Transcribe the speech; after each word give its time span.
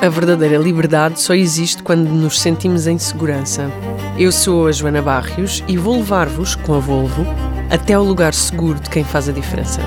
A 0.00 0.08
verdadeira 0.08 0.58
liberdade 0.58 1.20
só 1.20 1.34
existe 1.34 1.82
quando 1.82 2.08
nos 2.08 2.38
sentimos 2.40 2.86
em 2.86 2.98
segurança. 2.98 3.70
Eu 4.18 4.30
sou 4.30 4.66
a 4.66 4.72
Joana 4.72 5.00
Barrios 5.00 5.64
e 5.66 5.76
vou 5.78 5.96
levar-vos, 5.96 6.54
com 6.54 6.74
a 6.74 6.78
Volvo, 6.78 7.26
até 7.70 7.94
ao 7.94 8.04
lugar 8.04 8.34
seguro 8.34 8.78
de 8.78 8.90
quem 8.90 9.02
faz 9.02 9.28
a 9.28 9.32
diferença. 9.32 9.80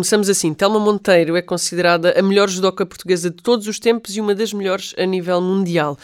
Começamos 0.00 0.30
assim. 0.30 0.54
Telma 0.54 0.80
Monteiro 0.80 1.36
é 1.36 1.42
considerada 1.42 2.18
a 2.18 2.22
melhor 2.22 2.48
judoca 2.48 2.86
portuguesa 2.86 3.28
de 3.28 3.36
todos 3.36 3.66
os 3.66 3.78
tempos 3.78 4.16
e 4.16 4.20
uma 4.22 4.34
das 4.34 4.50
melhores 4.50 4.94
a 4.96 5.04
nível 5.04 5.42
mundial. 5.42 5.94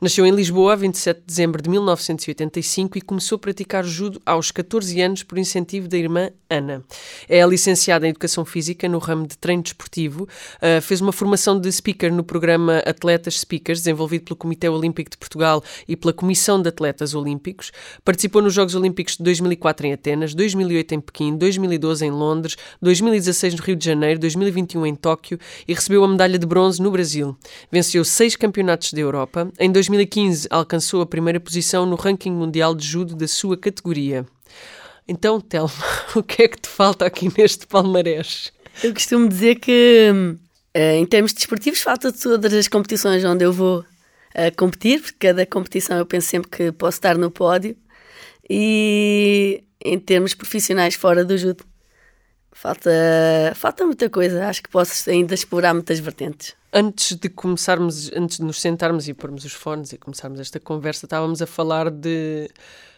Nasceu 0.00 0.26
em 0.26 0.32
Lisboa 0.32 0.72
a 0.72 0.76
27 0.76 1.20
de 1.20 1.24
dezembro 1.24 1.62
de 1.62 1.70
1985 1.70 2.98
e 2.98 3.00
começou 3.00 3.36
a 3.36 3.38
praticar 3.38 3.84
judo 3.84 4.20
aos 4.26 4.50
14 4.50 5.00
anos 5.00 5.22
por 5.22 5.38
incentivo 5.38 5.86
da 5.86 5.96
irmã 5.96 6.30
Ana. 6.50 6.82
É 7.28 7.46
licenciada 7.46 8.06
em 8.08 8.10
Educação 8.10 8.44
Física 8.44 8.88
no 8.88 8.98
ramo 8.98 9.24
de 9.24 9.38
treino 9.38 9.62
desportivo. 9.62 10.24
Uh, 10.56 10.80
fez 10.82 11.00
uma 11.00 11.12
formação 11.12 11.58
de 11.58 11.70
speaker 11.70 12.12
no 12.12 12.24
programa 12.24 12.78
Atletas 12.78 13.38
Speakers, 13.38 13.78
desenvolvido 13.80 14.24
pelo 14.24 14.36
Comitê 14.36 14.68
Olímpico 14.68 15.10
de 15.10 15.16
Portugal 15.16 15.62
e 15.86 15.96
pela 15.96 16.12
Comissão 16.12 16.60
de 16.60 16.70
Atletas 16.70 17.14
Olímpicos. 17.14 17.70
Participou 18.04 18.42
nos 18.42 18.52
Jogos 18.52 18.74
Olímpicos 18.74 19.16
de 19.16 19.22
2004 19.22 19.86
em 19.86 19.92
Atenas, 19.92 20.34
2008 20.34 20.94
em 20.96 21.00
Pequim, 21.00 21.36
2012 21.36 22.04
em 22.04 22.10
Londres, 22.10 22.56
2016 22.82 23.43
2016 23.44 23.54
no 23.54 23.62
Rio 23.62 23.76
de 23.76 23.84
Janeiro, 23.84 24.20
2021 24.20 24.86
em 24.86 24.94
Tóquio 24.94 25.38
e 25.68 25.74
recebeu 25.74 26.02
a 26.04 26.08
medalha 26.08 26.38
de 26.38 26.46
bronze 26.46 26.80
no 26.80 26.90
Brasil. 26.90 27.36
Venceu 27.70 28.04
seis 28.04 28.36
campeonatos 28.36 28.92
da 28.92 29.00
Europa. 29.00 29.50
Em 29.58 29.70
2015 29.70 30.48
alcançou 30.50 31.02
a 31.02 31.06
primeira 31.06 31.38
posição 31.38 31.84
no 31.84 31.96
ranking 31.96 32.32
mundial 32.32 32.74
de 32.74 32.86
judo 32.86 33.14
da 33.14 33.28
sua 33.28 33.56
categoria. 33.56 34.26
Então, 35.06 35.40
Telma, 35.40 35.70
o 36.16 36.22
que 36.22 36.42
é 36.42 36.48
que 36.48 36.60
te 36.60 36.68
falta 36.68 37.04
aqui 37.04 37.30
neste 37.36 37.66
palmarés? 37.66 38.52
Eu 38.82 38.92
costumo 38.94 39.28
dizer 39.28 39.56
que, 39.56 40.10
eh, 40.72 40.96
em 40.96 41.06
termos 41.06 41.32
desportivos, 41.32 41.80
falta 41.80 42.12
todas 42.12 42.52
as 42.52 42.66
competições 42.66 43.24
onde 43.24 43.44
eu 43.44 43.52
vou 43.52 43.84
a 44.34 44.50
competir, 44.50 45.00
porque 45.00 45.28
cada 45.28 45.46
competição 45.46 45.98
eu 45.98 46.06
penso 46.06 46.28
sempre 46.28 46.50
que 46.50 46.72
posso 46.72 46.96
estar 46.96 47.16
no 47.16 47.30
pódio. 47.30 47.76
E 48.48 49.62
em 49.84 49.98
termos 49.98 50.34
profissionais, 50.34 50.94
fora 50.94 51.24
do 51.24 51.36
judo, 51.36 51.64
Falta, 52.64 52.90
falta 53.54 53.84
muita 53.84 54.08
coisa, 54.08 54.48
acho 54.48 54.62
que 54.62 54.70
posso 54.70 55.10
ainda 55.10 55.34
explorar 55.34 55.74
muitas 55.74 55.98
vertentes. 55.98 56.54
Antes 56.72 57.14
de 57.14 57.28
começarmos, 57.28 58.10
antes 58.16 58.38
de 58.38 58.42
nos 58.42 58.58
sentarmos 58.58 59.06
e 59.06 59.12
pormos 59.12 59.44
os 59.44 59.52
fones 59.52 59.92
e 59.92 59.98
começarmos 59.98 60.40
esta 60.40 60.58
conversa, 60.58 61.04
estávamos 61.04 61.42
a 61.42 61.46
falar 61.46 61.90
de, 61.90 62.48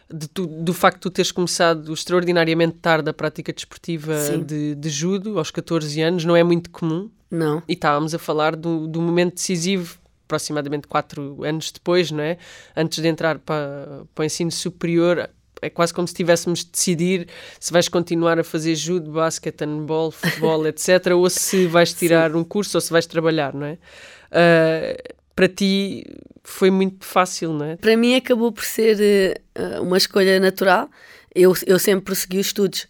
de 0.09 0.29
tu, 0.29 0.47
do 0.47 0.73
facto 0.73 0.95
de 0.95 1.01
tu 1.01 1.09
teres 1.09 1.33
começado 1.33 1.91
extraordinariamente 1.91 2.77
tarde 2.77 3.09
a 3.09 3.13
prática 3.13 3.51
desportiva 3.51 4.15
de, 4.37 4.73
de, 4.73 4.89
judo, 4.89 5.37
aos 5.37 5.51
14 5.51 6.01
anos, 6.01 6.23
não 6.23 6.37
é 6.37 6.45
muito 6.45 6.69
comum. 6.69 7.11
Não. 7.29 7.61
E 7.67 7.73
estávamos 7.73 8.15
a 8.15 8.19
falar 8.19 8.55
do, 8.55 8.87
do 8.87 9.01
momento 9.01 9.33
decisivo 9.33 9.99
aproximadamente 10.27 10.87
4 10.87 11.43
anos 11.43 11.73
depois, 11.73 12.09
não 12.09 12.23
é? 12.23 12.37
Antes 12.73 13.01
de 13.01 13.07
entrar 13.09 13.37
para, 13.39 14.05
para 14.15 14.21
o 14.21 14.25
ensino 14.25 14.51
superior, 14.51 15.29
é 15.61 15.69
quase 15.69 15.93
como 15.93 16.07
se 16.07 16.13
tivéssemos 16.13 16.63
de 16.63 16.71
decidir 16.71 17.27
se 17.59 17.71
vais 17.71 17.87
continuar 17.87 18.39
a 18.39 18.43
fazer 18.43 18.75
judo, 18.75 19.11
basquete, 19.11 19.61
handball, 19.61 20.11
futebol, 20.11 20.65
etc., 20.67 21.13
ou 21.15 21.29
se 21.29 21.65
vais 21.67 21.93
tirar 21.93 22.31
Sim. 22.31 22.37
um 22.37 22.43
curso 22.43 22.77
ou 22.77 22.81
se 22.81 22.91
vais 22.91 23.05
trabalhar, 23.05 23.53
não 23.53 23.65
é? 23.65 23.77
Uh, 24.31 25.15
para 25.35 25.47
ti 25.47 26.03
foi 26.43 26.71
muito 26.71 27.05
fácil, 27.05 27.53
não 27.53 27.65
é? 27.65 27.75
Para 27.75 27.95
mim 27.95 28.15
acabou 28.15 28.51
por 28.51 28.63
ser 28.63 29.39
uh, 29.57 29.81
uma 29.83 29.97
escolha 29.97 30.39
natural. 30.39 30.89
Eu, 31.33 31.53
eu 31.65 31.77
sempre 31.77 32.05
prossegui 32.05 32.39
os 32.39 32.47
estudos, 32.47 32.87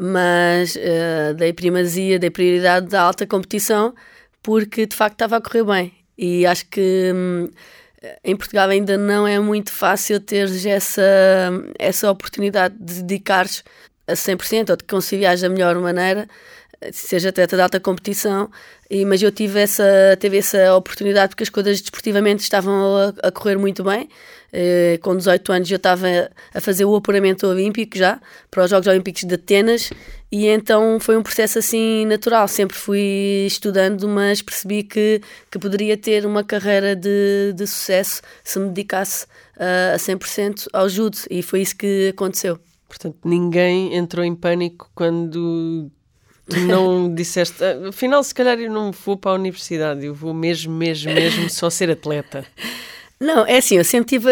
mas 0.00 0.76
uh, 0.76 1.34
dei 1.36 1.52
primazia, 1.52 2.18
dei 2.18 2.30
prioridade 2.30 2.94
à 2.96 3.02
alta 3.02 3.26
competição 3.26 3.94
porque 4.42 4.86
de 4.86 4.96
facto 4.96 5.14
estava 5.14 5.36
a 5.36 5.40
correr 5.40 5.64
bem. 5.64 5.92
E 6.16 6.46
acho 6.46 6.66
que. 6.66 7.12
Hum, 7.14 7.48
em 8.24 8.36
Portugal 8.36 8.68
ainda 8.68 8.96
não 8.96 9.26
é 9.26 9.38
muito 9.38 9.70
fácil 9.72 10.20
teres 10.20 10.64
essa, 10.64 11.02
essa 11.78 12.10
oportunidade 12.10 12.74
de 12.78 13.02
dedicares 13.02 13.62
a 14.06 14.12
100% 14.12 14.70
ou 14.70 14.76
de 14.76 14.84
conciliares 14.84 15.42
da 15.42 15.48
melhor 15.48 15.76
maneira, 15.76 16.26
seja 16.92 17.28
atleta 17.28 17.56
de 17.56 17.62
alta 17.62 17.80
competição, 17.80 18.50
e, 18.88 19.04
mas 19.04 19.22
eu 19.22 19.30
tive 19.30 19.60
essa, 19.60 19.84
teve 20.18 20.38
essa 20.38 20.74
oportunidade 20.74 21.30
porque 21.30 21.42
as 21.42 21.50
coisas 21.50 21.80
desportivamente 21.80 22.42
estavam 22.42 22.96
a, 22.96 23.28
a 23.28 23.30
correr 23.30 23.56
muito 23.56 23.84
bem. 23.84 24.08
Eh, 24.52 24.98
com 25.00 25.16
18 25.16 25.52
anos 25.52 25.70
eu 25.70 25.76
estava 25.76 26.06
a 26.52 26.60
fazer 26.60 26.84
o 26.84 26.96
apuramento 26.96 27.46
olímpico 27.46 27.96
já, 27.96 28.20
para 28.50 28.64
os 28.64 28.70
Jogos 28.70 28.88
Olímpicos 28.88 29.22
de 29.22 29.34
Atenas, 29.34 29.90
e 30.30 30.46
então 30.46 30.98
foi 31.00 31.16
um 31.16 31.22
processo 31.22 31.58
assim 31.58 32.04
natural. 32.06 32.48
Sempre 32.48 32.76
fui 32.76 33.44
estudando, 33.46 34.08
mas 34.08 34.42
percebi 34.42 34.82
que, 34.82 35.20
que 35.50 35.58
poderia 35.58 35.96
ter 35.96 36.26
uma 36.26 36.42
carreira 36.42 36.96
de, 36.96 37.52
de 37.54 37.66
sucesso 37.66 38.22
se 38.42 38.58
me 38.58 38.68
dedicasse 38.68 39.26
uh, 39.56 39.94
a 39.94 39.96
100% 39.96 40.66
ao 40.72 40.88
judo, 40.88 41.18
e 41.30 41.42
foi 41.42 41.60
isso 41.62 41.76
que 41.76 42.08
aconteceu. 42.08 42.58
Portanto, 42.88 43.18
ninguém 43.24 43.94
entrou 43.94 44.24
em 44.24 44.34
pânico 44.34 44.90
quando 44.96 45.88
tu 46.50 46.60
não 46.60 47.12
disseste, 47.14 47.62
ah, 47.62 47.88
afinal, 47.88 48.22
se 48.22 48.34
calhar 48.34 48.58
eu 48.58 48.70
não 48.70 48.92
vou 48.92 49.16
para 49.16 49.32
a 49.32 49.34
universidade, 49.34 50.04
eu 50.04 50.14
vou 50.14 50.34
mesmo, 50.34 50.72
mesmo, 50.72 51.12
mesmo 51.12 51.48
só 51.48 51.70
ser 51.70 51.90
atleta. 51.90 52.44
Não, 53.18 53.46
é 53.46 53.58
assim, 53.58 53.76
eu 53.76 53.84
sempre 53.84 54.08
tive, 54.08 54.30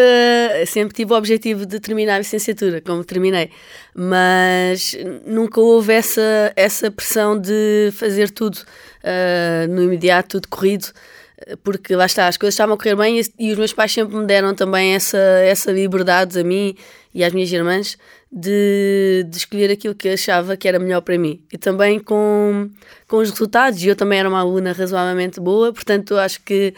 sempre 0.65 0.95
tive 0.95 1.13
o 1.13 1.15
objetivo 1.15 1.63
de 1.63 1.79
terminar 1.79 2.15
a 2.15 2.17
licenciatura, 2.17 2.81
como 2.81 3.03
terminei, 3.03 3.51
mas 3.93 4.97
nunca 5.27 5.61
houve 5.61 5.93
essa, 5.93 6.51
essa 6.55 6.89
pressão 6.89 7.39
de 7.39 7.91
fazer 7.93 8.31
tudo 8.31 8.55
uh, 8.55 9.67
no 9.69 9.83
imediato, 9.83 10.39
tudo 10.39 10.47
corrido, 10.47 10.87
porque 11.63 11.95
lá 11.95 12.07
está, 12.07 12.27
as 12.27 12.35
coisas 12.35 12.55
estavam 12.55 12.73
a 12.73 12.77
correr 12.77 12.95
bem 12.95 13.19
e, 13.19 13.47
e, 13.47 13.51
os 13.51 13.59
meus 13.59 13.73
pais 13.73 13.91
sempre 13.91 14.17
me 14.17 14.25
deram 14.25 14.55
também 14.55 14.95
essa, 14.95 15.17
essa 15.17 15.71
liberdade 15.71 16.39
a 16.39 16.43
mim 16.43 16.75
e 17.13 17.23
às 17.23 17.31
minhas 17.31 17.51
irmãs 17.51 17.95
de, 18.31 19.25
de 19.27 19.37
escolher 19.37 19.71
aquilo 19.71 19.95
que 19.95 20.09
achava 20.09 20.55
que 20.55 20.67
era 20.67 20.79
melhor 20.79 21.01
para 21.01 21.17
mim. 21.17 21.43
E 21.51 21.57
também 21.57 21.99
com, 21.99 22.69
com 23.07 23.17
os 23.17 23.29
resultados, 23.29 23.83
eu 23.83 23.95
também 23.95 24.19
era 24.19 24.29
uma 24.29 24.39
aluna 24.39 24.71
razoavelmente 24.71 25.39
boa, 25.39 25.73
portanto 25.73 26.15
acho 26.17 26.41
que 26.41 26.73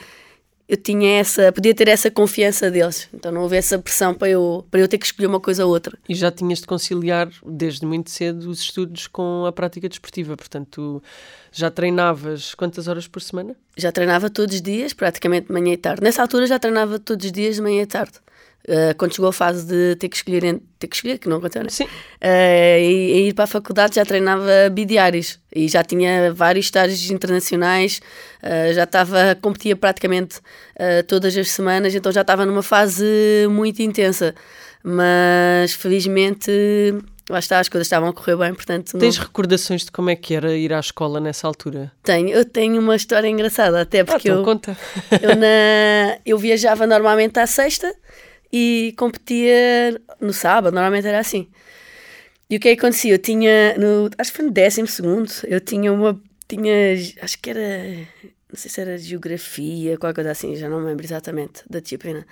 eu 0.72 0.78
tinha 0.78 1.20
essa, 1.20 1.52
podia 1.52 1.76
ter 1.76 1.90
essa 1.90 2.10
confiança 2.10 2.72
deles. 2.72 3.10
Então 3.14 3.30
não 3.30 3.42
houve 3.42 3.58
essa 3.58 3.78
pressão 3.78 4.14
para 4.14 4.30
eu, 4.30 4.66
para 4.72 4.80
eu 4.80 4.88
ter 4.88 4.98
que 4.98 5.06
escolher 5.06 5.28
uma 5.28 5.40
coisa 5.42 5.66
ou 5.66 5.72
outra. 5.72 5.98
E 6.08 6.16
já 6.16 6.32
tinhas 6.32 6.60
de 6.60 6.66
conciliar 6.66 7.30
desde 7.46 7.86
muito 7.86 8.10
cedo 8.10 8.50
os 8.50 8.62
estudos 8.62 9.06
com 9.06 9.46
a 9.46 9.52
prática 9.52 9.90
desportiva, 9.90 10.38
portanto 10.38 11.04
já 11.52 11.70
treinavas 11.70 12.56
quantas 12.56 12.88
horas 12.88 13.06
por 13.06 13.22
semana? 13.22 13.54
Já 13.76 13.92
treinava 13.92 14.30
todos 14.30 14.56
os 14.56 14.62
dias, 14.62 14.94
praticamente 14.94 15.48
de 15.48 15.54
manhã 15.54 15.74
e 15.74 15.78
tarde. 15.78 16.02
Nessa 16.02 16.22
altura 16.22 16.48
já 16.48 16.58
treinava 16.58 16.98
todos 16.98 17.26
os 17.26 17.32
dias 17.34 17.56
de 17.56 17.62
manhã 17.62 17.82
e 17.82 17.86
tarde. 17.86 18.14
Uh, 18.68 18.96
quando 18.96 19.16
chegou 19.16 19.30
a 19.30 19.34
fase 19.34 19.66
de 19.66 19.96
ter 19.96 20.08
que 20.08 20.16
escolher, 20.16 20.62
ter 20.78 20.88
que 20.88 20.96
escolher, 20.96 21.18
que 21.18 21.28
não 21.28 21.38
aconteceu, 21.38 21.64
né? 21.64 21.70
Sim. 21.70 21.86
Uh, 21.86 21.88
e, 22.80 23.14
e, 23.14 23.28
ir 23.30 23.34
para 23.34 23.46
a 23.46 23.48
faculdade 23.48 23.96
já 23.96 24.06
treinava 24.06 24.70
bidiários 24.72 25.40
e 25.54 25.68
já 25.68 25.84
tinha 25.84 26.32
vários 26.32 26.66
estágios 26.66 27.10
internacionais, 27.10 28.02
uh, 28.44 28.74
já 28.74 28.84
estava, 28.84 29.36
competia 29.42 29.76
praticamente 29.76 30.40
todas 31.08 31.38
as 31.38 31.52
semanas, 31.52 31.94
então 31.94 32.12
já 32.12 32.22
estava 32.22 32.44
numa 32.44 32.64
fase 32.64 33.06
muito 33.50 33.82
intensa. 33.82 34.34
Mas 34.84 35.74
felizmente 35.74 36.50
lá 37.30 37.40
está, 37.40 37.60
as 37.60 37.70
coisas 37.70 37.86
estavam 37.86 38.10
a 38.10 38.14
correr 38.14 38.36
bem, 38.36 38.54
portanto... 38.54 38.98
Tens 38.98 39.18
não... 39.18 39.26
recordações 39.26 39.86
de 39.86 39.92
como 39.92 40.10
é 40.10 40.16
que 40.16 40.34
era 40.34 40.56
ir 40.56 40.74
à 40.74 40.80
escola 40.80 41.20
nessa 41.20 41.48
altura? 41.48 41.92
Tenho, 42.04 42.30
eu 42.30 42.44
tenho 42.44 42.80
uma 42.80 42.96
história 42.96 43.28
engraçada, 43.28 43.82
até 43.82 44.04
porque 44.04 44.30
ah, 44.30 44.32
então 44.32 44.40
eu, 44.40 44.44
conta. 44.44 44.78
eu, 45.22 45.36
na, 45.36 46.18
eu 46.26 46.38
viajava 46.38 46.86
normalmente 46.86 47.40
à 47.40 47.48
sexta, 47.48 47.94
e 48.52 48.94
competia 48.98 50.00
no 50.20 50.34
sábado, 50.34 50.74
normalmente 50.74 51.08
era 51.08 51.20
assim. 51.20 51.48
E 52.50 52.58
o 52.58 52.60
que 52.60 52.70
é 52.70 52.76
que 52.76 52.80
acontecia? 52.80 53.14
Eu 53.14 53.20
tinha, 53.20 53.78
no, 53.78 54.10
acho 54.18 54.32
que 54.32 54.38
foi 54.38 54.46
no 54.46 54.52
décimo 54.52 54.88
segundo, 54.88 55.32
eu 55.46 55.62
tinha 55.62 55.92
uma, 55.94 56.22
tinha, 56.48 56.94
acho 57.22 57.40
que 57.40 57.50
era, 57.50 57.96
não 58.50 58.56
sei 58.56 58.70
se 58.70 58.82
era 58.82 58.98
geografia, 58.98 59.98
qualquer 59.98 60.16
coisa 60.16 60.32
assim, 60.32 60.56
já 60.56 60.68
não 60.68 60.82
me 60.82 60.88
lembro 60.88 61.06
exatamente 61.06 61.64
da 61.70 61.80
disciplina. 61.80 62.26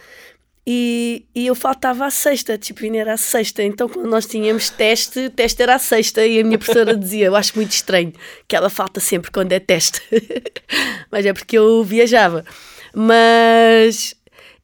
E, 0.67 1.25
e 1.33 1.47
eu 1.47 1.55
faltava 1.55 2.05
a 2.05 2.11
sexta, 2.11 2.53
a 2.53 2.57
disciplina 2.57 2.97
era 2.97 3.13
a 3.13 3.17
sexta, 3.17 3.63
então 3.63 3.87
quando 3.87 4.07
nós 4.09 4.25
tínhamos 4.25 4.69
teste, 4.69 5.19
o 5.25 5.29
teste 5.29 5.63
era 5.63 5.75
a 5.75 5.79
sexta 5.79 6.25
e 6.25 6.39
a 6.39 6.43
minha 6.43 6.59
professora 6.59 6.95
dizia, 6.95 7.27
eu 7.27 7.35
acho 7.35 7.55
muito 7.55 7.71
estranho 7.71 8.13
que 8.47 8.55
ela 8.55 8.69
falta 8.69 8.99
sempre 8.99 9.31
quando 9.31 9.51
é 9.53 9.59
teste, 9.59 10.01
mas 11.09 11.25
é 11.25 11.33
porque 11.33 11.57
eu 11.57 11.83
viajava. 11.83 12.45
Mas 12.93 14.15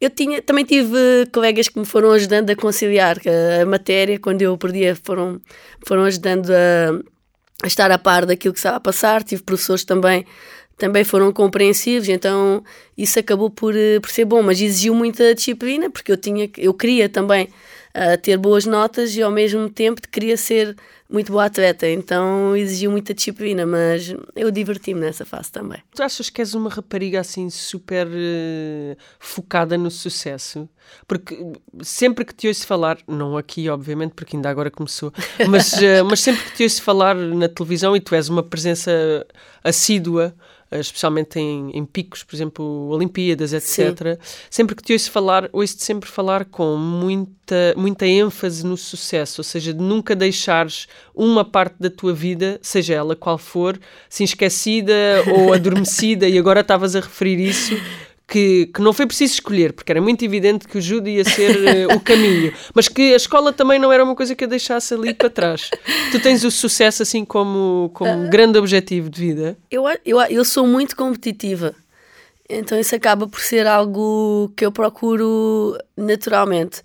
eu 0.05 0.09
tinha, 0.09 0.41
também 0.41 0.63
tive 0.63 1.25
colegas 1.33 1.67
que 1.67 1.79
me 1.79 1.85
foram 1.85 2.11
ajudando 2.11 2.49
a 2.49 2.55
conciliar 2.55 3.17
a 3.61 3.65
matéria, 3.65 4.19
quando 4.19 4.41
eu 4.41 4.57
perdia, 4.57 4.95
foram, 4.95 5.41
foram 5.85 6.03
ajudando 6.03 6.51
a, 6.51 7.01
a 7.63 7.67
estar 7.67 7.91
a 7.91 7.97
par 7.97 8.25
daquilo 8.25 8.53
que 8.53 8.59
estava 8.59 8.77
a 8.77 8.79
passar. 8.79 9.23
Tive 9.23 9.43
professores 9.43 9.83
também 9.83 10.25
também 10.77 11.05
foram 11.05 11.31
compreensivos, 11.31 12.09
então 12.09 12.61
isso 12.97 13.17
acabou 13.17 13.49
por, 13.49 13.73
por 14.01 14.09
ser 14.09 14.25
bom, 14.25 14.41
mas 14.41 14.59
exigiu 14.59 14.93
muita 14.93 15.33
disciplina, 15.33 15.89
porque 15.89 16.11
eu 16.11 16.17
tinha 16.17 16.49
eu 16.57 16.73
queria 16.73 17.07
também 17.07 17.47
a 17.93 18.17
ter 18.17 18.37
boas 18.37 18.65
notas 18.65 19.15
e 19.15 19.21
ao 19.21 19.31
mesmo 19.31 19.69
tempo 19.69 20.01
queria 20.11 20.35
ser 20.35 20.75
muito 21.09 21.31
boa 21.31 21.45
atleta, 21.45 21.87
então 21.87 22.55
exigiu 22.55 22.91
muita 22.91 23.13
disciplina, 23.13 23.65
mas 23.65 24.15
eu 24.35 24.49
diverti-me 24.49 24.99
nessa 24.99 25.23
fase 25.23 25.51
também. 25.51 25.79
Tu 25.93 26.01
achas 26.01 26.29
que 26.29 26.41
és 26.41 26.53
uma 26.53 26.69
rapariga 26.69 27.19
assim 27.19 27.49
super 27.49 28.07
uh, 28.07 28.97
focada 29.19 29.77
no 29.77 29.91
sucesso? 29.91 30.67
Porque 31.07 31.37
sempre 31.81 32.25
que 32.25 32.33
te 32.33 32.47
ouço 32.47 32.65
falar, 32.65 32.97
não 33.07 33.37
aqui 33.37 33.69
obviamente, 33.69 34.13
porque 34.13 34.35
ainda 34.35 34.49
agora 34.49 34.71
começou, 34.71 35.13
mas, 35.47 35.73
uh, 35.73 36.03
mas 36.09 36.19
sempre 36.21 36.43
que 36.43 36.55
te 36.55 36.63
ouço 36.63 36.81
falar 36.81 37.15
na 37.15 37.47
televisão 37.47 37.95
e 37.95 37.99
tu 37.99 38.15
és 38.15 38.27
uma 38.27 38.43
presença 38.43 38.91
assídua, 39.63 40.35
eh, 40.37 40.54
especialmente 40.79 41.39
em, 41.39 41.71
em, 41.71 41.85
picos, 41.85 42.23
por 42.23 42.35
exemplo, 42.35 42.89
Olimpíadas, 42.89 43.53
etc. 43.53 44.19
Sim. 44.19 44.45
Sempre 44.49 44.75
que 44.75 44.83
te 44.83 44.93
ouço 44.93 45.11
falar, 45.11 45.49
ouço-te 45.51 45.83
sempre 45.83 46.09
falar 46.09 46.45
com 46.45 46.75
muita, 46.77 47.73
muita 47.75 48.05
ênfase 48.05 48.65
no 48.65 48.77
sucesso, 48.77 49.41
ou 49.41 49.43
seja, 49.43 49.73
de 49.73 49.79
nunca 49.79 50.15
deixares 50.15 50.87
uma 51.13 51.45
parte 51.45 51.75
da 51.79 51.89
tua 51.89 52.13
vida, 52.13 52.59
seja 52.61 52.93
ela 52.93 53.15
qual 53.15 53.37
for, 53.37 53.79
assim 54.09 54.23
esquecida 54.23 54.93
ou 55.35 55.53
adormecida, 55.53 56.27
e 56.27 56.37
agora 56.37 56.61
estavas 56.61 56.95
a 56.95 56.99
referir 56.99 57.39
isso 57.39 57.75
que, 58.27 58.67
que 58.67 58.81
não 58.81 58.91
foi 58.91 59.05
preciso 59.05 59.33
escolher, 59.33 59.73
porque 59.73 59.91
era 59.91 60.01
muito 60.01 60.25
evidente 60.25 60.67
que 60.67 60.77
o 60.77 60.81
judo 60.81 61.07
ia 61.07 61.23
ser 61.23 61.87
uh, 61.89 61.95
o 61.95 61.99
caminho, 61.99 62.53
mas 62.73 62.87
que 62.87 63.13
a 63.13 63.15
escola 63.15 63.53
também 63.53 63.79
não 63.79 63.91
era 63.91 64.03
uma 64.03 64.15
coisa 64.15 64.35
que 64.35 64.43
a 64.43 64.47
deixasse 64.47 64.93
ali 64.93 65.13
para 65.13 65.29
trás. 65.29 65.69
Tu 66.11 66.19
tens 66.19 66.43
o 66.43 66.49
sucesso 66.49 67.03
assim 67.03 67.23
como, 67.23 67.91
como 67.93 68.25
uh, 68.25 68.29
grande 68.29 68.57
objetivo 68.57 69.09
de 69.09 69.21
vida? 69.21 69.57
Eu, 69.69 69.85
eu, 70.03 70.19
eu 70.21 70.43
sou 70.43 70.65
muito 70.65 70.95
competitiva, 70.95 71.75
então 72.49 72.79
isso 72.79 72.95
acaba 72.95 73.27
por 73.27 73.39
ser 73.39 73.67
algo 73.67 74.51
que 74.55 74.65
eu 74.65 74.71
procuro 74.71 75.77
naturalmente. 75.95 76.81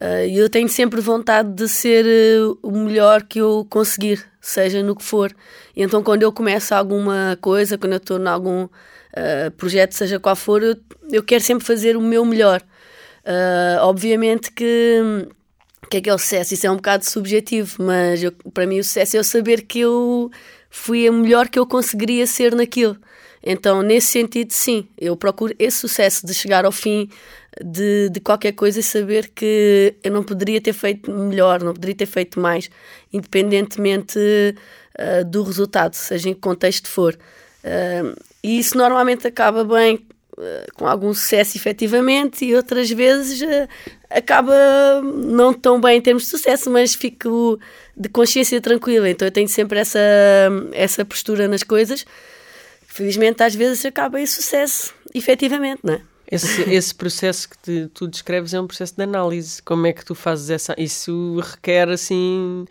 Uh, 0.00 0.30
eu 0.30 0.48
tenho 0.48 0.68
sempre 0.68 1.00
vontade 1.00 1.52
de 1.52 1.68
ser 1.68 2.06
uh, 2.06 2.58
o 2.62 2.70
melhor 2.70 3.24
que 3.24 3.40
eu 3.40 3.66
conseguir, 3.68 4.24
seja 4.40 4.82
no 4.82 4.96
que 4.96 5.04
for. 5.04 5.34
E 5.76 5.82
então, 5.82 6.02
quando 6.02 6.22
eu 6.22 6.32
começo 6.32 6.74
alguma 6.74 7.36
coisa, 7.40 7.76
quando 7.76 7.92
eu 7.92 7.98
estou 7.98 8.18
em 8.18 8.26
algum 8.26 8.68
uh, 9.16 9.50
projeto, 9.52 9.92
seja 9.92 10.18
qual 10.18 10.36
for, 10.36 10.62
eu, 10.62 10.76
eu, 11.10 11.22
quero 11.22 11.42
sempre 11.42 11.64
fazer 11.64 11.96
o 11.96 12.00
meu 12.00 12.24
melhor. 12.24 12.62
Uh, 13.24 13.82
obviamente 13.82 14.50
que, 14.52 15.26
que 15.90 15.98
aquele 15.98 16.18
sucesso, 16.18 16.54
isso 16.54 16.66
é 16.66 16.70
um 16.70 16.76
bocado 16.76 17.04
subjetivo, 17.04 17.82
mas 17.82 18.22
eu, 18.22 18.32
para 18.52 18.66
mim 18.66 18.78
o 18.78 18.84
sucesso 18.84 19.16
é 19.16 19.20
eu 19.20 19.24
saber 19.24 19.62
que 19.62 19.80
eu 19.80 20.30
fui 20.70 21.06
a 21.06 21.12
melhor 21.12 21.48
que 21.48 21.58
eu 21.58 21.66
conseguiria 21.66 22.26
ser 22.26 22.54
naquilo. 22.54 22.96
Então, 23.42 23.82
nesse 23.82 24.08
sentido, 24.08 24.52
sim, 24.52 24.88
eu 24.98 25.16
procuro 25.16 25.54
esse 25.58 25.78
sucesso 25.78 26.26
de 26.26 26.34
chegar 26.34 26.64
ao 26.64 26.72
fim 26.72 27.08
de, 27.64 28.08
de 28.10 28.20
qualquer 28.20 28.52
coisa 28.52 28.80
e 28.80 28.82
saber 28.82 29.30
que 29.34 29.94
eu 30.02 30.10
não 30.10 30.22
poderia 30.22 30.60
ter 30.60 30.72
feito 30.72 31.10
melhor, 31.10 31.62
não 31.62 31.72
poderia 31.72 31.96
ter 31.96 32.06
feito 32.06 32.40
mais, 32.40 32.70
independentemente 33.12 34.18
uh, 34.18 35.24
do 35.24 35.42
resultado, 35.42 35.94
seja 35.94 36.28
em 36.28 36.34
que 36.34 36.40
contexto 36.40 36.88
for. 36.88 37.16
Uh, 37.64 38.14
e 38.42 38.58
isso 38.58 38.76
normalmente 38.76 39.26
acaba 39.26 39.64
bem 39.64 40.06
uh, 40.36 40.74
com 40.74 40.86
algum 40.86 41.12
sucesso 41.12 41.56
efetivamente 41.56 42.44
e 42.44 42.54
outras 42.54 42.90
vezes 42.90 43.42
uh, 43.42 43.68
acaba 44.10 44.54
não 45.02 45.52
tão 45.52 45.80
bem 45.80 45.98
em 45.98 46.00
termos 46.00 46.24
de 46.24 46.28
sucesso, 46.28 46.70
mas 46.70 46.94
fico 46.94 47.58
de 47.96 48.08
consciência 48.08 48.60
tranquila. 48.60 49.08
Então 49.08 49.26
eu 49.26 49.32
tenho 49.32 49.48
sempre 49.48 49.80
essa, 49.80 49.98
essa 50.72 51.04
postura 51.04 51.48
nas 51.48 51.62
coisas. 51.62 52.04
Felizmente 52.86 53.42
às 53.42 53.54
vezes 53.54 53.84
acaba 53.84 54.20
em 54.20 54.26
sucesso, 54.26 54.94
efetivamente, 55.14 55.80
não 55.84 55.94
é? 55.94 56.00
Esse, 56.30 56.62
esse 56.70 56.94
processo 56.94 57.48
que 57.48 57.58
te, 57.58 57.90
tu 57.94 58.06
descreves 58.06 58.52
é 58.52 58.60
um 58.60 58.66
processo 58.66 58.94
de 58.94 59.02
análise. 59.02 59.62
Como 59.62 59.86
é 59.86 59.92
que 59.92 60.04
tu 60.04 60.14
fazes 60.14 60.50
essa. 60.50 60.74
Isso 60.76 61.40
requer 61.40 61.88
assim 61.88 62.66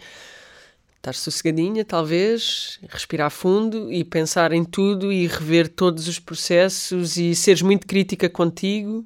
estar 0.97 1.13
sossegadinha, 1.13 1.85
talvez, 1.85 2.79
respirar 2.89 3.31
fundo 3.31 3.91
e 3.91 4.03
pensar 4.03 4.51
em 4.51 4.63
tudo 4.63 5.11
e 5.11 5.27
rever 5.27 5.69
todos 5.69 6.07
os 6.07 6.19
processos 6.19 7.17
e 7.17 7.33
seres 7.33 7.61
muito 7.61 7.87
crítica 7.87 8.29
contigo? 8.29 9.05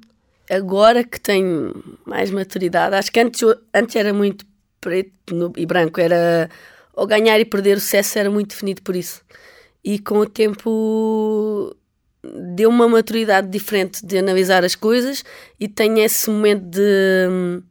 Agora 0.50 1.04
que 1.04 1.20
tenho 1.20 1.72
mais 2.04 2.30
maturidade, 2.30 2.96
acho 2.96 3.10
que 3.12 3.20
antes, 3.20 3.42
antes 3.72 3.96
era 3.96 4.12
muito 4.12 4.44
preto 4.80 5.52
e 5.56 5.64
branco, 5.64 6.00
era 6.00 6.50
ou 6.94 7.06
ganhar 7.06 7.38
e 7.40 7.44
perder 7.44 7.76
o 7.76 7.80
sucesso 7.80 8.18
era 8.18 8.30
muito 8.30 8.50
definido 8.50 8.82
por 8.82 8.96
isso. 8.96 9.22
E 9.84 9.98
com 9.98 10.18
o 10.18 10.26
tempo 10.26 11.74
deu 12.54 12.68
uma 12.68 12.88
maturidade 12.88 13.48
diferente 13.48 14.04
de 14.04 14.18
analisar 14.18 14.64
as 14.64 14.74
coisas 14.74 15.24
e 15.58 15.68
tenho 15.68 15.98
esse 15.98 16.30
momento 16.30 16.64
de, 16.64 17.62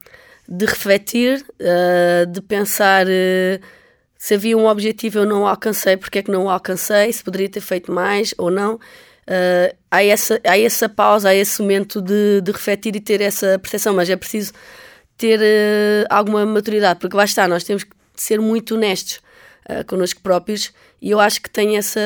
de 0.47 0.65
refletir, 0.65 1.45
uh, 1.59 2.25
de 2.25 2.41
pensar. 2.41 3.05
Se 4.21 4.35
havia 4.35 4.55
um 4.55 4.67
objetivo 4.67 5.17
eu 5.17 5.25
não 5.25 5.41
o 5.41 5.47
alcancei, 5.47 5.97
porque 5.97 6.19
é 6.19 6.21
que 6.21 6.29
não 6.29 6.43
o 6.43 6.49
alcancei, 6.51 7.11
se 7.11 7.23
poderia 7.23 7.49
ter 7.49 7.59
feito 7.59 7.91
mais 7.91 8.35
ou 8.37 8.51
não. 8.51 8.75
Uh, 8.75 9.75
há, 9.89 10.03
essa, 10.03 10.39
há 10.45 10.59
essa 10.59 10.87
pausa, 10.87 11.29
há 11.29 11.33
esse 11.33 11.59
momento 11.59 11.99
de, 11.99 12.39
de 12.39 12.51
refletir 12.51 12.95
e 12.95 12.99
ter 12.99 13.19
essa 13.19 13.57
percepção, 13.57 13.95
mas 13.95 14.11
é 14.11 14.15
preciso 14.15 14.53
ter 15.17 15.39
uh, 15.39 16.05
alguma 16.07 16.45
maturidade, 16.45 16.99
porque 16.99 17.17
lá 17.17 17.25
está, 17.25 17.47
nós 17.47 17.63
temos 17.63 17.83
que 17.83 17.95
ser 18.15 18.39
muito 18.39 18.75
honestos 18.75 19.21
uh, 19.67 19.83
connosco 19.87 20.21
próprios 20.21 20.71
e 21.01 21.09
eu 21.09 21.19
acho 21.19 21.41
que 21.41 21.49
tenho 21.49 21.75
essa, 21.75 21.99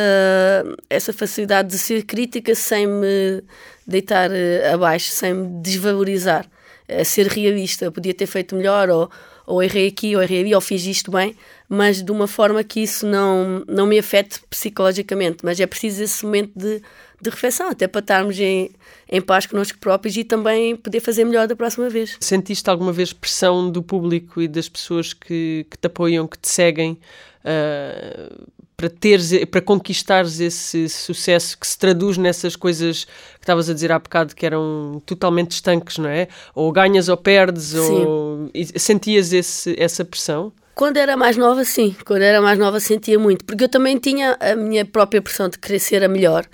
essa 0.89 1.11
facilidade 1.11 1.67
de 1.67 1.77
ser 1.77 2.05
crítica 2.05 2.55
sem 2.55 2.87
me 2.87 3.43
deitar 3.85 4.31
uh, 4.31 4.73
abaixo, 4.73 5.09
sem 5.09 5.33
me 5.33 5.61
desvalorizar, 5.61 6.45
uh, 6.87 7.03
ser 7.03 7.27
realista, 7.27 7.83
eu 7.83 7.91
podia 7.91 8.13
ter 8.13 8.25
feito 8.25 8.55
melhor 8.55 8.89
ou 8.89 9.11
ou 9.45 9.61
errei 9.61 9.87
aqui, 9.87 10.15
ou 10.15 10.23
errei 10.23 10.41
ali, 10.41 10.55
ou 10.55 10.61
fiz 10.61 10.85
isto 10.85 11.11
bem, 11.11 11.35
mas 11.67 12.01
de 12.01 12.11
uma 12.11 12.27
forma 12.27 12.63
que 12.63 12.81
isso 12.81 13.05
não, 13.05 13.63
não 13.67 13.85
me 13.85 13.97
afete 13.97 14.41
psicologicamente. 14.49 15.37
Mas 15.43 15.59
é 15.59 15.65
preciso 15.65 16.03
esse 16.03 16.23
momento 16.25 16.51
de, 16.55 16.81
de 17.21 17.29
reflexão, 17.29 17.69
até 17.69 17.87
para 17.87 17.99
estarmos 17.99 18.39
em, 18.39 18.71
em 19.09 19.21
paz 19.21 19.45
connosco 19.45 19.77
próprios 19.79 20.15
e 20.17 20.23
também 20.23 20.75
poder 20.75 20.99
fazer 20.99 21.25
melhor 21.25 21.47
da 21.47 21.55
próxima 21.55 21.89
vez. 21.89 22.17
Sentiste 22.19 22.69
alguma 22.69 22.91
vez 22.91 23.13
pressão 23.13 23.69
do 23.69 23.81
público 23.81 24.41
e 24.41 24.47
das 24.47 24.69
pessoas 24.69 25.13
que, 25.13 25.65
que 25.69 25.77
te 25.77 25.87
apoiam, 25.87 26.27
que 26.27 26.37
te 26.37 26.47
seguem? 26.47 26.99
Uh, 27.43 28.45
para 28.77 28.89
teres, 28.89 29.45
para 29.45 29.61
conquistares 29.61 30.39
esse 30.39 30.89
sucesso 30.89 31.57
que 31.57 31.65
se 31.65 31.77
traduz 31.77 32.17
nessas 32.17 32.55
coisas 32.55 33.05
que 33.05 33.41
estavas 33.41 33.69
a 33.69 33.73
dizer 33.73 33.91
há 33.91 33.99
bocado 33.99 34.35
que 34.35 34.45
eram 34.45 35.01
totalmente 35.05 35.51
estanques, 35.51 35.97
não 35.97 36.09
é? 36.09 36.27
Ou 36.53 36.71
ganhas 36.71 37.07
ou 37.07 37.15
perdes, 37.15 37.67
sim. 37.67 37.79
ou 37.79 38.51
sentias 38.75 39.31
esse, 39.31 39.75
essa 39.79 40.03
pressão? 40.03 40.51
Quando 40.73 40.97
era 40.97 41.15
mais 41.15 41.37
nova, 41.37 41.63
sim. 41.63 41.95
Quando 42.05 42.23
era 42.23 42.41
mais 42.41 42.59
nova 42.59 42.81
sentia 42.81 43.17
muito, 43.17 43.45
porque 43.45 43.63
eu 43.63 43.69
também 43.69 43.97
tinha 43.97 44.37
a 44.41 44.55
minha 44.55 44.83
própria 44.83 45.21
pressão 45.21 45.49
de 45.49 45.79
ser 45.79 46.03
a 46.03 46.09
melhor. 46.09 46.45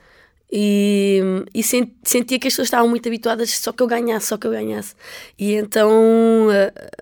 E, 0.52 1.22
e 1.54 1.64
sentia 1.64 2.38
que 2.38 2.48
as 2.48 2.54
pessoas 2.54 2.68
estavam 2.68 2.90
muito 2.90 3.08
habituadas 3.08 3.52
só 3.52 3.72
que 3.72 3.82
eu 3.82 3.88
ganhasse, 3.88 4.28
só 4.28 4.38
que 4.38 4.46
eu 4.46 4.52
ganhasse. 4.52 4.96
E 5.40 5.54
então 5.54 5.90
uh, 6.50 7.02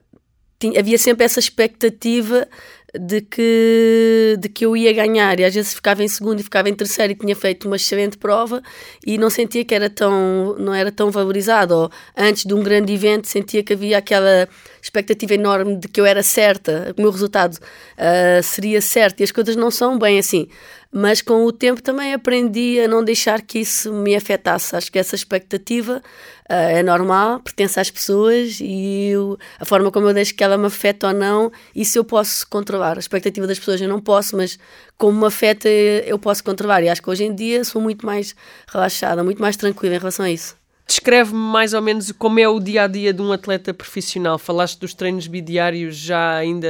tinha, 0.59 0.79
havia 0.79 0.97
sempre 0.97 1.25
essa 1.25 1.39
expectativa 1.39 2.47
de 2.93 3.21
que, 3.21 4.35
de 4.39 4.49
que 4.49 4.65
eu 4.65 4.75
ia 4.75 4.91
ganhar 4.93 5.39
e 5.39 5.45
às 5.45 5.53
vezes 5.53 5.73
ficava 5.73 6.03
em 6.03 6.07
segundo 6.07 6.39
e 6.39 6.43
ficava 6.43 6.69
em 6.69 6.73
terceiro 6.73 7.13
e 7.13 7.15
tinha 7.15 7.35
feito 7.35 7.65
uma 7.67 7.75
excelente 7.75 8.17
prova 8.17 8.61
e 9.05 9.17
não 9.17 9.29
sentia 9.29 9.63
que 9.63 9.75
era 9.75 9.89
tão, 9.89 10.55
não 10.57 10.73
era 10.73 10.91
tão 10.91 11.11
valorizado 11.11 11.75
ou 11.75 11.91
antes 12.17 12.45
de 12.45 12.53
um 12.53 12.63
grande 12.63 12.93
evento 12.93 13.27
sentia 13.27 13.63
que 13.63 13.73
havia 13.73 13.97
aquela 13.97 14.49
expectativa 14.81 15.33
enorme 15.33 15.77
de 15.77 15.87
que 15.87 15.99
eu 15.99 16.05
era 16.05 16.23
certa, 16.23 16.93
que 16.95 16.99
o 16.99 17.03
meu 17.03 17.11
resultado 17.11 17.55
uh, 17.55 18.43
seria 18.43 18.81
certo 18.81 19.21
e 19.21 19.23
as 19.23 19.31
coisas 19.31 19.55
não 19.55 19.71
são 19.71 19.97
bem 19.97 20.19
assim 20.19 20.47
mas 20.91 21.21
com 21.21 21.45
o 21.45 21.51
tempo 21.51 21.81
também 21.83 22.13
aprendi 22.13 22.79
a 22.79 22.87
não 22.87 23.03
deixar 23.03 23.41
que 23.41 23.59
isso 23.59 23.93
me 23.93 24.15
afetasse. 24.15 24.75
Acho 24.75 24.91
que 24.91 24.97
essa 24.97 25.15
expectativa 25.15 26.01
uh, 26.49 26.53
é 26.53 26.81
normal, 26.81 27.39
pertence 27.41 27.79
às 27.79 27.91
pessoas 27.91 28.59
e 28.59 29.09
eu, 29.09 29.37
a 29.59 29.65
forma 29.65 29.91
como 29.91 30.07
eu 30.07 30.13
deixo 30.13 30.33
que 30.33 30.43
ela 30.43 30.57
me 30.57 30.65
afeta 30.65 31.07
ou 31.07 31.13
não, 31.13 31.51
isso 31.75 31.97
eu 31.97 32.03
posso 32.03 32.47
controlar. 32.47 32.97
A 32.97 32.99
expectativa 32.99 33.45
das 33.45 33.59
pessoas 33.59 33.79
eu 33.81 33.87
não 33.87 34.01
posso, 34.01 34.35
mas 34.35 34.57
como 34.97 35.19
me 35.19 35.27
afeta 35.27 35.69
eu 35.69 36.17
posso 36.17 36.43
controlar. 36.43 36.81
E 36.83 36.89
acho 36.89 37.01
que 37.01 37.09
hoje 37.09 37.23
em 37.23 37.35
dia 37.35 37.63
sou 37.63 37.81
muito 37.81 38.05
mais 38.05 38.35
relaxada, 38.67 39.23
muito 39.23 39.41
mais 39.41 39.55
tranquila 39.57 39.95
em 39.95 39.99
relação 39.99 40.25
a 40.25 40.31
isso. 40.31 40.58
Descreve-me 40.89 41.39
mais 41.39 41.75
ou 41.75 41.83
menos 41.83 42.11
como 42.11 42.39
é 42.39 42.49
o 42.49 42.59
dia 42.59 42.85
a 42.85 42.87
dia 42.87 43.13
de 43.13 43.21
um 43.21 43.31
atleta 43.31 43.71
profissional. 43.71 44.39
Falaste 44.39 44.79
dos 44.79 44.95
treinos 44.95 45.27
bidiários 45.27 45.95
já 45.95 46.37
ainda 46.37 46.67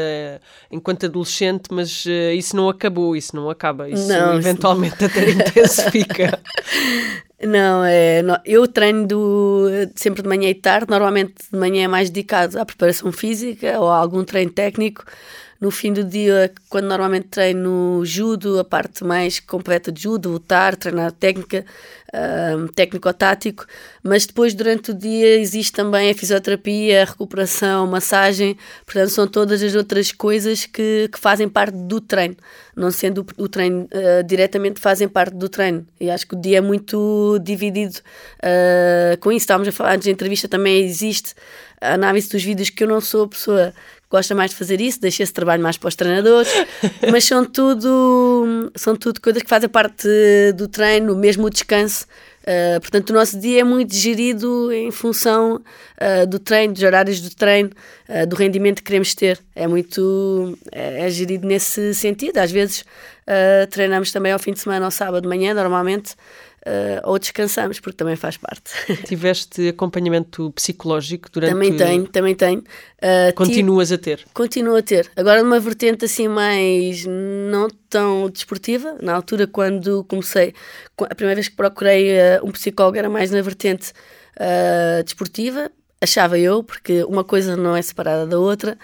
enquanto 0.69 1.05
adolescente, 1.05 1.69
mas 1.71 2.05
uh, 2.05 2.33
isso 2.35 2.53
não 2.53 2.67
acabou, 2.67 3.15
isso 3.15 3.33
não 3.33 3.49
acaba, 3.49 3.89
isso 3.89 4.09
não, 4.09 4.35
eventualmente 4.35 4.95
isso... 4.95 5.05
até 5.05 5.29
intensifica. 5.31 6.39
Não, 7.41 7.85
é, 7.85 8.21
eu 8.43 8.67
treino 8.67 9.07
do, 9.07 9.65
sempre 9.95 10.21
de 10.21 10.27
manhã 10.27 10.49
e 10.49 10.53
tarde, 10.53 10.87
normalmente 10.89 11.35
de 11.49 11.57
manhã 11.57 11.85
é 11.85 11.87
mais 11.87 12.09
dedicado 12.09 12.59
à 12.59 12.65
preparação 12.65 13.13
física 13.13 13.79
ou 13.79 13.87
a 13.87 13.95
algum 13.95 14.25
treino 14.25 14.51
técnico. 14.51 15.05
No 15.59 15.69
fim 15.71 15.91
do 15.91 16.05
dia, 16.05 16.51
quando 16.69 16.85
normalmente 16.87 17.27
treino 17.27 18.01
judo, 18.05 18.59
a 18.59 18.63
parte 18.63 19.03
mais 19.03 19.41
completa 19.41 19.91
de 19.91 20.03
judo, 20.03 20.29
lutar, 20.29 20.75
treinar 20.75 21.11
técnica, 21.11 21.65
um, 22.57 22.67
técnico-tático, 22.67 23.65
mas 24.01 24.25
depois 24.25 24.53
durante 24.53 24.91
o 24.91 24.93
dia 24.93 25.37
existe 25.37 25.73
também 25.73 26.09
a 26.09 26.15
fisioterapia, 26.15 27.01
a 27.01 27.05
recuperação, 27.05 27.85
massagem, 27.87 28.57
portanto 28.85 29.09
são 29.09 29.27
todas 29.27 29.61
as 29.61 29.75
outras 29.75 30.13
coisas 30.13 30.65
que, 30.65 31.09
que 31.11 31.19
fazem 31.19 31.49
parte 31.49 31.75
do 31.75 31.99
treino, 31.99 32.37
não 32.73 32.89
sendo 32.89 33.25
o, 33.37 33.49
treino 33.49 33.83
uh, 33.83 34.23
diretamente 34.23 34.79
fazem 34.79 35.09
parte 35.09 35.35
do 35.35 35.49
treino. 35.49 35.85
E 35.99 36.09
acho 36.09 36.25
que 36.25 36.35
o 36.35 36.41
dia 36.41 36.59
é 36.59 36.61
muito 36.61 37.37
dividido 37.43 37.97
uh, 37.97 39.17
com 39.19 39.29
isso, 39.29 39.43
estávamos 39.43 39.67
a 39.67 39.71
falar 39.73 39.95
antes 39.95 40.05
da 40.05 40.11
entrevista 40.11 40.47
também 40.47 40.85
existe 40.85 41.33
a 41.81 41.93
análise 41.93 42.29
dos 42.29 42.43
vídeos 42.43 42.69
que 42.69 42.83
eu 42.83 42.87
não 42.87 42.99
sou 42.99 43.23
a 43.23 43.27
pessoa 43.27 43.73
gosta 44.09 44.33
mais 44.33 44.51
de 44.51 44.57
fazer 44.57 44.81
isso, 44.81 44.99
deixei 44.99 45.23
esse 45.23 45.33
trabalho 45.33 45.61
mais 45.61 45.77
para 45.77 45.87
os 45.87 45.95
treinadores, 45.95 46.49
mas 47.11 47.25
são 47.25 47.45
tudo, 47.45 48.71
são 48.75 48.95
tudo 48.95 49.21
coisas 49.21 49.43
que 49.43 49.49
fazem 49.49 49.69
parte 49.69 50.07
do 50.55 50.67
treino, 50.67 51.15
mesmo 51.15 51.45
o 51.45 51.49
descanso. 51.49 52.05
Uh, 52.49 52.79
portanto, 52.79 53.11
o 53.11 53.13
nosso 53.13 53.39
dia 53.39 53.61
é 53.61 53.63
muito 53.63 53.93
gerido 53.93 54.71
em 54.71 54.89
função 54.89 55.57
uh, 55.57 56.25
do 56.25 56.39
treino, 56.39 56.73
dos 56.73 56.81
horários 56.81 57.21
do 57.21 57.29
treino, 57.29 57.69
uh, 58.07 58.25
do 58.25 58.35
rendimento 58.35 58.77
que 58.77 58.85
queremos 58.85 59.13
ter. 59.13 59.39
É 59.55 59.67
muito 59.67 60.57
é, 60.71 61.05
é 61.05 61.09
gerido 61.11 61.45
nesse 61.45 61.93
sentido. 61.93 62.37
Às 62.37 62.51
vezes 62.51 62.83
treinamos 63.69 64.11
também 64.11 64.31
ao 64.31 64.39
fim 64.39 64.53
de 64.53 64.59
semana, 64.59 64.85
ao 64.85 64.89
sábado 64.89 65.21
de 65.21 65.27
manhã, 65.27 65.53
normalmente 65.53 66.15
uh, 66.65 67.09
ou 67.09 67.19
descansamos, 67.19 67.79
porque 67.79 67.97
também 67.97 68.15
faz 68.15 68.37
parte. 68.37 68.71
Tiveste 69.05 69.69
acompanhamento 69.69 70.51
psicológico 70.51 71.29
durante... 71.31 71.51
Também 71.51 71.75
tenho, 71.75 72.07
também 72.07 72.35
tenho. 72.35 72.59
Uh, 72.59 73.33
Continuas 73.35 73.89
tive... 73.89 73.99
a 73.99 74.03
ter? 74.03 74.25
Continuo 74.33 74.75
a 74.75 74.81
ter. 74.81 75.09
Agora 75.15 75.43
numa 75.43 75.59
vertente 75.59 76.05
assim 76.05 76.27
mais 76.27 77.05
não 77.05 77.67
tão 77.89 78.29
desportiva, 78.29 78.97
na 79.01 79.13
altura 79.13 79.47
quando 79.47 80.03
comecei, 80.05 80.53
a 80.97 81.15
primeira 81.15 81.35
vez 81.35 81.47
que 81.47 81.55
procurei 81.55 82.17
uh, 82.17 82.45
um 82.45 82.51
psicólogo 82.51 82.97
era 82.97 83.09
mais 83.09 83.31
na 83.31 83.41
vertente 83.41 83.93
desportiva, 85.03 85.69
achava 85.99 86.39
eu, 86.39 86.63
porque 86.63 87.03
uma 87.03 87.25
coisa 87.25 87.57
não 87.57 87.75
é 87.75 87.81
separada 87.81 88.25
da 88.25 88.39
outra, 88.39 88.77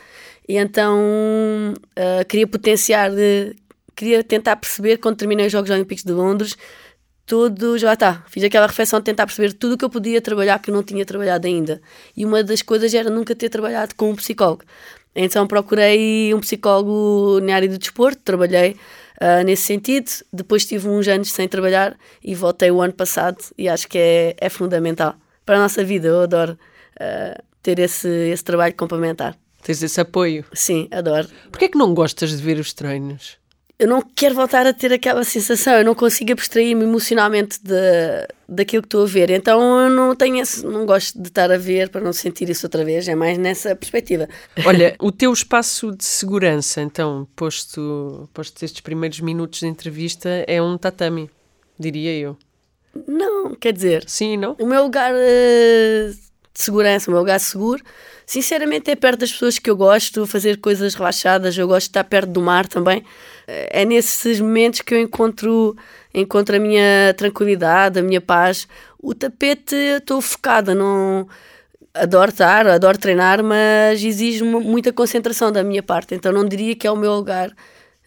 e 0.50 0.58
então 0.58 1.74
queria 2.28 2.46
potenciar, 2.46 3.10
queria 3.96 4.22
tentar 4.22 4.58
perceber, 4.58 4.98
quando 4.98 5.16
terminei 5.16 5.46
os 5.46 5.52
Jogos 5.54 5.70
Olímpicos 5.70 6.04
de 6.04 6.12
Londres, 6.12 6.58
tudo, 7.26 7.78
já 7.78 7.94
está. 7.94 8.24
Fiz 8.28 8.44
aquela 8.44 8.68
reflexão 8.68 9.00
de 9.00 9.06
tentar 9.06 9.26
perceber 9.26 9.54
tudo 9.54 9.74
o 9.74 9.78
que 9.78 9.86
eu 9.86 9.90
podia 9.90 10.22
trabalhar 10.22 10.60
que 10.60 10.70
eu 10.70 10.76
não 10.76 10.84
tinha 10.84 11.06
trabalhado 11.06 11.48
ainda. 11.48 11.82
E 12.16 12.26
uma 12.26 12.44
das 12.44 12.62
coisas 12.62 12.94
era 12.94 13.10
nunca 13.10 13.36
ter 13.36 13.50
trabalhado 13.50 13.96
com 13.96 14.12
um 14.12 14.16
psicólogo. 14.16 14.64
Então 15.16 15.48
procurei 15.48 16.34
um 16.34 16.40
psicólogo 16.40 17.40
na 17.42 17.56
área 17.56 17.70
do 17.70 17.78
desporto, 17.78 18.22
trabalhei 18.24 18.76
uh, 19.22 19.44
nesse 19.46 19.64
sentido. 19.64 20.12
Depois 20.32 20.66
tive 20.66 20.88
uns 20.88 21.08
anos 21.08 21.32
sem 21.32 21.48
trabalhar 21.48 21.98
e 22.24 22.36
voltei 22.36 22.70
o 22.70 22.82
ano 22.82 22.94
passado 22.94 23.38
e 23.58 23.68
acho 23.68 23.88
que 23.88 23.98
é, 23.98 24.36
é 24.38 24.50
fundamental 24.50 25.16
para 25.46 25.58
a 25.58 25.62
nossa 25.62 25.84
vida. 25.84 26.10
Eu 26.10 26.22
adoro 26.22 26.54
uh, 26.54 27.44
ter 27.64 27.80
esse, 27.80 28.08
esse 28.08 28.44
trabalho 28.44 28.76
complementar. 28.76 29.36
Tens 29.64 29.82
esse 29.82 30.00
apoio? 30.00 30.46
Sim, 30.54 30.88
adoro. 30.92 31.28
Porquê 31.50 31.66
é 31.66 31.70
que 31.70 31.78
não 31.78 31.94
gostas 31.96 32.30
de 32.30 32.38
ver 32.38 32.60
os 32.60 32.72
treinos? 32.72 33.38
Eu 33.78 33.88
não 33.88 34.02
quero 34.02 34.36
voltar 34.36 34.66
a 34.66 34.74
ter 34.74 34.94
aquela 34.94 35.24
sensação, 35.24 35.74
eu 35.74 35.84
não 35.84 35.94
consigo 35.94 36.32
abstrair-me 36.32 36.84
emocionalmente 36.84 37.60
de, 37.62 37.74
daquilo 38.48 38.82
que 38.82 38.88
estou 38.88 39.04
a 39.04 39.08
ver. 39.08 39.30
Então 39.30 39.82
eu 39.82 39.90
não 39.90 40.16
tenho 40.16 40.42
esse, 40.42 40.66
não 40.66 40.86
gosto 40.86 41.22
de 41.22 41.28
estar 41.28 41.52
a 41.52 41.58
ver 41.58 41.90
para 41.90 42.02
não 42.02 42.14
sentir 42.14 42.50
isso 42.50 42.66
outra 42.66 42.86
vez, 42.86 43.08
é 43.08 43.16
mais 43.16 43.38
nessa 43.38 43.76
perspectiva. 43.76 44.30
Olha, 44.66 44.96
o 45.00 45.12
teu 45.12 45.32
espaço 45.34 45.92
de 45.92 46.06
segurança, 46.06 46.82
então, 46.82 47.28
posto, 47.36 48.30
posto 48.34 48.64
estes 48.64 48.82
primeiros 48.82 49.20
minutos 49.20 49.60
de 49.60 49.68
entrevista, 49.68 50.30
é 50.48 50.62
um 50.62 50.78
tatame, 50.78 51.30
diria 51.78 52.18
eu. 52.18 52.38
Não, 53.08 53.54
quer 53.56 53.74
dizer. 53.74 54.06
Sim, 54.08 54.38
não? 54.38 54.56
O 54.58 54.66
meu 54.66 54.84
lugar 54.84 55.14
uh, 55.14 56.25
de 56.56 56.64
segurança, 56.64 57.10
o 57.10 57.12
meu 57.12 57.20
lugar 57.20 57.40
seguro 57.40 57.84
Sinceramente, 58.26 58.90
é 58.90 58.96
perto 58.96 59.20
das 59.20 59.32
pessoas 59.32 59.60
que 59.60 59.70
eu 59.70 59.78
gosto, 59.78 60.26
fazer 60.26 60.58
coisas 60.58 60.96
relaxadas, 60.96 61.56
eu 61.58 61.68
gosto 61.68 61.86
de 61.86 61.90
estar 61.92 62.04
perto 62.04 62.32
do 62.32 62.42
mar 62.42 62.68
também. 62.68 63.04
É 63.46 63.86
nesses 63.86 64.40
momentos 64.40 64.82
que 64.82 64.96
eu 64.96 65.00
encontro, 65.00 65.76
encontro 66.14 66.56
a 66.56 66.60
minha 66.60 67.14
tranquilidade, 67.16 68.00
a 68.00 68.02
minha 68.02 68.22
paz. 68.22 68.68
O 69.00 69.14
tapete, 69.14 69.76
estou 69.76 70.22
focada, 70.22 70.74
não 70.74 71.28
adoro 71.94 72.32
estar, 72.32 72.68
adoro 72.68 72.98
treinar, 72.98 73.44
mas 73.44 74.04
exige 74.04 74.44
muita 74.44 74.92
concentração 74.92 75.52
da 75.52 75.64
minha 75.64 75.84
parte, 75.84 76.16
então 76.16 76.32
não 76.32 76.46
diria 76.46 76.76
que 76.76 76.88
é 76.88 76.92
o 76.92 76.98
meu 76.98 77.14
lugar. 77.14 77.52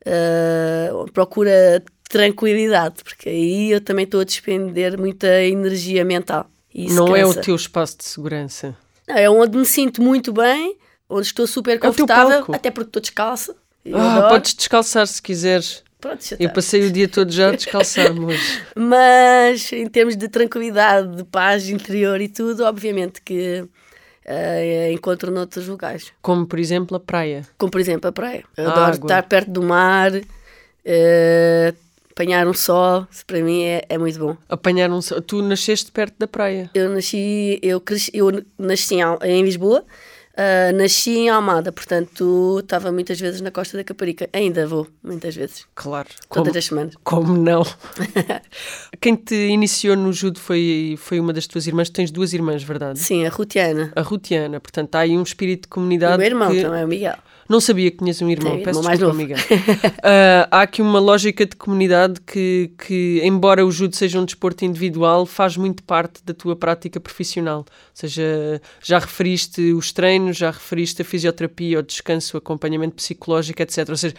Uh, 0.01 1.11
procura 1.13 1.83
tranquilidade, 2.09 3.05
porque 3.05 3.29
aí 3.29 3.71
eu 3.71 3.81
também 3.81 4.05
estou 4.05 4.21
a 4.21 4.25
despender 4.25 4.99
muita 4.99 5.43
energia 5.43 6.05
mental. 6.05 6.51
Não 6.75 7.17
é 7.17 7.25
o 7.25 7.35
teu 7.35 7.55
espaço 7.57 7.99
de 7.99 8.05
segurança. 8.05 8.77
Não, 9.07 9.17
é 9.17 9.29
onde 9.29 9.57
me 9.57 9.65
sinto 9.65 10.03
muito 10.03 10.33
bem, 10.33 10.77
onde 11.09 11.27
estou 11.27 11.47
super 11.47 11.77
é 11.77 11.79
confortável, 11.79 12.45
é 12.53 12.57
até 12.57 12.71
porque 12.71 12.89
estou 12.89 13.03
descalça. 13.03 13.57
Ah, 13.93 14.27
podes 14.29 14.55
descalçar 14.55 15.07
se 15.07 15.21
quiseres. 15.21 15.83
Pronto, 16.01 16.25
já 16.25 16.37
Eu 16.39 16.51
passei 16.51 16.87
o 16.87 16.93
dia 16.93 17.09
todo 17.09 17.33
já 17.33 17.49
a 17.49 17.53
descalçar 17.53 18.13
hoje. 18.21 18.63
Mas 18.77 19.73
em 19.73 19.87
termos 19.87 20.17
de 20.17 20.29
tranquilidade, 20.29 21.17
de 21.17 21.25
paz 21.25 21.69
interior 21.69 22.21
e 22.21 22.29
tudo, 22.29 22.65
obviamente 22.65 23.21
que 23.21 23.63
uh, 23.63 24.93
encontro 24.93 25.33
noutros 25.33 25.67
lugares. 25.67 26.13
Como 26.23 26.47
por 26.47 26.59
exemplo 26.59 26.97
a 26.97 27.01
praia. 27.01 27.47
Como 27.57 27.71
por 27.71 27.81
exemplo 27.81 28.09
a 28.09 28.13
praia. 28.13 28.45
Eu 28.57 28.71
adoro 28.71 28.93
água. 28.93 29.07
estar 29.07 29.23
perto 29.25 29.51
do 29.51 29.63
mar, 29.63 30.13
uh, 30.15 31.77
apanhar 32.19 32.49
um 32.49 32.53
sol, 32.53 33.07
para 33.27 33.41
mim 33.41 33.63
é, 33.63 33.85
é 33.89 33.97
muito 33.97 34.19
bom. 34.19 34.37
Apanhar 34.49 34.91
um 34.91 35.01
sol. 35.01 35.23
Tu 35.23 35.41
nasceste 35.41 35.93
perto 35.93 36.17
da 36.19 36.27
praia? 36.27 36.69
Eu 36.75 36.91
nasci, 36.91 37.61
eu 37.63 37.81
cresci, 37.81 38.11
eu 38.13 38.45
nasci 38.59 38.97
em 39.23 39.45
Lisboa. 39.45 39.85
Uh, 40.35 40.73
nasci 40.77 41.11
em 41.11 41.29
Almada, 41.29 41.73
portanto 41.73 42.61
estava 42.61 42.93
muitas 42.93 43.21
vezes 43.21 43.41
na 43.41 43.51
Costa 43.51 43.77
da 43.77 43.83
Caparica. 43.83 44.29
Ainda 44.33 44.67
vou, 44.69 44.87
muitas 45.03 45.35
vezes. 45.35 45.67
Claro. 45.75 46.09
Todas 46.29 46.49
como, 46.49 46.59
as 46.59 46.65
semanas. 46.65 46.95
Como 47.03 47.37
não? 47.37 47.65
Quem 49.01 49.17
te 49.17 49.35
iniciou 49.35 49.97
no 49.97 50.13
judo 50.13 50.39
foi, 50.39 50.97
foi 50.97 51.19
uma 51.19 51.33
das 51.33 51.49
tuas 51.49 51.67
irmãs. 51.67 51.91
Tu 51.91 51.95
tens 51.95 52.11
duas 52.13 52.33
irmãs, 52.33 52.63
verdade? 52.63 53.01
Sim, 53.01 53.27
a 53.27 53.31
Rutiana. 53.31 53.93
A 53.97 54.01
Rutiana. 54.01 54.61
Portanto, 54.61 54.95
há 54.95 55.01
aí 55.01 55.19
um 55.19 55.23
espírito 55.25 55.63
de 55.63 55.69
comunidade. 55.69 56.15
O 56.15 56.19
meu 56.19 56.27
irmão 56.27 56.53
que... 56.53 56.63
também, 56.63 56.85
o 56.85 56.89
Miguel. 56.89 57.17
Não 57.49 57.61
sabia 57.61 57.91
que 57.91 57.99
tinhas 57.99 58.21
um 58.21 58.29
irmão, 58.29 58.57
Sim, 58.57 58.63
peço 58.63 58.81
irmão 58.81 58.93
desculpa, 58.93 59.15
Miguel. 59.15 59.39
uh, 60.05 60.49
há 60.51 60.63
aqui 60.63 60.83
uma 60.83 60.99
lógica 60.99 61.47
de 61.47 61.57
comunidade 61.57 62.21
que, 62.21 62.71
que, 62.77 63.23
embora 63.25 63.65
o 63.65 63.71
judo 63.71 63.97
seja 63.97 64.21
um 64.21 64.25
desporto 64.25 64.67
individual, 64.67 65.25
faz 65.25 65.57
muito 65.57 65.83
parte 65.83 66.23
da 66.25 66.35
tua 66.35 66.55
prática 66.55 67.01
profissional. 67.01 67.61
Ou 67.61 67.67
seja, 67.95 68.61
já 68.83 68.99
referiste 68.99 69.73
os 69.73 69.93
treinos, 69.93 70.37
já 70.37 70.51
referiste 70.51 71.01
a 71.01 71.05
fisioterapia, 71.05 71.79
o 71.79 71.83
descanso, 71.83 72.37
o 72.37 72.39
acompanhamento 72.39 72.97
psicológico, 72.97 73.63
etc. 73.63 73.89
Ou 73.89 73.97
seja, 73.97 74.15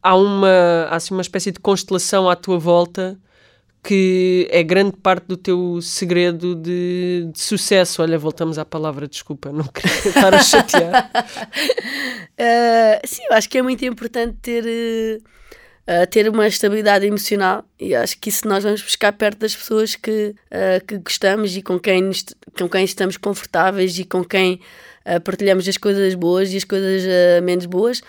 há 0.00 0.14
uma, 0.14 0.86
há 0.88 0.96
assim 0.96 1.14
uma 1.14 1.22
espécie 1.22 1.50
de 1.50 1.58
constelação 1.58 2.30
à 2.30 2.36
tua 2.36 2.58
volta 2.58 3.18
que 3.82 4.46
é 4.50 4.62
grande 4.62 4.96
parte 4.96 5.26
do 5.26 5.36
teu 5.36 5.80
segredo 5.82 6.54
de, 6.54 7.28
de, 7.32 7.40
sucesso. 7.40 8.00
Olha, 8.00 8.16
voltamos 8.16 8.56
à 8.56 8.64
palavra, 8.64 9.08
desculpa, 9.08 9.50
não 9.50 9.64
queria 9.64 9.96
estar 10.08 10.32
a 10.32 10.42
chatear. 10.42 11.10
uh, 11.12 13.00
sim, 13.04 13.22
eu 13.28 13.36
acho 13.36 13.48
que 13.48 13.58
é 13.58 13.62
muito 13.62 13.84
importante 13.84 14.36
ter, 14.40 14.64
uh, 14.64 16.06
ter 16.08 16.28
uma 16.28 16.46
estabilidade 16.46 17.04
emocional 17.04 17.64
e 17.78 17.92
acho 17.92 18.16
que 18.20 18.28
isso 18.28 18.46
nós 18.46 18.62
vamos 18.62 18.82
buscar 18.82 19.12
perto 19.14 19.38
das 19.38 19.56
pessoas 19.56 19.96
que, 19.96 20.32
uh, 20.52 20.86
que 20.86 20.98
gostamos 20.98 21.56
e 21.56 21.62
com 21.62 21.76
quem, 21.80 22.08
com 22.56 22.68
quem 22.68 22.84
estamos 22.84 23.16
confortáveis 23.16 23.98
e 23.98 24.04
com 24.04 24.24
quem 24.24 24.60
partilhamos 25.24 25.66
as 25.66 25.76
coisas 25.76 26.14
boas 26.14 26.52
e 26.52 26.56
as 26.56 26.62
coisas 26.62 27.02
menos 27.42 27.66
boas. 27.66 28.00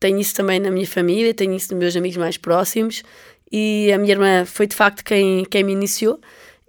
tenho 0.00 0.18
isso 0.18 0.34
também 0.34 0.58
na 0.58 0.72
minha 0.72 0.88
família, 0.88 1.32
tenho 1.32 1.54
isso 1.54 1.72
nos 1.72 1.78
meus 1.78 1.94
amigos 1.94 2.16
mais 2.16 2.36
próximos 2.36 3.04
e 3.52 3.92
a 3.92 3.98
minha 3.98 4.12
irmã 4.12 4.44
foi 4.46 4.66
de 4.66 4.74
facto 4.74 5.04
quem, 5.04 5.44
quem 5.44 5.62
me 5.62 5.72
iniciou. 5.72 6.18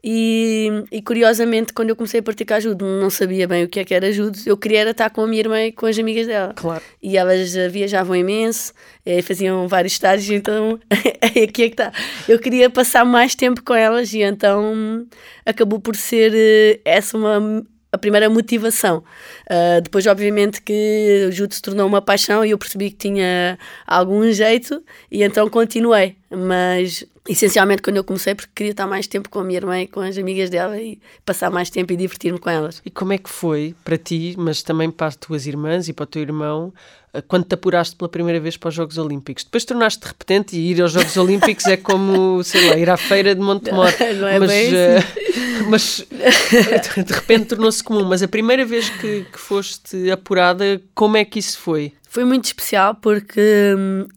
E, 0.05 0.83
e, 0.91 1.01
curiosamente, 1.01 1.71
quando 1.71 1.89
eu 1.89 1.95
comecei 1.95 2.19
a 2.19 2.23
praticar 2.23 2.61
judo, 2.61 2.85
não 2.85 3.09
sabia 3.09 3.47
bem 3.47 3.63
o 3.63 3.69
que 3.69 3.79
é 3.79 3.85
que 3.85 3.93
era 3.93 4.11
judo. 4.11 4.37
Eu 4.45 4.57
queria 4.57 4.81
era 4.81 4.91
estar 4.91 5.09
com 5.09 5.21
a 5.21 5.27
minha 5.27 5.39
irmã 5.39 5.63
e 5.63 5.71
com 5.71 5.85
as 5.85 5.97
amigas 5.97 6.27
dela. 6.27 6.53
Claro. 6.53 6.83
E 7.01 7.15
elas 7.17 7.53
viajavam 7.71 8.13
imenso, 8.13 8.73
eh, 9.05 9.21
faziam 9.21 9.65
vários 9.65 9.93
estágios, 9.93 10.29
então 10.29 10.77
aqui 11.23 11.39
é 11.39 11.47
que 11.47 11.63
está. 11.67 11.93
Eu 12.27 12.37
queria 12.37 12.69
passar 12.69 13.05
mais 13.05 13.33
tempo 13.33 13.63
com 13.63 13.73
elas 13.73 14.13
e 14.13 14.21
então 14.21 15.07
acabou 15.45 15.79
por 15.79 15.95
ser 15.95 16.33
eh, 16.35 16.81
essa 16.83 17.17
uma, 17.17 17.65
a 17.93 17.97
primeira 17.97 18.27
motivação. 18.27 19.03
Uh, 19.45 19.79
depois, 19.81 20.07
obviamente, 20.07 20.59
que 20.61 21.27
o 21.29 21.31
judo 21.31 21.53
se 21.53 21.61
tornou 21.61 21.85
uma 21.85 22.01
paixão 22.01 22.43
e 22.43 22.49
eu 22.49 22.57
percebi 22.57 22.89
que 22.89 22.97
tinha 22.97 23.57
algum 23.85 24.29
jeito 24.31 24.83
e 25.11 25.23
então 25.23 25.47
continuei. 25.47 26.17
Mas 26.29 27.05
essencialmente 27.27 27.81
quando 27.81 27.97
eu 27.97 28.03
comecei 28.03 28.35
porque 28.35 28.51
queria 28.53 28.71
estar 28.71 28.85
mais 28.85 29.07
tempo 29.07 29.29
com 29.29 29.39
a 29.39 29.43
minha 29.43 29.57
irmã 29.57 29.79
e 29.79 29.87
com 29.87 30.01
as 30.01 30.17
amigas 30.17 30.49
dela 30.49 30.79
e 30.79 30.99
passar 31.25 31.49
mais 31.49 31.69
tempo 31.69 31.93
e 31.93 31.95
divertir-me 31.95 32.37
com 32.37 32.49
elas. 32.49 32.81
E 32.85 32.91
como 32.91 33.13
é 33.13 33.17
que 33.17 33.29
foi 33.29 33.73
para 33.83 33.97
ti, 33.97 34.35
mas 34.37 34.61
também 34.61 34.91
para 34.91 35.07
as 35.07 35.15
tuas 35.15 35.47
irmãs 35.47 35.87
e 35.87 35.93
para 35.93 36.03
o 36.03 36.07
teu 36.07 36.21
irmão, 36.21 36.73
eh, 37.13 37.21
quando 37.21 37.45
te 37.45 37.53
apuraste 37.53 37.95
pela 37.95 38.09
primeira 38.09 38.39
vez 38.39 38.57
para 38.57 38.69
os 38.69 38.75
Jogos 38.75 38.97
Olímpicos? 38.97 39.45
Depois 39.45 39.63
tornaste-te 39.63 40.07
repetente 40.07 40.57
e 40.57 40.71
ir 40.71 40.81
aos 40.81 40.91
Jogos 40.91 41.15
Olímpicos 41.15 41.65
é 41.65 41.77
como, 41.77 42.41
sei 42.43 42.69
lá, 42.69 42.77
ir 42.77 42.89
à 42.89 42.97
feira 42.97 43.33
de 43.33 43.41
Montemor. 43.41 43.93
Não, 44.19 44.27
é 44.27 44.39
mas, 44.39 44.51
uh, 44.51 45.69
mas 45.69 46.05
de 47.05 47.13
repente 47.13 47.45
tornou-se 47.45 47.81
comum. 47.81 48.03
Mas 48.03 48.21
a 48.21 48.27
primeira 48.27 48.65
vez 48.65 48.89
que, 48.89 49.25
que 49.31 49.39
foste 49.39 50.11
apurada, 50.11 50.81
como 50.93 51.15
é 51.15 51.23
que 51.23 51.39
isso 51.39 51.57
foi? 51.57 51.93
Foi 52.09 52.25
muito 52.25 52.45
especial 52.45 52.95
porque 52.95 53.41
hum, 53.77 54.07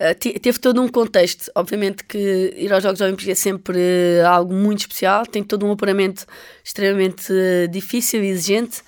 Uh, 0.00 0.14
teve 0.14 0.58
todo 0.58 0.80
um 0.80 0.88
contexto. 0.88 1.52
Obviamente 1.54 2.02
que 2.04 2.54
ir 2.56 2.72
aos 2.72 2.82
Jogos 2.82 3.02
Olímpicos 3.02 3.28
é 3.28 3.34
sempre 3.34 3.78
uh, 3.78 4.26
algo 4.26 4.54
muito 4.54 4.80
especial, 4.80 5.26
tem 5.26 5.42
todo 5.42 5.66
um 5.66 5.72
apuramento 5.72 6.24
extremamente 6.64 7.30
uh, 7.30 7.68
difícil 7.68 8.24
e 8.24 8.28
exigente. 8.28 8.82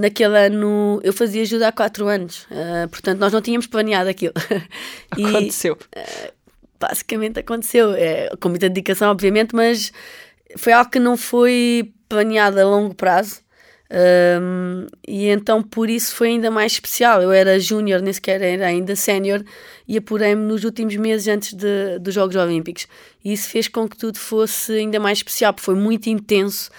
naquele 0.00 0.38
ano 0.46 1.00
eu 1.04 1.12
fazia 1.12 1.42
ajuda 1.42 1.68
há 1.68 1.72
quatro 1.72 2.08
anos, 2.08 2.48
portanto 2.90 3.20
nós 3.20 3.32
não 3.32 3.42
tínhamos 3.42 3.66
planeado 3.66 4.08
aquilo. 4.08 4.32
e, 5.16 5.24
aconteceu. 5.24 5.78
basicamente 6.80 7.38
aconteceu, 7.38 7.92
é, 7.92 8.30
com 8.40 8.48
muita 8.48 8.68
dedicação, 8.68 9.10
obviamente, 9.10 9.54
mas 9.54 9.92
foi 10.56 10.72
algo 10.72 10.90
que 10.90 10.98
não 10.98 11.16
foi 11.16 11.92
planeado 12.08 12.58
a 12.58 12.64
longo 12.64 12.94
prazo. 12.94 13.41
Um, 13.92 14.86
e 15.06 15.26
então 15.26 15.62
por 15.62 15.90
isso 15.90 16.14
foi 16.14 16.28
ainda 16.28 16.50
mais 16.50 16.72
especial. 16.72 17.20
Eu 17.20 17.30
era 17.30 17.60
júnior, 17.60 18.00
nem 18.00 18.12
sequer 18.12 18.40
era 18.40 18.66
ainda 18.66 18.96
sénior, 18.96 19.44
e 19.86 19.98
apurei-me 19.98 20.42
nos 20.42 20.64
últimos 20.64 20.96
meses 20.96 21.28
antes 21.28 21.52
de, 21.52 21.98
dos 21.98 22.14
Jogos 22.14 22.34
Olímpicos. 22.36 22.86
E 23.22 23.32
isso 23.32 23.50
fez 23.50 23.68
com 23.68 23.86
que 23.86 23.96
tudo 23.96 24.18
fosse 24.18 24.72
ainda 24.72 24.98
mais 24.98 25.18
especial, 25.18 25.52
porque 25.52 25.66
foi 25.66 25.74
muito 25.74 26.08
intenso. 26.08 26.70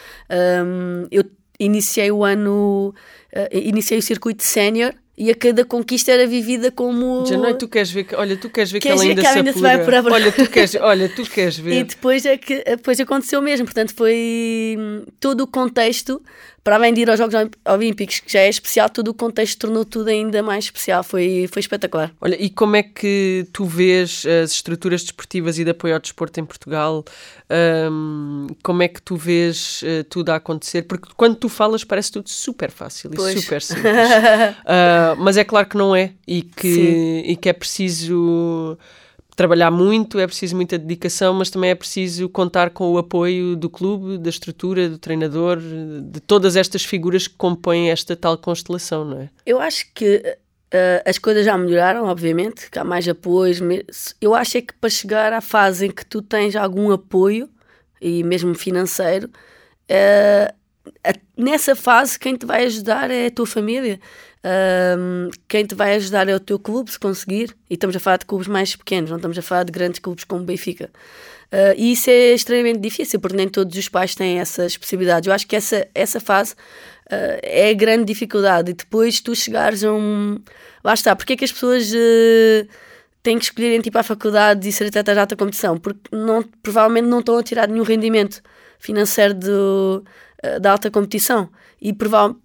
Um, 0.65 1.05
eu 1.11 1.23
iniciei 1.59 2.11
o 2.11 2.23
ano, 2.23 2.95
uh, 3.31 3.57
iniciei 3.57 3.99
o 3.99 4.01
circuito 4.01 4.43
sénior 4.43 4.93
e 5.15 5.29
a 5.29 5.35
cada 5.35 5.63
conquista 5.63 6.11
era 6.11 6.25
vivida 6.25 6.71
como. 6.71 7.23
Já 7.27 7.37
não 7.37 7.55
tu 7.55 7.67
queres 7.67 7.91
ver 7.91 8.03
que, 8.03 8.15
olha, 8.15 8.35
tu 8.35 8.49
queres 8.49 8.71
ver 8.71 8.79
queres 8.79 8.99
que 8.99 9.05
ela 9.05 9.11
ainda, 9.11 9.21
que 9.21 9.27
ela 9.27 9.37
ainda 9.37 9.53
se, 9.53 9.61
vai 9.61 9.75
apurar. 9.75 10.03
Olha, 10.07 10.31
tu 10.31 10.49
queres, 10.49 10.75
olha, 10.75 11.07
tu 11.07 11.23
queres 11.23 11.57
ver. 11.59 11.81
E 11.81 11.83
depois 11.83 12.25
é 12.25 12.35
que 12.35 12.63
depois 12.63 12.99
aconteceu 12.99 13.39
mesmo, 13.39 13.65
portanto 13.65 13.93
foi 13.93 14.75
hum, 14.77 15.05
todo 15.19 15.41
o 15.41 15.47
contexto 15.47 16.19
para 16.63 16.77
além 16.77 16.93
de 16.93 17.01
ir 17.01 17.09
aos 17.09 17.19
Jogos 17.19 17.35
Olímpicos, 17.67 18.21
que 18.21 18.31
já 18.31 18.39
é 18.39 18.49
especial, 18.49 18.89
todo 18.89 19.09
o 19.09 19.13
contexto 19.13 19.59
tornou 19.59 19.83
tudo 19.83 20.07
ainda 20.07 20.41
mais 20.41 20.65
especial. 20.65 21.03
Foi, 21.03 21.47
foi 21.51 21.59
espetacular. 21.59 22.11
Olha, 22.21 22.41
e 22.41 22.49
como 22.49 22.77
é 22.77 22.83
que 22.83 23.45
tu 23.51 23.65
vês 23.65 24.25
as 24.25 24.51
estruturas 24.51 25.01
desportivas 25.01 25.59
e 25.59 25.65
de 25.65 25.71
apoio 25.71 25.93
ao 25.93 25.99
desporto 25.99 26.39
em 26.39 26.45
Portugal? 26.45 27.03
Um, 27.91 28.47
como 28.63 28.81
é 28.81 28.87
que 28.87 29.01
tu 29.01 29.17
vês 29.17 29.81
uh, 29.81 30.05
tudo 30.05 30.29
a 30.29 30.35
acontecer? 30.35 30.83
Porque 30.83 31.09
quando 31.17 31.35
tu 31.35 31.49
falas 31.49 31.83
parece 31.83 32.13
tudo 32.13 32.29
super 32.29 32.71
fácil 32.71 33.11
e 33.11 33.15
pois. 33.15 33.41
super 33.41 33.61
simples. 33.61 33.85
uh, 33.85 35.15
mas 35.19 35.35
é 35.35 35.43
claro 35.43 35.67
que 35.67 35.75
não 35.75 35.93
é 35.93 36.13
e 36.25 36.43
que, 36.43 37.23
e 37.25 37.35
que 37.35 37.49
é 37.49 37.53
preciso 37.53 38.77
trabalhar 39.35 39.71
muito, 39.71 40.19
é 40.19 40.27
preciso 40.27 40.55
muita 40.55 40.77
dedicação, 40.77 41.33
mas 41.33 41.49
também 41.49 41.69
é 41.69 41.75
preciso 41.75 42.29
contar 42.29 42.69
com 42.69 42.91
o 42.91 42.97
apoio 42.97 43.55
do 43.55 43.69
clube, 43.69 44.17
da 44.17 44.29
estrutura, 44.29 44.89
do 44.89 44.97
treinador, 44.97 45.59
de 45.59 46.19
todas 46.19 46.55
estas 46.55 46.83
figuras 46.83 47.27
que 47.27 47.35
compõem 47.35 47.89
esta 47.89 48.15
tal 48.15 48.37
constelação, 48.37 49.05
não 49.05 49.21
é? 49.21 49.29
Eu 49.45 49.59
acho 49.59 49.85
que 49.93 50.17
uh, 50.73 51.09
as 51.09 51.17
coisas 51.17 51.45
já 51.45 51.57
melhoraram, 51.57 52.05
obviamente, 52.05 52.69
que 52.69 52.79
há 52.79 52.83
mais 52.83 53.07
apoios. 53.07 53.59
Eu 54.21 54.35
acho 54.35 54.57
é 54.57 54.61
que 54.61 54.73
para 54.73 54.89
chegar 54.89 55.33
à 55.33 55.41
fase 55.41 55.87
em 55.87 55.91
que 55.91 56.05
tu 56.05 56.21
tens 56.21 56.55
algum 56.55 56.91
apoio, 56.91 57.49
e 58.01 58.23
mesmo 58.23 58.53
financeiro, 58.53 59.27
uh, 59.27 60.53
nessa 61.37 61.75
fase 61.75 62.19
quem 62.19 62.35
te 62.35 62.45
vai 62.45 62.65
ajudar 62.65 63.09
é 63.11 63.27
a 63.27 63.31
tua 63.31 63.45
família. 63.45 63.99
Um, 64.45 65.29
quem 65.47 65.65
te 65.65 65.73
vai 65.73 65.95
ajudar 65.95 66.27
é 66.27 66.35
o 66.35 66.39
teu 66.39 66.59
clube, 66.59 66.91
se 66.91 66.99
conseguir. 66.99 67.55
E 67.69 67.75
estamos 67.75 67.95
a 67.95 67.99
falar 67.99 68.17
de 68.17 68.25
clubes 68.25 68.47
mais 68.47 68.75
pequenos, 68.75 69.09
não 69.09 69.17
estamos 69.17 69.37
a 69.37 69.41
falar 69.41 69.63
de 69.63 69.71
grandes 69.71 69.99
clubes 69.99 70.23
como 70.23 70.41
o 70.41 70.45
Benfica. 70.45 70.89
Uh, 71.51 71.73
e 71.77 71.93
isso 71.93 72.09
é 72.09 72.33
extremamente 72.33 72.79
difícil, 72.79 73.19
porque 73.19 73.37
nem 73.37 73.47
todos 73.47 73.77
os 73.77 73.87
pais 73.87 74.15
têm 74.15 74.39
essas 74.39 74.75
possibilidades. 74.75 75.27
Eu 75.27 75.33
acho 75.33 75.47
que 75.47 75.55
essa, 75.55 75.87
essa 75.93 76.19
fase 76.19 76.53
uh, 76.53 77.39
é 77.41 77.69
a 77.69 77.73
grande 77.73 78.05
dificuldade. 78.05 78.71
E 78.71 78.73
depois 78.73 79.21
tu 79.21 79.35
chegares 79.35 79.83
a 79.83 79.93
um. 79.93 80.39
Lá 80.83 80.93
está, 80.93 81.15
porque 81.15 81.33
é 81.33 81.35
que 81.35 81.45
as 81.45 81.51
pessoas. 81.51 81.91
Uh, 81.93 82.67
têm 83.21 83.39
que 83.39 83.45
escolher 83.45 83.81
tipo 83.81 83.97
a 83.97 84.03
faculdade 84.03 84.67
e 84.67 84.71
ser 84.73 84.87
atletas 84.87 85.15
de 85.15 85.19
alta 85.21 85.35
competição, 85.37 85.77
porque 85.77 86.01
não, 86.11 86.43
provavelmente 86.61 87.07
não 87.07 87.19
estão 87.19 87.37
a 87.37 87.43
tirar 87.43 87.69
nenhum 87.69 87.85
rendimento 87.85 88.43
financeiro 88.83 89.33
do, 89.33 90.03
da 90.59 90.71
alta 90.71 90.91
competição 90.91 91.49
e 91.83 91.91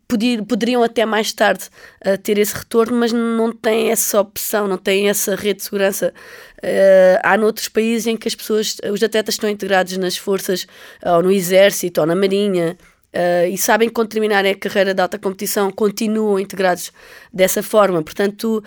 poder, 0.08 0.42
poderiam 0.42 0.82
até 0.82 1.06
mais 1.06 1.32
tarde 1.32 1.66
uh, 2.04 2.18
ter 2.18 2.38
esse 2.38 2.52
retorno, 2.56 2.98
mas 2.98 3.12
não 3.12 3.52
têm 3.52 3.92
essa 3.92 4.20
opção, 4.20 4.66
não 4.66 4.76
têm 4.76 5.08
essa 5.08 5.36
rede 5.36 5.58
de 5.58 5.62
segurança. 5.62 6.12
Uh, 6.58 7.20
há 7.22 7.36
noutros 7.38 7.68
países 7.68 8.08
em 8.08 8.16
que 8.16 8.26
as 8.26 8.34
pessoas, 8.34 8.76
os 8.92 9.00
atletas 9.00 9.36
estão 9.36 9.48
integrados 9.48 9.96
nas 9.96 10.16
forças, 10.16 10.66
ou 11.06 11.22
no 11.22 11.30
exército, 11.30 12.00
ou 12.00 12.06
na 12.06 12.16
marinha, 12.16 12.76
uh, 13.14 13.48
e 13.48 13.56
sabem 13.56 13.86
que 13.86 13.94
quando 13.94 14.08
terminarem 14.08 14.50
a 14.50 14.56
carreira 14.56 14.92
de 14.92 15.00
alta 15.00 15.20
competição 15.20 15.70
continuam 15.70 16.40
integrados 16.40 16.90
dessa 17.32 17.62
forma. 17.62 18.02
Portanto, 18.02 18.60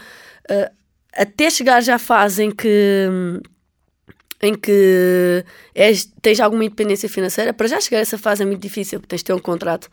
até 1.13 1.49
chegar 1.49 1.81
já 1.81 1.95
à 1.95 1.99
fase 1.99 2.43
em 2.43 2.51
que 2.51 3.09
em 4.41 4.55
que 4.55 5.45
és, 5.75 6.09
tens 6.21 6.39
alguma 6.39 6.65
independência 6.65 7.07
financeira, 7.07 7.53
para 7.53 7.67
já 7.67 7.79
chegar 7.79 7.99
a 7.99 8.01
essa 8.01 8.17
fase 8.17 8.41
é 8.41 8.45
muito 8.45 8.61
difícil, 8.61 8.99
porque 8.99 9.09
tens 9.09 9.19
de 9.19 9.25
ter 9.25 9.33
um 9.33 9.39
contrato. 9.39 9.89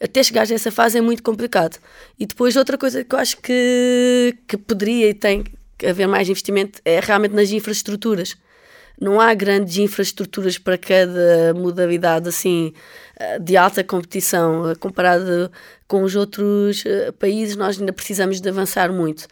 Até 0.00 0.22
chegar 0.22 0.50
a 0.50 0.54
essa 0.54 0.70
fase 0.70 0.98
é 0.98 1.00
muito 1.00 1.22
complicado. 1.22 1.78
E 2.18 2.24
depois 2.24 2.56
outra 2.56 2.78
coisa 2.78 3.04
que 3.04 3.14
eu 3.14 3.18
acho 3.18 3.36
que, 3.36 4.36
que 4.48 4.56
poderia 4.56 5.10
e 5.10 5.14
tem 5.14 5.44
que 5.76 5.86
haver 5.86 6.08
mais 6.08 6.28
investimento 6.28 6.80
é 6.84 6.98
realmente 7.00 7.34
nas 7.34 7.50
infraestruturas. 7.50 8.36
Não 8.98 9.20
há 9.20 9.32
grandes 9.34 9.78
infraestruturas 9.78 10.58
para 10.58 10.76
cada 10.76 11.54
modalidade 11.54 12.28
assim 12.28 12.72
eh, 13.18 13.38
de 13.38 13.56
alta 13.56 13.82
competição. 13.82 14.74
Comparado 14.78 15.50
com 15.88 16.02
os 16.02 16.14
outros 16.14 16.84
eh, 16.86 17.10
países, 17.12 17.56
nós 17.56 17.78
ainda 17.78 17.92
precisamos 17.94 18.40
de 18.40 18.48
avançar 18.48 18.92
muito. 18.92 19.26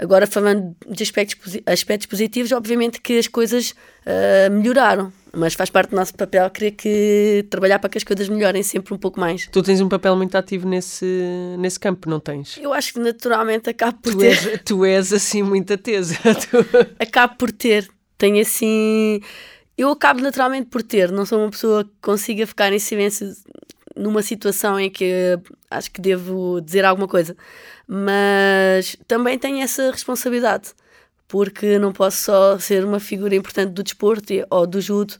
Agora, 0.00 0.26
falando 0.26 0.74
de 0.88 1.02
aspectos, 1.02 1.58
aspectos 1.66 2.06
positivos, 2.06 2.50
obviamente 2.52 3.00
que 3.02 3.18
as 3.18 3.28
coisas 3.28 3.72
uh, 4.06 4.50
melhoraram, 4.50 5.12
mas 5.30 5.52
faz 5.52 5.68
parte 5.68 5.90
do 5.90 5.96
nosso 5.96 6.14
papel 6.14 6.48
querer 6.48 6.70
que 6.70 7.46
trabalhar 7.50 7.78
para 7.78 7.90
que 7.90 7.98
as 7.98 8.04
coisas 8.04 8.26
melhorem 8.26 8.62
sempre 8.62 8.94
um 8.94 8.96
pouco 8.96 9.20
mais. 9.20 9.46
Tu 9.52 9.62
tens 9.62 9.78
um 9.82 9.90
papel 9.90 10.16
muito 10.16 10.34
ativo 10.36 10.66
nesse, 10.66 11.04
nesse 11.58 11.78
campo, 11.78 12.08
não 12.08 12.18
tens? 12.18 12.56
Eu 12.56 12.72
acho 12.72 12.94
que 12.94 12.98
naturalmente 12.98 13.68
acabo 13.68 13.98
por 13.98 14.12
tu 14.12 14.18
ter. 14.20 14.26
És, 14.28 14.60
tu 14.64 14.84
és 14.86 15.12
assim 15.12 15.42
muito 15.42 15.74
atesa. 15.74 16.16
acabo 16.98 17.34
por 17.36 17.52
ter. 17.52 17.86
Tenho 18.16 18.40
assim. 18.40 19.20
Eu 19.76 19.90
acabo 19.90 20.22
naturalmente 20.22 20.68
por 20.68 20.82
ter. 20.82 21.12
Não 21.12 21.26
sou 21.26 21.40
uma 21.40 21.50
pessoa 21.50 21.84
que 21.84 21.90
consiga 22.00 22.46
ficar 22.46 22.72
em 22.72 22.78
silêncio 22.78 23.30
numa 23.96 24.22
situação 24.22 24.78
em 24.78 24.90
que 24.90 25.38
acho 25.70 25.90
que 25.90 26.00
devo 26.00 26.60
dizer 26.60 26.84
alguma 26.84 27.08
coisa. 27.08 27.36
Mas 27.86 28.96
também 29.08 29.38
tenho 29.38 29.62
essa 29.62 29.90
responsabilidade, 29.90 30.70
porque 31.28 31.78
não 31.78 31.92
posso 31.92 32.18
só 32.18 32.58
ser 32.58 32.84
uma 32.84 33.00
figura 33.00 33.34
importante 33.34 33.72
do 33.72 33.82
desporto 33.82 34.32
ou 34.50 34.66
do 34.66 34.80
judo 34.80 35.14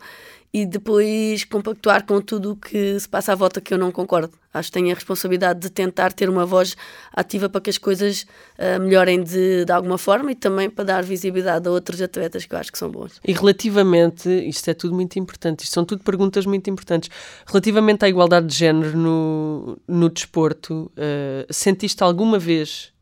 e 0.52 0.66
depois 0.66 1.44
compactuar 1.44 2.04
com 2.04 2.20
tudo 2.20 2.52
o 2.52 2.56
que 2.56 2.98
se 2.98 3.08
passa 3.08 3.32
à 3.32 3.34
volta 3.36 3.60
que 3.60 3.72
eu 3.72 3.78
não 3.78 3.92
concordo. 3.92 4.32
Acho 4.52 4.68
que 4.68 4.72
tenho 4.72 4.90
a 4.90 4.94
responsabilidade 4.94 5.60
de 5.60 5.70
tentar 5.70 6.12
ter 6.12 6.28
uma 6.28 6.44
voz 6.44 6.76
ativa 7.12 7.48
para 7.48 7.60
que 7.60 7.70
as 7.70 7.78
coisas 7.78 8.26
uh, 8.58 8.80
melhorem 8.80 9.22
de, 9.22 9.64
de 9.64 9.72
alguma 9.72 9.96
forma 9.96 10.32
e 10.32 10.34
também 10.34 10.68
para 10.68 10.84
dar 10.84 11.04
visibilidade 11.04 11.68
a 11.68 11.70
outros 11.70 12.02
atletas 12.02 12.44
que 12.46 12.54
eu 12.54 12.58
acho 12.58 12.72
que 12.72 12.78
são 12.78 12.90
bons. 12.90 13.20
E 13.24 13.32
relativamente, 13.32 14.28
isto 14.28 14.68
é 14.68 14.74
tudo 14.74 14.92
muito 14.92 15.16
importante, 15.20 15.60
isto 15.60 15.72
são 15.72 15.84
tudo 15.84 16.02
perguntas 16.02 16.44
muito 16.46 16.68
importantes. 16.68 17.08
Relativamente 17.46 18.04
à 18.04 18.08
igualdade 18.08 18.48
de 18.48 18.56
género 18.56 18.96
no, 18.96 19.78
no 19.86 20.10
desporto, 20.10 20.90
uh, 20.96 21.52
sentiste 21.52 22.02
alguma 22.02 22.40
vez 22.40 22.92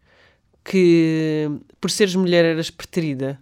que 0.63 1.51
por 1.81 1.91
seres 1.91 2.15
mulher 2.15 2.45
eras 2.45 2.69
preterida? 2.69 3.41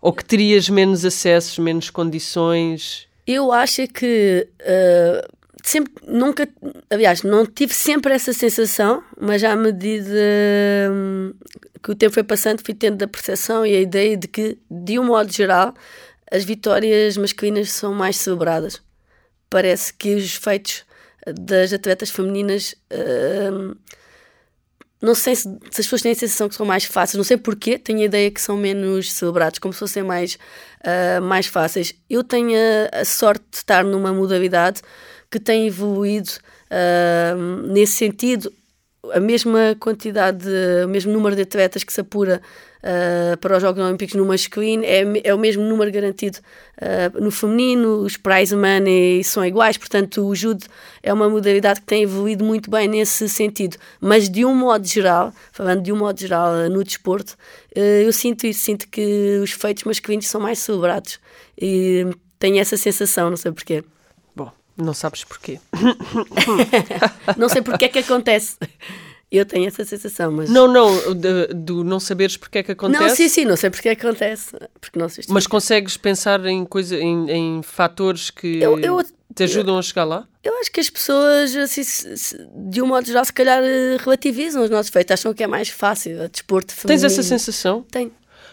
Ou 0.00 0.12
que 0.12 0.24
terias 0.24 0.68
menos 0.68 1.04
acessos, 1.04 1.58
menos 1.58 1.90
condições? 1.90 3.08
Eu 3.26 3.52
acho 3.52 3.86
que 3.88 4.48
uh, 4.60 5.38
sempre, 5.62 5.92
nunca, 6.06 6.48
aliás, 6.88 7.22
não 7.22 7.44
tive 7.44 7.74
sempre 7.74 8.14
essa 8.14 8.32
sensação, 8.32 9.02
mas 9.20 9.42
à 9.44 9.54
medida 9.56 10.10
um, 10.90 11.34
que 11.82 11.90
o 11.90 11.94
tempo 11.94 12.14
foi 12.14 12.24
passando, 12.24 12.62
fui 12.64 12.74
tendo 12.74 13.02
a 13.02 13.08
percepção 13.08 13.66
e 13.66 13.76
a 13.76 13.80
ideia 13.80 14.16
de 14.16 14.28
que, 14.28 14.58
de 14.70 14.98
um 14.98 15.04
modo 15.04 15.32
geral, 15.32 15.74
as 16.30 16.44
vitórias 16.44 17.16
masculinas 17.16 17.70
são 17.72 17.92
mais 17.92 18.16
celebradas. 18.16 18.80
Parece 19.50 19.92
que 19.92 20.14
os 20.14 20.34
feitos 20.34 20.84
das 21.26 21.72
atletas 21.72 22.10
femininas 22.10 22.74
uh, 22.92 23.76
não 25.00 25.14
sei 25.14 25.36
se, 25.36 25.42
se, 25.42 25.80
as 25.80 25.86
pessoas 25.86 26.02
têm 26.02 26.12
a 26.12 26.14
sensação 26.14 26.48
que 26.48 26.54
são 26.54 26.66
mais 26.66 26.84
fáceis, 26.84 27.16
não 27.16 27.24
sei 27.24 27.36
porquê, 27.36 27.78
tenho 27.78 28.00
a 28.00 28.04
ideia 28.04 28.30
que 28.30 28.40
são 28.40 28.56
menos 28.56 29.12
celebrados, 29.12 29.58
como 29.58 29.72
se 29.72 29.78
fossem 29.78 30.02
mais, 30.02 30.36
uh, 30.80 31.22
mais 31.22 31.46
fáceis. 31.46 31.94
Eu 32.10 32.24
tenho 32.24 32.50
a, 32.92 33.00
a, 33.00 33.04
sorte 33.04 33.44
de 33.50 33.58
estar 33.58 33.84
numa 33.84 34.12
modalidade 34.12 34.82
que 35.30 35.38
tem 35.38 35.66
evoluído 35.68 36.30
uh, 36.70 37.66
nesse 37.68 37.92
sentido. 37.92 38.52
A 39.12 39.20
mesma 39.20 39.76
quantidade, 39.78 40.46
o 40.84 40.88
mesmo 40.88 41.12
número 41.12 41.36
de 41.36 41.42
atletas 41.42 41.84
que 41.84 41.92
se 41.92 42.00
apura 42.00 42.42
uh, 42.82 43.36
para 43.38 43.56
os 43.56 43.62
Jogos 43.62 43.82
Olímpicos 43.82 44.14
no 44.14 44.24
masculino, 44.24 44.84
é, 44.84 45.04
é 45.24 45.34
o 45.34 45.38
mesmo 45.38 45.62
número 45.62 45.90
garantido 45.90 46.38
uh, 46.78 47.22
no 47.22 47.30
feminino, 47.30 47.98
os 47.98 48.16
prize 48.16 48.54
money 48.54 49.22
são 49.24 49.44
iguais, 49.44 49.76
portanto 49.76 50.26
o 50.26 50.34
judo 50.34 50.64
é 51.02 51.12
uma 51.12 51.28
modalidade 51.28 51.80
que 51.80 51.86
tem 51.86 52.02
evoluído 52.02 52.44
muito 52.44 52.70
bem 52.70 52.88
nesse 52.88 53.28
sentido, 53.28 53.76
mas 54.00 54.28
de 54.28 54.44
um 54.44 54.54
modo 54.54 54.86
geral, 54.86 55.32
falando 55.52 55.82
de 55.82 55.92
um 55.92 55.96
modo 55.96 56.18
geral 56.18 56.52
uh, 56.52 56.68
no 56.68 56.82
desporto, 56.84 57.36
eu 57.74 58.12
sinto 58.12 58.44
isso, 58.46 58.60
sinto 58.60 58.88
que 58.88 59.38
os 59.40 59.52
feitos 59.52 59.84
masculinos 59.84 60.26
são 60.26 60.40
mais 60.40 60.58
celebrados. 60.58 61.20
E 61.56 62.06
tenho 62.38 62.58
essa 62.58 62.76
sensação, 62.76 63.30
não 63.30 63.36
sei 63.36 63.52
porquê. 63.52 63.84
Bom, 64.34 64.50
não 64.76 64.94
sabes 64.94 65.24
porquê. 65.24 65.60
não 67.36 67.48
sei 67.48 67.62
porque 67.62 67.84
é 67.84 67.88
que 67.88 67.98
acontece. 68.00 68.56
Eu 69.30 69.44
tenho 69.44 69.66
essa 69.66 69.84
sensação, 69.84 70.32
mas. 70.32 70.48
Não, 70.48 70.66
não, 70.66 70.90
de 71.14 71.72
não 71.84 72.00
saberes 72.00 72.36
porque 72.36 72.58
é 72.58 72.62
que 72.62 72.72
acontece. 72.72 73.02
Não, 73.02 73.14
sim, 73.14 73.28
sim, 73.28 73.44
não 73.44 73.56
sei 73.56 73.68
porque 73.68 73.90
é 73.90 73.94
que 73.94 74.06
acontece. 74.06 74.56
Porque 74.80 74.98
não 74.98 75.06
mas 75.28 75.46
consegues 75.46 75.98
pensar 75.98 76.44
em, 76.46 76.64
coisa, 76.64 76.96
em, 76.96 77.30
em 77.30 77.62
fatores 77.62 78.30
que 78.30 78.58
eu, 78.60 78.78
eu, 78.78 79.04
te 79.34 79.42
ajudam 79.42 79.74
eu, 79.74 79.78
a 79.78 79.82
chegar 79.82 80.04
lá? 80.04 80.26
Eu 80.42 80.58
acho 80.60 80.72
que 80.72 80.80
as 80.80 80.88
pessoas, 80.88 81.54
assim, 81.54 81.82
de 82.70 82.80
um 82.80 82.86
modo 82.86 83.06
geral, 83.06 83.24
se 83.24 83.32
calhar 83.32 83.62
eh, 83.62 83.98
relativizam 83.98 84.64
os 84.64 84.70
nossos 84.70 84.90
feitos, 84.90 85.12
acham 85.12 85.34
que 85.34 85.42
é 85.42 85.46
mais 85.46 85.68
fácil, 85.68 86.26
desporto 86.30 86.72
feminino. 86.72 87.02
Tens 87.02 87.12
essa 87.12 87.22
sensação? 87.22 87.84
Tenho. 87.90 88.10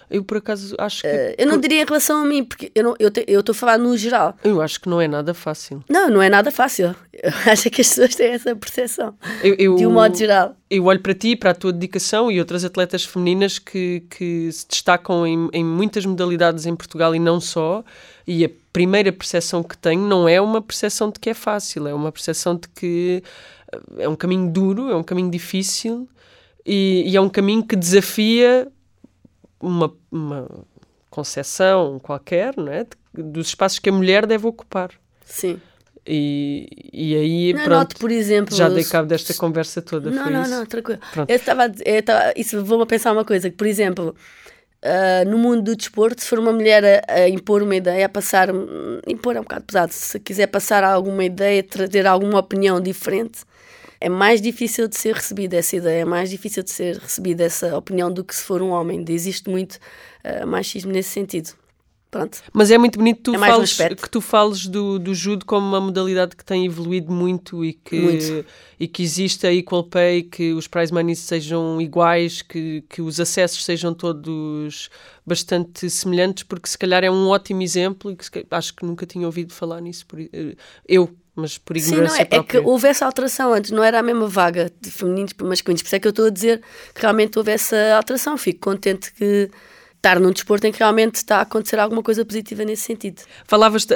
Eu, 0.10 0.24
por 0.24 0.38
acaso, 0.38 0.76
acho 0.78 1.02
que. 1.02 1.08
Uh, 1.08 1.36
eu 1.38 1.48
não 1.48 1.60
diria 1.60 1.82
em 1.82 1.86
relação 1.86 2.22
a 2.22 2.26
mim, 2.26 2.44
porque 2.44 2.72
eu 2.76 2.96
estou 3.00 3.24
eu 3.28 3.44
eu 3.46 3.52
a 3.52 3.54
falar 3.54 3.78
no 3.78 3.98
geral. 3.98 4.36
Eu 4.44 4.62
acho 4.62 4.80
que 4.80 4.88
não 4.88 5.02
é 5.02 5.08
nada 5.08 5.34
fácil. 5.34 5.84
Não, 5.90 6.10
não 6.10 6.22
é 6.22 6.30
nada 6.30 6.52
fácil. 6.52 6.96
Eu 7.14 7.32
acho 7.52 7.70
que 7.70 7.82
as 7.82 7.90
pessoas 7.90 8.16
têm 8.16 8.34
essa 8.34 8.56
percepção. 8.56 9.16
Eu, 9.44 9.56
eu, 9.56 9.76
de 9.76 9.86
um 9.88 9.92
modo 9.92 10.16
geral. 10.16 10.56
Eu 10.70 10.86
olho 10.86 11.00
para 11.00 11.14
ti, 11.14 11.36
para 11.36 11.52
a 11.52 11.54
tua 11.54 11.72
dedicação 11.72 12.32
e 12.32 12.40
outras 12.40 12.64
atletas 12.64 13.06
femininas 13.06 13.60
que, 13.60 14.04
que 14.10 14.52
se 14.52 14.68
destacam 14.68 15.26
em, 15.26 15.50
em 15.54 15.64
muitas 15.64 16.06
modalidades 16.06 16.66
em 16.66 16.76
Portugal 16.76 17.16
e 17.16 17.20
não 17.20 17.40
só. 17.40 17.84
E 18.28 18.46
a 18.46 18.50
primeira 18.74 19.12
percepção 19.12 19.64
que 19.64 19.78
tenho 19.78 20.02
não 20.02 20.28
é 20.28 20.42
uma 20.42 20.62
percepção 20.62 21.10
de 21.10 21.20
que 21.20 21.30
é 21.30 21.34
fácil, 21.34 21.88
é 21.88 21.94
uma 21.94 22.12
percepção 22.12 22.56
de 22.56 22.68
que 22.70 23.24
eh, 23.72 24.04
é 24.04 24.10
um 24.10 24.16
caminho 24.16 24.52
duro, 24.52 24.90
é 24.90 24.96
um 24.96 25.04
caminho 25.04 25.30
difícil 25.30 26.10
e, 26.66 27.04
e 27.06 27.16
é 27.16 27.22
um 27.22 27.30
caminho 27.30 27.64
que 27.64 27.76
desafia 27.76 28.68
uma, 29.66 29.94
uma 30.12 30.48
concepção 31.10 32.00
qualquer 32.00 32.56
não 32.58 32.72
é? 32.72 32.86
dos 33.14 33.48
espaços 33.48 33.80
que 33.80 33.90
a 33.90 33.94
mulher 33.94 34.26
deve 34.26 34.46
ocupar. 34.48 34.92
Sim. 35.26 35.60
E, 36.08 36.70
e 36.94 37.16
aí, 37.16 37.54
não, 37.54 37.64
pronto, 37.64 37.80
note, 37.80 37.96
por 37.96 38.12
exemplo, 38.12 38.56
já 38.56 38.70
dei 38.70 38.84
cabo 38.84 39.08
desta 39.08 39.34
conversa 39.34 39.82
toda. 39.82 40.12
Não, 40.12 40.30
não, 40.30 40.44
isso? 40.44 40.52
não, 40.52 40.66
tranquilo. 40.66 41.00
Eu 41.28 41.36
estava, 41.36 41.72
eu 41.84 42.00
estava, 42.00 42.34
isso 42.36 42.64
vou-me 42.64 42.86
pensar 42.86 43.12
uma 43.12 43.26
coisa, 43.26 43.50
que, 43.50 43.56
por 43.56 43.66
exemplo, 43.66 44.16
uh, 44.84 45.28
no 45.28 45.40
mundo 45.40 45.64
do 45.64 45.76
desporto, 45.76 46.22
se 46.22 46.28
for 46.28 46.38
uma 46.38 46.52
mulher 46.52 47.04
a, 47.08 47.14
a, 47.14 47.30
impor 47.30 47.64
uma 47.64 47.76
ideia, 47.76 48.06
a 48.06 48.10
passar, 48.10 48.50
impor 49.08 49.36
é 49.36 49.40
um 49.40 49.44
bocado 49.44 49.66
pesado, 49.66 49.92
se 49.94 50.20
quiser 50.20 50.46
passar 50.46 50.84
alguma 50.84 51.26
ideia, 51.26 51.64
trazer 51.64 52.06
alguma 52.06 52.38
opinião 52.38 52.80
diferente, 52.80 53.40
é 54.06 54.10
mais 54.10 54.40
difícil 54.40 54.88
de 54.88 54.96
ser 54.96 55.16
recebida 55.16 55.58
essa 55.58 55.76
ideia, 55.76 56.02
é 56.02 56.06
mais 56.06 56.30
difícil 56.30 56.62
de 56.62 56.70
ser 56.70 56.98
recebida 56.98 57.44
essa 57.44 57.76
opinião 57.76 58.14
do 58.14 58.24
que 58.24 58.36
se 58.36 58.44
for 58.44 58.62
um 58.62 58.70
homem. 58.70 59.04
Existe 59.10 59.50
muito 59.50 59.80
uh, 60.24 60.46
machismo 60.46 60.92
nesse 60.92 61.10
sentido. 61.10 61.54
Pronto. 62.12 62.38
Mas 62.54 62.70
é 62.70 62.78
muito 62.78 63.00
bonito 63.00 63.24
tu 63.24 63.34
é 63.34 63.40
fales, 63.40 63.78
que 64.00 64.10
tu 64.12 64.22
fales 64.22 64.68
do, 64.68 65.00
do 65.00 65.16
judo 65.16 65.44
como 65.44 65.68
uma 65.68 65.82
modalidade 65.82 66.36
que 66.36 66.46
tem 66.46 66.68
evoluído 66.68 67.12
muito 67.12 67.66
e 67.66 67.74
que, 67.74 68.00
muito. 68.00 68.46
E 68.80 68.88
que 68.88 69.02
existe 69.02 69.48
a 69.48 69.52
equal 69.52 69.84
pay, 69.84 70.22
que 70.22 70.54
os 70.54 70.68
prize 70.68 70.94
money 70.94 71.16
sejam 71.16 71.82
iguais, 71.82 72.44
que, 72.44 72.84
que 72.88 73.02
os 73.02 73.20
acessos 73.20 73.66
sejam 73.66 73.92
todos 73.92 74.88
bastante 75.26 75.90
semelhantes, 75.90 76.44
porque 76.44 76.70
se 76.70 76.78
calhar 76.78 77.04
é 77.04 77.10
um 77.10 77.28
ótimo 77.28 77.64
exemplo 77.64 78.12
e 78.12 78.16
que 78.16 78.46
acho 78.52 78.76
que 78.76 78.86
nunca 78.86 79.04
tinha 79.08 79.26
ouvido 79.26 79.52
falar 79.52 79.82
nisso. 79.82 80.06
Por, 80.06 80.22
eh, 80.22 80.56
eu, 80.88 81.10
mas 81.36 81.58
por 81.58 81.76
ignorância 81.76 82.10
Sim, 82.10 82.18
não, 82.18 82.22
é, 82.22 82.26
própria. 82.26 82.58
é 82.58 82.62
que 82.62 82.68
houve 82.68 82.88
essa 82.88 83.06
alteração 83.06 83.54
antes, 83.54 83.72
não 83.72 83.84
era 83.84 84.00
a 84.00 84.04
mesma 84.04 84.28
vaga 84.28 84.72
de 84.80 84.90
femininos 84.90 85.34
para 85.34 85.46
masculinos, 85.46 85.82
por 85.82 85.88
isso 85.88 85.96
é 85.96 86.00
que 86.00 86.08
eu 86.08 86.12
estou 86.12 86.26
a 86.28 86.30
dizer 86.30 86.62
que 86.94 87.02
realmente 87.02 87.38
houve 87.38 87.52
essa 87.52 87.96
alteração. 87.96 88.38
Fico 88.38 88.60
contente 88.62 89.14
que 89.14 89.50
estar 90.06 90.20
num 90.20 90.32
desporto 90.32 90.68
em 90.68 90.72
que 90.72 90.80
realmente 90.80 91.16
está 91.16 91.38
a 91.38 91.42
acontecer 91.42 91.80
alguma 91.80 92.04
coisa 92.04 92.24
positiva 92.24 92.64
nesse 92.64 92.84
sentido. 92.84 93.24
Falavas, 93.46 93.88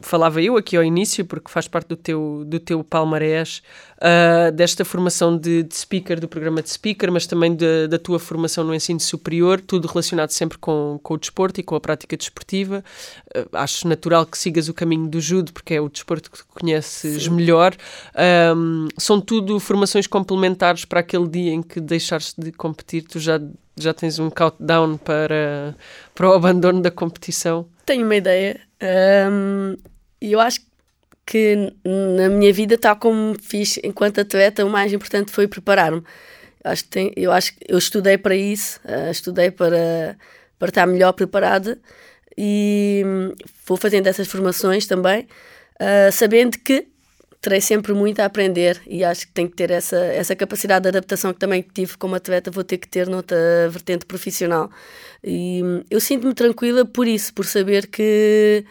falava 0.00 0.40
eu 0.40 0.56
aqui 0.56 0.76
ao 0.76 0.84
início, 0.84 1.24
porque 1.24 1.50
faz 1.50 1.66
parte 1.66 1.88
do 1.88 1.96
teu, 1.96 2.44
do 2.46 2.60
teu 2.60 2.84
palmarés, 2.84 3.60
uh, 3.98 4.52
desta 4.52 4.84
formação 4.84 5.36
de, 5.36 5.62
de, 5.62 5.74
speaker, 5.74 6.20
do 6.20 6.28
programa 6.28 6.62
de 6.62 6.70
speaker, 6.70 7.10
mas 7.12 7.26
também 7.26 7.54
de, 7.54 7.88
da 7.88 7.98
tua 7.98 8.18
formação 8.18 8.64
no 8.64 8.74
ensino 8.74 9.00
superior, 9.00 9.60
tudo 9.60 9.86
relacionado 9.88 10.30
sempre 10.30 10.58
com, 10.58 10.98
com 11.02 11.14
o 11.14 11.18
desporto 11.18 11.60
e 11.60 11.62
com 11.62 11.74
a 11.74 11.80
prática 11.80 12.16
desportiva. 12.16 12.84
Uh, 13.36 13.48
acho 13.52 13.86
natural 13.86 14.24
que 14.26 14.38
sigas 14.38 14.68
o 14.68 14.74
caminho 14.74 15.08
do 15.08 15.20
judo, 15.20 15.52
porque 15.52 15.74
é 15.74 15.80
o 15.80 15.88
desporto 15.88 16.30
que 16.30 16.44
conheces 16.48 17.24
Sim. 17.24 17.30
melhor. 17.30 17.74
Um, 18.56 18.88
são 18.96 19.20
tudo 19.20 19.58
formações 19.60 20.06
complementares 20.06 20.84
para 20.84 21.00
aquele 21.00 21.28
dia 21.28 21.52
em 21.52 21.62
que 21.62 21.80
deixaste 21.80 22.40
de 22.40 22.52
competir, 22.52 23.02
tu 23.02 23.18
já 23.18 23.40
já 23.80 23.94
tens 23.94 24.18
um 24.18 24.28
countdown 24.28 24.96
para, 24.96 25.76
para 26.12 26.28
o 26.28 26.32
abandono 26.32 26.82
da 26.82 26.90
competição? 26.90 27.68
Tenho 27.86 28.04
uma 28.04 28.16
ideia. 28.16 28.60
Um, 29.30 29.76
eu 30.20 30.40
acho 30.40 30.60
que 30.60 30.67
na 31.84 32.28
minha 32.28 32.52
vida, 32.52 32.78
tal 32.78 32.96
como 32.96 33.36
fiz 33.40 33.78
enquanto 33.82 34.20
atleta, 34.20 34.64
o 34.64 34.70
mais 34.70 34.92
importante 34.92 35.30
foi 35.32 35.46
preparar-me. 35.46 36.02
Acho 36.64 36.84
que 36.84 36.90
tem, 36.90 37.12
eu 37.16 37.32
acho 37.32 37.54
que 37.54 37.60
eu 37.68 37.78
estudei 37.78 38.18
para 38.18 38.34
isso, 38.34 38.80
uh, 38.84 39.10
estudei 39.10 39.50
para, 39.50 40.16
para 40.58 40.68
estar 40.68 40.86
melhor 40.86 41.12
preparada 41.12 41.78
e 42.36 43.02
um, 43.04 43.34
vou 43.66 43.76
fazendo 43.76 44.06
essas 44.06 44.28
formações 44.28 44.86
também, 44.86 45.28
uh, 45.80 46.12
sabendo 46.12 46.58
que 46.58 46.88
terei 47.40 47.60
sempre 47.60 47.92
muito 47.92 48.20
a 48.20 48.24
aprender 48.24 48.80
e 48.86 49.04
acho 49.04 49.26
que 49.26 49.32
tenho 49.32 49.48
que 49.48 49.56
ter 49.56 49.70
essa, 49.70 49.96
essa 49.96 50.34
capacidade 50.34 50.82
de 50.82 50.88
adaptação 50.88 51.32
que 51.32 51.38
também 51.38 51.62
tive 51.62 51.96
como 51.96 52.14
atleta, 52.14 52.50
vou 52.50 52.64
ter 52.64 52.78
que 52.78 52.88
ter 52.88 53.08
noutra 53.08 53.68
vertente 53.70 54.04
profissional. 54.04 54.70
E 55.22 55.62
hum, 55.62 55.84
eu 55.90 56.00
sinto-me 56.00 56.34
tranquila 56.34 56.84
por 56.84 57.06
isso, 57.06 57.32
por 57.32 57.46
saber 57.46 57.86
que 57.86 58.64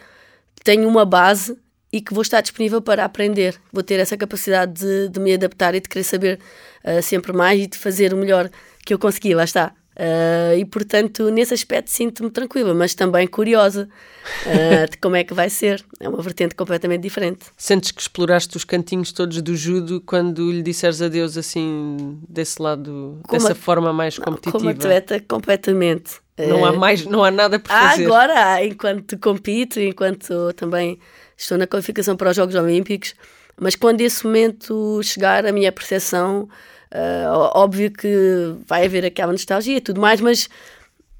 tenho 0.62 0.86
uma 0.86 1.04
base 1.04 1.56
e 1.92 2.00
que 2.00 2.12
vou 2.12 2.22
estar 2.22 2.40
disponível 2.40 2.82
para 2.82 3.04
aprender. 3.04 3.60
Vou 3.72 3.82
ter 3.82 3.98
essa 3.98 4.16
capacidade 4.16 4.74
de, 4.74 5.08
de 5.08 5.20
me 5.20 5.34
adaptar 5.34 5.74
e 5.74 5.80
de 5.80 5.88
querer 5.88 6.04
saber 6.04 6.38
uh, 6.84 7.02
sempre 7.02 7.32
mais 7.32 7.60
e 7.60 7.66
de 7.66 7.78
fazer 7.78 8.12
o 8.12 8.16
melhor 8.16 8.50
que 8.84 8.92
eu 8.92 8.98
consegui, 8.98 9.34
lá 9.34 9.44
está. 9.44 9.72
Uh, 9.98 10.56
e 10.56 10.64
portanto, 10.64 11.28
nesse 11.28 11.52
aspecto, 11.52 11.90
sinto-me 11.90 12.30
tranquila, 12.30 12.72
mas 12.72 12.94
também 12.94 13.26
curiosa 13.26 13.88
uh, 14.46 14.86
de 14.88 14.96
como 14.98 15.16
é 15.16 15.24
que 15.24 15.34
vai 15.34 15.50
ser. 15.50 15.84
É 15.98 16.08
uma 16.08 16.22
vertente 16.22 16.54
completamente 16.54 17.02
diferente. 17.02 17.46
Sentes 17.56 17.90
que 17.90 18.00
exploraste 18.00 18.56
os 18.56 18.64
cantinhos 18.64 19.10
todos 19.10 19.42
do 19.42 19.56
judo 19.56 20.00
quando 20.00 20.52
lhe 20.52 20.62
disseres 20.62 21.02
adeus 21.02 21.36
assim, 21.36 22.16
desse 22.28 22.62
lado, 22.62 23.18
como 23.26 23.42
dessa 23.42 23.52
a... 23.52 23.56
forma 23.56 23.92
mais 23.92 24.18
competitiva? 24.18 24.58
Não, 24.58 24.60
como 24.60 24.70
atleta, 24.70 25.20
completamente. 25.26 26.20
Não 26.38 26.64
há 26.64 26.72
mais, 26.72 27.04
não 27.04 27.24
há 27.24 27.32
nada 27.32 27.58
por 27.58 27.68
fazer. 27.68 28.04
Agora, 28.04 28.64
enquanto 28.64 29.18
compito, 29.18 29.80
enquanto 29.80 30.52
também 30.54 31.00
estou 31.38 31.56
na 31.56 31.66
qualificação 31.66 32.16
para 32.16 32.30
os 32.30 32.36
Jogos 32.36 32.54
Olímpicos, 32.54 33.14
mas 33.58 33.74
quando 33.74 34.02
esse 34.02 34.26
momento 34.26 35.00
chegar, 35.02 35.46
a 35.46 35.52
minha 35.52 35.72
percepção 35.72 36.48
Uh, 36.88 37.52
óbvio 37.54 37.90
que 37.90 38.08
vai 38.66 38.86
haver 38.86 39.04
aquela 39.04 39.32
nostalgia 39.32 39.76
e 39.76 39.80
tudo 39.80 40.00
mais, 40.00 40.20
mas 40.20 40.48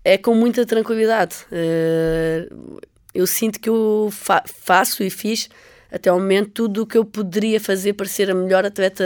é 0.02 0.16
com 0.16 0.34
muita 0.34 0.64
tranquilidade. 0.64 1.36
Uh, 1.52 2.80
eu 3.14 3.26
sinto 3.26 3.60
que 3.60 3.68
eu 3.68 4.08
fa 4.10 4.42
faço 4.46 5.02
e 5.02 5.10
fiz 5.10 5.48
até 5.90 6.08
ao 6.08 6.18
momento 6.18 6.50
tudo 6.50 6.82
o 6.82 6.86
que 6.86 6.96
eu 6.96 7.04
poderia 7.04 7.60
fazer 7.60 7.94
para 7.94 8.06
ser 8.06 8.30
a 8.30 8.34
melhor 8.34 8.64
atleta 8.64 9.04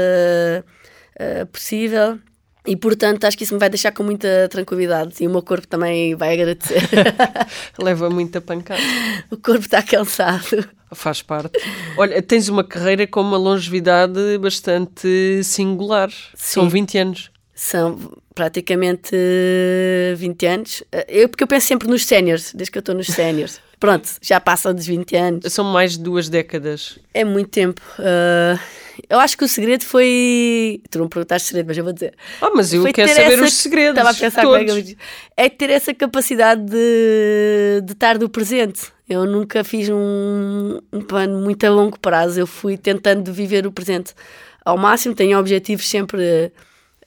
uh, 1.21 1.47
possível. 1.47 2.19
E 2.67 2.77
portanto 2.77 3.25
acho 3.25 3.37
que 3.37 3.43
isso 3.43 3.55
me 3.55 3.61
vai 3.61 3.69
deixar 3.69 3.91
com 3.91 4.05
muita 4.05 4.49
tranquilidade 4.49 5.15
e 5.21 5.27
o 5.27 5.31
meu 5.31 5.43
corpo 5.43 5.67
também 5.67 6.15
vai 6.15 6.35
agradecer. 6.35 6.83
Leva 7.77 8.09
muita 8.09 8.41
pancada. 8.41 8.81
O 9.31 9.37
corpo 9.37 9.65
está 9.65 9.83
cansado. 9.83 10.69
Faz 10.93 11.23
parte. 11.23 11.59
Olha, 11.97 12.23
tens 12.23 12.49
uma 12.49 12.63
carreira 12.63 13.07
com 13.07 13.21
uma 13.21 13.37
longevidade 13.37 14.39
bastante 14.39 15.43
singular. 15.43 16.11
Sim. 16.35 16.61
São 16.61 16.69
20 16.69 16.99
anos. 16.99 17.32
São 17.65 17.97
praticamente 18.35 19.15
20 20.17 20.47
anos. 20.47 20.83
Eu, 21.07 21.29
porque 21.29 21.45
eu 21.45 21.47
penso 21.47 21.69
sempre 21.69 21.87
nos 21.87 22.05
séniores, 22.05 22.53
desde 22.53 22.73
que 22.73 22.79
eu 22.79 22.81
estou 22.81 22.93
nos 22.93 23.07
séniores. 23.07 23.61
Pronto, 23.79 24.09
já 24.21 24.41
passam 24.41 24.75
dos 24.75 24.85
20 24.85 25.17
anos. 25.17 25.53
São 25.53 25.65
mais 25.65 25.93
de 25.93 26.01
duas 26.01 26.29
décadas. 26.29 26.99
É 27.15 27.25
muito 27.25 27.51
tempo. 27.51 27.81
Uh, 28.01 28.59
eu 29.09 29.21
acho 29.21 29.39
que 29.39 29.45
o 29.45 29.49
segredo 29.49 29.85
foi. 29.85 30.83
Tu 30.91 30.99
não 30.99 31.09
perguntaste 31.09 31.49
segredo, 31.49 31.69
mas 31.69 31.79
eu 31.79 31.85
vou 31.85 31.93
dizer. 31.93 32.15
Ah, 32.41 32.51
mas 32.53 32.75
eu 32.75 32.83
quero 32.93 33.09
saber 33.09 33.35
essa... 33.35 33.45
os 33.45 33.53
segredos. 33.53 33.97
Estava 33.97 34.11
a 34.11 34.15
pensar 34.15 34.43
todos. 34.43 34.67
como 34.67 34.79
é 34.79 34.83
que 34.83 34.91
eu 34.91 34.97
É 35.37 35.49
ter 35.49 35.71
essa 35.71 35.95
capacidade 35.95 36.63
de, 36.63 37.81
de 37.85 37.93
estar 37.93 38.19
no 38.19 38.29
presente. 38.29 38.93
Eu 39.09 39.25
nunca 39.25 39.63
fiz 39.63 39.89
um, 39.89 40.81
um 40.93 41.01
plano 41.01 41.41
muito 41.41 41.65
a 41.65 41.71
longo 41.71 41.97
prazo. 42.01 42.41
Eu 42.41 42.47
fui 42.47 42.77
tentando 42.77 43.33
viver 43.33 43.69
o 43.69 43.71
presente 43.71 44.15
ao 44.65 44.77
máximo. 44.77 45.15
Tenho 45.15 45.39
objetivos 45.39 45.89
sempre 45.89 46.51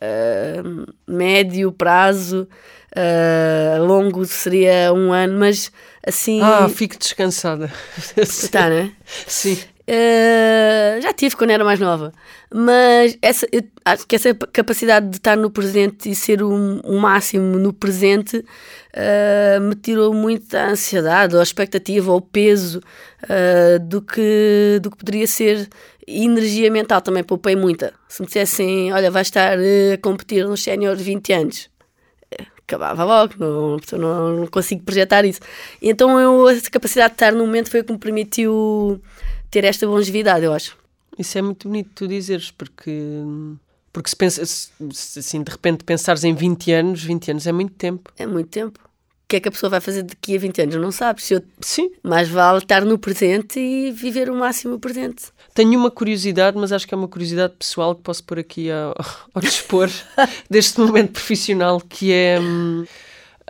uh, 0.05 0.93
médio 1.07 1.71
prazo. 1.71 2.47
Uh, 2.95 3.83
longo 3.83 4.23
seria 4.25 4.93
um 4.93 5.11
ano, 5.11 5.37
mas 5.37 5.71
assim. 6.05 6.41
Ah, 6.41 6.69
fico 6.69 6.97
descansada. 6.97 7.69
Está, 8.15 8.69
né? 8.69 8.93
Sim. 9.27 9.57
Uh, 9.87 10.99
já 10.99 11.13
tive 11.13 11.35
quando 11.35 11.51
era 11.51 11.63
mais 11.63 11.79
nova, 11.79 12.11
mas 12.51 13.15
essa, 13.21 13.45
acho 13.85 14.07
que 14.07 14.15
essa 14.15 14.33
capacidade 14.33 15.07
de 15.09 15.17
estar 15.17 15.37
no 15.37 15.51
presente 15.51 16.09
e 16.09 16.15
ser 16.15 16.41
o, 16.41 16.81
o 16.83 16.99
máximo 16.99 17.59
no 17.59 17.71
presente 17.71 18.37
uh, 18.37 19.61
me 19.61 19.75
tirou 19.75 20.11
muita 20.11 20.71
ansiedade, 20.71 21.35
ou 21.35 21.41
expectativa, 21.43 22.11
ou 22.11 22.19
peso 22.19 22.81
uh, 23.25 23.79
do, 23.79 24.01
que, 24.01 24.79
do 24.81 24.89
que 24.89 24.97
poderia 24.97 25.27
ser 25.27 25.69
energia 26.07 26.69
mental. 26.71 27.01
Também 27.01 27.23
poupei 27.23 27.55
muita. 27.55 27.93
Se 28.07 28.21
me 28.21 28.27
dissessem, 28.27 28.93
olha, 28.93 29.09
vais 29.11 29.27
estar 29.27 29.57
a 29.57 29.97
competir 30.01 30.45
nos 30.45 30.61
sénior 30.61 30.95
de 30.95 31.03
20 31.03 31.33
anos, 31.33 31.69
acabava 32.65 33.03
logo, 33.03 33.33
não, 33.37 33.77
não, 33.97 34.35
não 34.37 34.47
consigo 34.47 34.83
projetar 34.83 35.23
isso. 35.23 35.39
Então 35.81 36.19
eu, 36.19 36.49
essa 36.49 36.69
capacidade 36.69 37.11
de 37.11 37.15
estar 37.15 37.31
no 37.31 37.45
momento 37.45 37.69
foi 37.69 37.81
o 37.81 37.83
que 37.83 37.93
me 37.93 37.99
permitiu 37.99 39.01
ter 39.49 39.63
esta 39.63 39.87
longevidade, 39.87 40.43
eu 40.43 40.53
acho. 40.53 40.77
Isso 41.17 41.37
é 41.37 41.41
muito 41.41 41.67
bonito 41.69 41.91
tu 41.95 42.07
dizeres, 42.07 42.51
porque 42.51 42.91
porque 43.93 44.09
se 44.09 44.15
pensa, 44.17 44.45
se, 44.45 45.19
assim, 45.19 45.41
de 45.41 45.49
repente 45.49 45.85
pensares 45.85 46.25
em 46.25 46.33
20 46.33 46.71
anos, 46.73 47.03
20 47.03 47.31
anos 47.31 47.47
é 47.47 47.53
muito 47.53 47.75
tempo. 47.75 48.11
É 48.17 48.25
muito 48.25 48.49
tempo. 48.49 48.77
O 49.25 49.27
que 49.27 49.37
é 49.37 49.39
que 49.39 49.47
a 49.49 49.51
pessoa 49.51 49.71
vai 49.71 49.81
fazer 49.81 50.03
daqui 50.03 50.35
a 50.35 50.39
20 50.39 50.61
anos? 50.61 50.75
Não 50.75 50.91
sabe. 50.91 51.19
Se 51.19 51.33
eu, 51.33 51.41
Sim. 51.59 51.89
Mais 52.03 52.29
vale 52.29 52.59
estar 52.59 52.85
no 52.85 52.99
presente 52.99 53.59
e 53.59 53.91
viver 53.91 54.29
o 54.29 54.35
máximo 54.35 54.77
presente. 54.79 55.25
Tenho 55.51 55.79
uma 55.79 55.89
curiosidade, 55.89 56.55
mas 56.55 56.71
acho 56.71 56.87
que 56.87 56.93
é 56.93 56.97
uma 56.97 57.07
curiosidade 57.07 57.55
pessoal 57.57 57.95
que 57.95 58.03
posso 58.03 58.23
pôr 58.23 58.37
aqui 58.37 58.69
ao, 58.69 58.93
ao 59.33 59.41
dispor 59.41 59.89
deste 60.47 60.79
momento 60.79 61.13
profissional, 61.13 61.81
que 61.81 62.13
é. 62.13 62.39
Hum, 62.39 62.85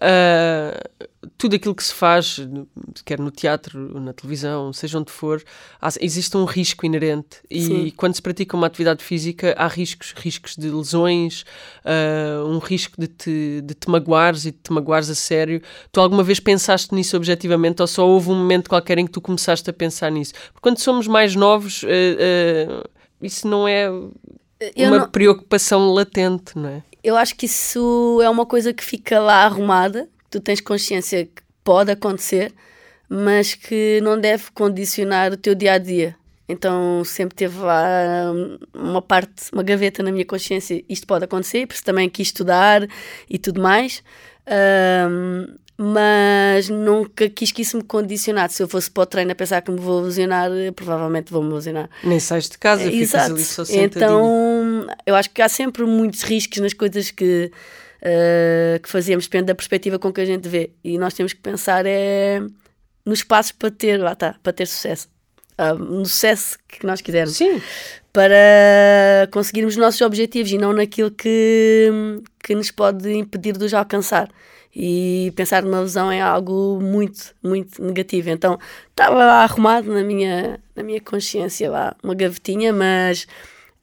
Uh, 0.01 1.08
tudo 1.38 1.55
aquilo 1.55 1.73
que 1.73 1.84
se 1.84 1.93
faz, 1.93 2.39
quer 3.05 3.19
no 3.19 3.31
teatro, 3.31 3.99
na 3.99 4.13
televisão, 4.13 4.71
seja 4.73 4.99
onde 4.99 5.12
for, 5.12 5.41
há, 5.81 5.89
existe 6.01 6.36
um 6.36 6.45
risco 6.45 6.86
inerente. 6.86 7.38
E 7.49 7.62
Sim. 7.62 7.93
quando 7.95 8.13
se 8.13 8.21
pratica 8.21 8.55
uma 8.55 8.67
atividade 8.67 9.03
física, 9.03 9.55
há 9.58 9.67
riscos: 9.67 10.13
riscos 10.17 10.55
de 10.55 10.69
lesões, 10.69 11.43
uh, 11.84 12.45
um 12.45 12.58
risco 12.60 12.99
de 12.99 13.08
te, 13.08 13.62
de 13.63 13.73
te 13.73 13.89
magoares 13.89 14.45
e 14.45 14.51
de 14.51 14.58
te 14.58 14.71
magoares 14.71 15.10
a 15.10 15.15
sério. 15.15 15.62
Tu 15.91 15.99
alguma 15.99 16.23
vez 16.23 16.39
pensaste 16.39 16.93
nisso 16.93 17.15
objetivamente 17.15 17.81
ou 17.81 17.88
só 17.88 18.08
houve 18.08 18.29
um 18.29 18.36
momento 18.36 18.69
qualquer 18.69 18.97
em 18.97 19.05
que 19.05 19.12
tu 19.12 19.21
começaste 19.21 19.69
a 19.69 19.73
pensar 19.73 20.12
nisso? 20.12 20.34
Porque 20.34 20.62
quando 20.62 20.79
somos 20.79 21.08
mais 21.08 21.36
novos, 21.36 21.84
uh, 21.84 22.89
isso 23.21 23.47
não 23.47 23.67
é 23.67 23.88
Eu 23.88 24.88
uma 24.89 24.99
não... 24.99 25.10
preocupação 25.10 25.93
latente, 25.93 26.58
não 26.58 26.69
é? 26.69 26.84
Eu 27.06 27.15
acho 27.15 27.36
que 27.36 27.46
isso 27.46 28.20
é 28.24 28.30
uma 28.30 28.48
coisa 28.48 28.74
que 28.74 28.84
fica 28.84 29.20
lá 29.20 29.46
arrumada, 29.46 30.10
tu 30.30 30.39
tens 30.39 30.60
consciência 30.60 31.26
que 31.26 31.44
pode 31.63 31.91
acontecer, 31.91 32.52
mas 33.08 33.54
que 33.54 34.02
não 34.02 34.20
deve 34.20 34.46
condicionar 34.52 35.32
o 35.32 35.38
teu 35.38 35.54
dia 35.54 35.74
a 35.74 35.78
dia. 35.78 36.15
Então 36.50 37.04
sempre 37.04 37.36
teve 37.36 37.60
lá 37.60 38.32
uma 38.74 39.04
parte, 39.04 39.52
uma 39.54 39.62
gaveta 39.62 40.02
na 40.02 40.12
minha 40.12 40.26
consciência, 40.26 40.84
isto 40.89 41.06
pode 41.06 41.26
acontecer, 41.26 41.68
porque 41.68 41.84
também 41.84 42.10
quis 42.10 42.30
estudar 42.30 42.88
e 43.30 43.38
tudo 43.38 43.62
mais. 43.62 44.04
Um, 45.08 45.56
mas 45.78 46.70
nunca 46.70 47.30
quis 47.30 47.52
que 47.52 47.62
isso 47.62 47.78
me 47.78 47.84
condicionasse. 47.84 48.56
Se 48.56 48.64
eu 48.64 48.68
fosse 48.68 48.90
para 48.90 49.04
o 49.04 49.06
treino 49.06 49.32
a 49.32 49.36
pensar 49.36 49.62
que 49.62 49.70
me 49.72 49.80
vou 49.80 50.02
lesionar, 50.02 50.50
provavelmente 50.74 51.32
vou-me 51.32 51.54
lesionar. 51.54 51.90
Nem 52.04 52.20
sais 52.20 52.50
de 52.50 52.58
casa, 52.58 52.84
ficas 52.84 53.02
Exato. 53.02 53.34
ali 53.34 53.44
só 53.44 53.64
Então, 53.70 54.88
eu 55.06 55.16
acho 55.16 55.30
que 55.32 55.42
há 55.42 55.50
sempre 55.50 55.84
muitos 55.84 56.22
riscos 56.22 56.60
nas 56.60 56.74
coisas 56.74 57.12
que, 57.12 57.52
uh, 58.02 58.80
que 58.80 58.90
fazemos, 58.90 59.26
depende 59.26 59.48
da 59.48 59.56
perspectiva 59.56 60.00
com 60.00 60.14
que 60.14 60.22
a 60.22 60.26
gente 60.26 60.48
vê. 60.48 60.72
E 60.82 60.98
nós 60.98 61.14
temos 61.14 61.34
que 61.34 61.42
pensar 61.42 61.86
é 61.86 62.42
nos 63.06 63.22
passos 63.22 63.52
para 63.52 63.70
ter, 63.70 63.98
lá 63.98 64.14
está, 64.14 64.36
para 64.42 64.54
ter 64.54 64.66
sucesso. 64.68 65.10
Uh, 65.60 65.76
no 65.76 66.06
sucesso 66.06 66.58
que 66.68 66.86
nós 66.86 67.02
quisermos. 67.02 67.36
Sim. 67.36 67.62
Para 68.14 69.28
conseguirmos 69.30 69.74
os 69.74 69.80
nossos 69.80 70.00
objetivos 70.00 70.52
e 70.52 70.58
não 70.58 70.72
naquilo 70.72 71.12
que, 71.12 71.92
que 72.42 72.56
nos 72.56 72.72
pode 72.72 73.12
impedir 73.12 73.58
de 73.58 73.66
os 73.66 73.74
alcançar 73.74 74.30
e 74.76 75.32
pensar 75.36 75.64
numa 75.64 75.80
lesão 75.80 76.12
é 76.12 76.22
algo 76.22 76.80
muito, 76.82 77.34
muito 77.42 77.82
negativo. 77.82 78.30
Então 78.30 78.60
estava 78.90 79.16
lá 79.16 79.44
arrumado 79.44 79.94
na 79.94 80.04
minha, 80.04 80.60
na 80.76 80.84
minha 80.84 81.00
consciência, 81.00 81.72
lá, 81.72 81.96
uma 82.04 82.14
gavetinha, 82.14 82.74
mas 82.74 83.26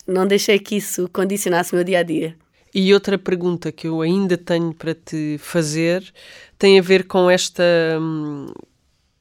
não 0.07 0.27
deixei 0.27 0.59
que 0.59 0.77
isso 0.77 1.09
condicionasse 1.11 1.73
o 1.73 1.77
meu 1.77 1.85
dia 1.85 2.01
a 2.01 2.03
dia. 2.03 2.37
E 2.75 2.93
outra 2.93 3.19
pergunta 3.19 3.73
que 3.73 3.87
eu 3.87 4.01
ainda 4.01 4.37
tenho 4.37 4.75
para 4.75 4.95
te 4.95 5.37
fazer 5.39 6.03
tem 6.59 6.79
a 6.79 6.83
ver 6.83 7.05
com 7.05 7.31
esta 7.31 7.99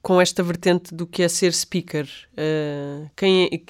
com 0.01 0.19
esta 0.19 0.41
vertente 0.41 0.93
do 0.93 1.05
que 1.05 1.21
é 1.21 1.27
ser 1.27 1.53
speaker. 1.53 2.07
Uh, 2.33 3.07
quem, 3.15 3.45
é, 3.45 3.61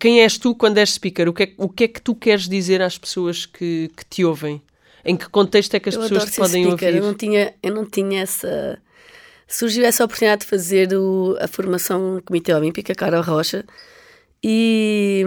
quem 0.00 0.20
és 0.20 0.36
tu 0.36 0.54
quando 0.54 0.78
és 0.78 0.94
speaker? 0.94 1.28
O 1.28 1.32
que 1.32 1.44
é, 1.44 1.54
o 1.56 1.68
que 1.68 1.84
é 1.84 1.88
que 1.88 2.02
tu 2.02 2.12
queres 2.14 2.48
dizer 2.48 2.82
às 2.82 2.98
pessoas 2.98 3.46
que, 3.46 3.88
que 3.96 4.04
te 4.04 4.24
ouvem? 4.24 4.60
Em 5.04 5.16
que 5.16 5.28
contexto 5.28 5.74
é 5.74 5.80
que 5.80 5.88
as 5.88 5.94
eu 5.94 6.02
pessoas 6.02 6.24
te 6.30 6.36
podem 6.36 6.64
speaker. 6.64 6.88
ouvir? 6.88 6.98
Eu 6.98 7.04
não 7.04 7.14
tinha, 7.14 7.54
eu 7.62 7.74
não 7.74 7.84
tinha 7.84 8.22
essa. 8.22 8.78
Surgiu 9.46 9.84
essa 9.84 10.04
oportunidade 10.04 10.42
de 10.42 10.46
fazer 10.46 10.94
o, 10.94 11.36
a 11.38 11.46
formação 11.46 12.14
no 12.14 12.22
Comitê 12.22 12.54
Olímpico, 12.54 12.94
Cara 12.94 13.20
Rocha, 13.20 13.64
e 14.42 15.22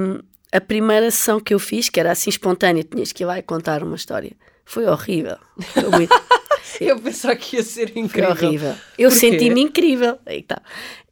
a 0.51 0.59
primeira 0.59 1.11
sessão 1.11 1.39
que 1.39 1.53
eu 1.53 1.59
fiz, 1.59 1.89
que 1.89 1.99
era 1.99 2.11
assim 2.11 2.29
espontânea, 2.29 2.83
tinhas 2.83 3.11
que 3.11 3.23
ir 3.23 3.25
lá 3.27 3.37
e 3.37 3.43
contar 3.43 3.83
uma 3.83 3.95
história, 3.95 4.31
foi 4.65 4.85
horrível. 4.85 5.37
Foi 5.59 5.89
muito... 5.89 6.13
eu 6.81 6.99
pensava 6.99 7.35
que 7.35 7.57
ia 7.57 7.63
ser 7.63 7.95
incrível. 7.95 8.35
Foi 8.35 8.47
horrível. 8.47 8.75
Eu 8.97 9.11
senti-me 9.11 9.61
incrível. 9.61 10.17
Aí 10.25 10.41
tá. 10.41 10.61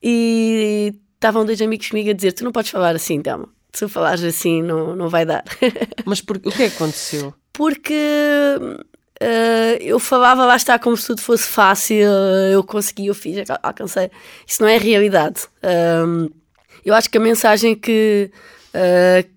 E 0.02 0.94
estavam 1.14 1.46
dois 1.46 1.62
amigos 1.62 1.90
comigo 1.90 2.10
a 2.10 2.14
dizer: 2.14 2.34
Tu 2.34 2.44
não 2.44 2.52
podes 2.52 2.72
falar 2.72 2.96
assim, 2.96 3.22
Thelma. 3.22 3.50
Se 3.74 3.90
falares 3.90 4.24
assim, 4.24 4.62
não, 4.62 4.96
não 4.96 5.10
vai 5.10 5.26
dar. 5.26 5.44
Mas 6.06 6.22
por, 6.22 6.38
o 6.38 6.40
que 6.40 6.64
é 6.64 6.70
que 6.70 6.76
aconteceu? 6.76 7.34
Porque 7.56 7.94
uh, 8.60 9.78
eu 9.80 9.98
falava, 9.98 10.46
lá 10.46 10.58
está, 10.58 10.78
como 10.78 10.96
se 10.98 11.08
tudo 11.08 11.22
fosse 11.22 11.48
fácil, 11.48 12.06
eu 12.52 12.62
consegui, 12.64 13.08
eu 13.08 13.16
fiz, 13.16 13.50
alcancei. 13.64 14.12
Isso 14.46 14.62
não 14.62 14.68
é 14.70 14.78
realidade. 14.78 15.44
Um, 16.06 16.30
eu 16.84 16.94
acho 16.94 17.10
que 17.10 17.18
a 17.18 17.22
mensagem 17.22 17.74
que, 17.74 18.30
uh, 18.74 19.30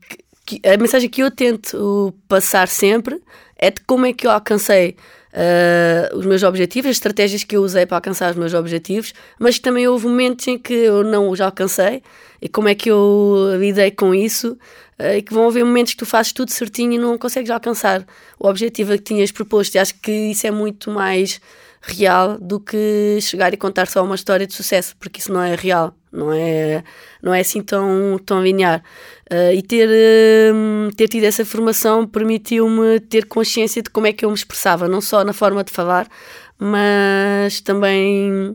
que, 0.45 0.61
a 0.69 0.77
mensagem 0.77 1.09
que 1.09 1.23
eu 1.23 1.31
tento 1.31 2.13
passar 2.27 2.67
sempre 2.67 3.23
é 3.57 3.71
de 3.71 3.81
como 3.83 4.05
é 4.05 4.13
que 4.13 4.27
eu 4.27 4.33
alcancei 4.33 4.97
uh, 5.39 6.17
os 6.17 6.27
meus 6.27 6.43
objetivos, 6.43 6.91
as 6.91 6.97
estratégias 6.97 7.45
que 7.45 7.57
eu 7.57 7.63
usei 7.63 7.87
para 7.87 7.97
alcançar 7.97 8.31
os 8.31 8.37
meus 8.37 8.55
objetivos, 8.55 9.15
mas 9.39 9.59
também 9.59 9.87
houve 9.87 10.07
momentos 10.07 10.47
em 10.49 10.59
que 10.59 10.75
eu 10.75 11.05
não 11.05 11.31
os 11.31 11.41
alcancei 11.41 12.03
e 12.43 12.49
como 12.49 12.69
é 12.69 12.75
que 12.75 12.91
eu 12.91 13.57
lidei 13.59 13.91
com 13.91 14.15
isso 14.15 14.59
uh, 14.99 15.17
e 15.17 15.23
que 15.23 15.33
vão 15.33 15.47
haver 15.47 15.65
momentos 15.65 15.93
que 15.93 15.99
tu 15.99 16.07
fazes 16.07 16.33
tudo 16.33 16.51
certinho 16.51 16.95
e 16.95 16.99
não 16.99 17.17
consegues 17.17 17.51
alcançar 17.51 18.05
o 18.39 18.49
objetivo 18.49 18.93
que 18.93 18.99
tinhas 18.99 19.31
proposto. 19.31 19.77
E 19.77 19.79
acho 19.79 19.95
que 20.01 20.11
isso 20.11 20.47
é 20.47 20.51
muito 20.51 20.91
mais 20.91 21.41
real 21.81 22.39
do 22.39 22.61
que 22.61 23.19
chegar 23.21 23.53
e 23.53 23.57
contar 23.57 23.87
só 23.87 24.03
uma 24.05 24.15
história 24.15 24.47
de 24.47 24.55
sucesso, 24.55 24.97
porque 24.99 25.21
isso 25.21 25.33
não 25.33 25.43
é 25.43 25.55
real, 25.55 25.95
não 26.13 26.33
é, 26.33 26.83
não 27.23 27.33
é 27.33 27.41
assim 27.41 27.63
tão, 27.63 28.19
tão 28.25 28.43
linear. 28.43 28.83
Uh, 29.31 29.53
e 29.55 29.63
ter, 29.63 29.89
uh, 29.89 30.95
ter 30.97 31.09
tido 31.09 31.25
essa 31.25 31.45
formação 31.45 32.07
permitiu-me 32.07 33.01
ter 33.01 33.27
consciência 33.27 33.83
de 33.83 33.91
como 33.91 34.07
é 34.07 34.13
que 34.13 34.25
eu 34.25 34.31
me 34.31 34.35
expressava, 34.35 34.89
não 34.89 35.01
só 35.01 35.23
na 35.25 35.33
forma 35.33 35.63
de 35.63 35.73
falar, 35.73 36.09
mas 36.59 37.61
também 37.61 38.55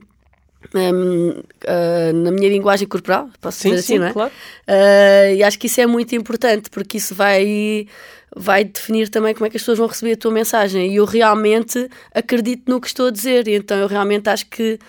um, 0.73 1.29
uh, 1.29 1.43
ah, 1.67 2.13
na 2.13 2.31
minha 2.31 2.49
linguagem 2.49 2.87
corporal, 2.87 3.29
posso 3.41 3.59
sim, 3.59 3.69
dizer 3.69 3.79
assim, 3.79 3.93
sim, 3.93 3.99
não 3.99 4.07
é? 4.07 4.13
Claro. 4.13 4.31
Uh, 4.67 5.35
e 5.35 5.43
acho 5.43 5.59
que 5.59 5.67
isso 5.67 5.81
é 5.81 5.85
muito 5.85 6.15
importante, 6.15 6.69
porque 6.69 6.97
isso 6.97 7.13
vai, 7.13 7.87
vai 8.35 8.63
definir 8.63 9.09
também 9.09 9.33
como 9.33 9.45
é 9.45 9.49
que 9.49 9.57
as 9.57 9.61
pessoas 9.61 9.77
vão 9.77 9.87
receber 9.87 10.13
a 10.13 10.17
tua 10.17 10.31
mensagem. 10.31 10.91
E 10.91 10.95
eu 10.95 11.05
realmente 11.05 11.89
acredito 12.13 12.69
no 12.69 12.79
que 12.79 12.87
estou 12.87 13.07
a 13.07 13.11
dizer, 13.11 13.47
e 13.47 13.55
então 13.55 13.77
eu 13.77 13.87
realmente 13.87 14.29
acho 14.29 14.45
que 14.47 14.79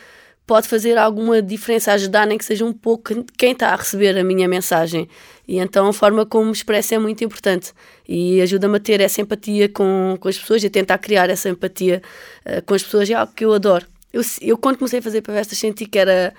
pode 0.47 0.69
fazer 0.69 0.99
alguma 0.99 1.41
diferença, 1.41 1.93
ajudar 1.93 2.27
nem 2.27 2.37
que 2.37 2.45
seja 2.45 2.65
um 2.65 2.73
pouco 2.73 3.25
quem 3.37 3.53
está 3.53 3.69
a 3.71 3.77
receber 3.77 4.17
a 4.19 4.25
minha 4.25 4.47
mensagem. 4.47 5.09
E 5.47 5.59
então 5.59 5.89
a 5.89 5.93
forma 5.93 6.25
como 6.25 6.47
me 6.47 6.53
expresso 6.53 6.95
é 6.95 6.99
muito 6.99 7.23
importante 7.23 7.73
e 8.09 8.41
ajuda-me 8.41 8.77
a 8.77 8.81
ter 8.81 9.01
essa 9.01 9.21
empatia 9.21 9.69
com, 9.69 10.17
com 10.19 10.29
as 10.29 10.39
pessoas 10.39 10.63
e 10.63 10.67
a 10.67 10.71
tentar 10.71 10.99
criar 10.99 11.29
essa 11.31 11.49
empatia 11.49 12.03
uh, 12.47 12.63
com 12.65 12.75
as 12.75 12.83
pessoas. 12.83 13.11
É 13.11 13.15
algo 13.15 13.33
que 13.35 13.45
eu 13.45 13.53
adoro. 13.53 13.87
Eu, 14.15 14.23
eu 14.41 14.57
quando 14.57 14.79
comecei 14.79 15.01
a 15.01 15.03
fazer 15.03 15.23
palestras 15.23 15.59
senti 15.59 15.87
que 15.87 15.99
era 15.99 16.33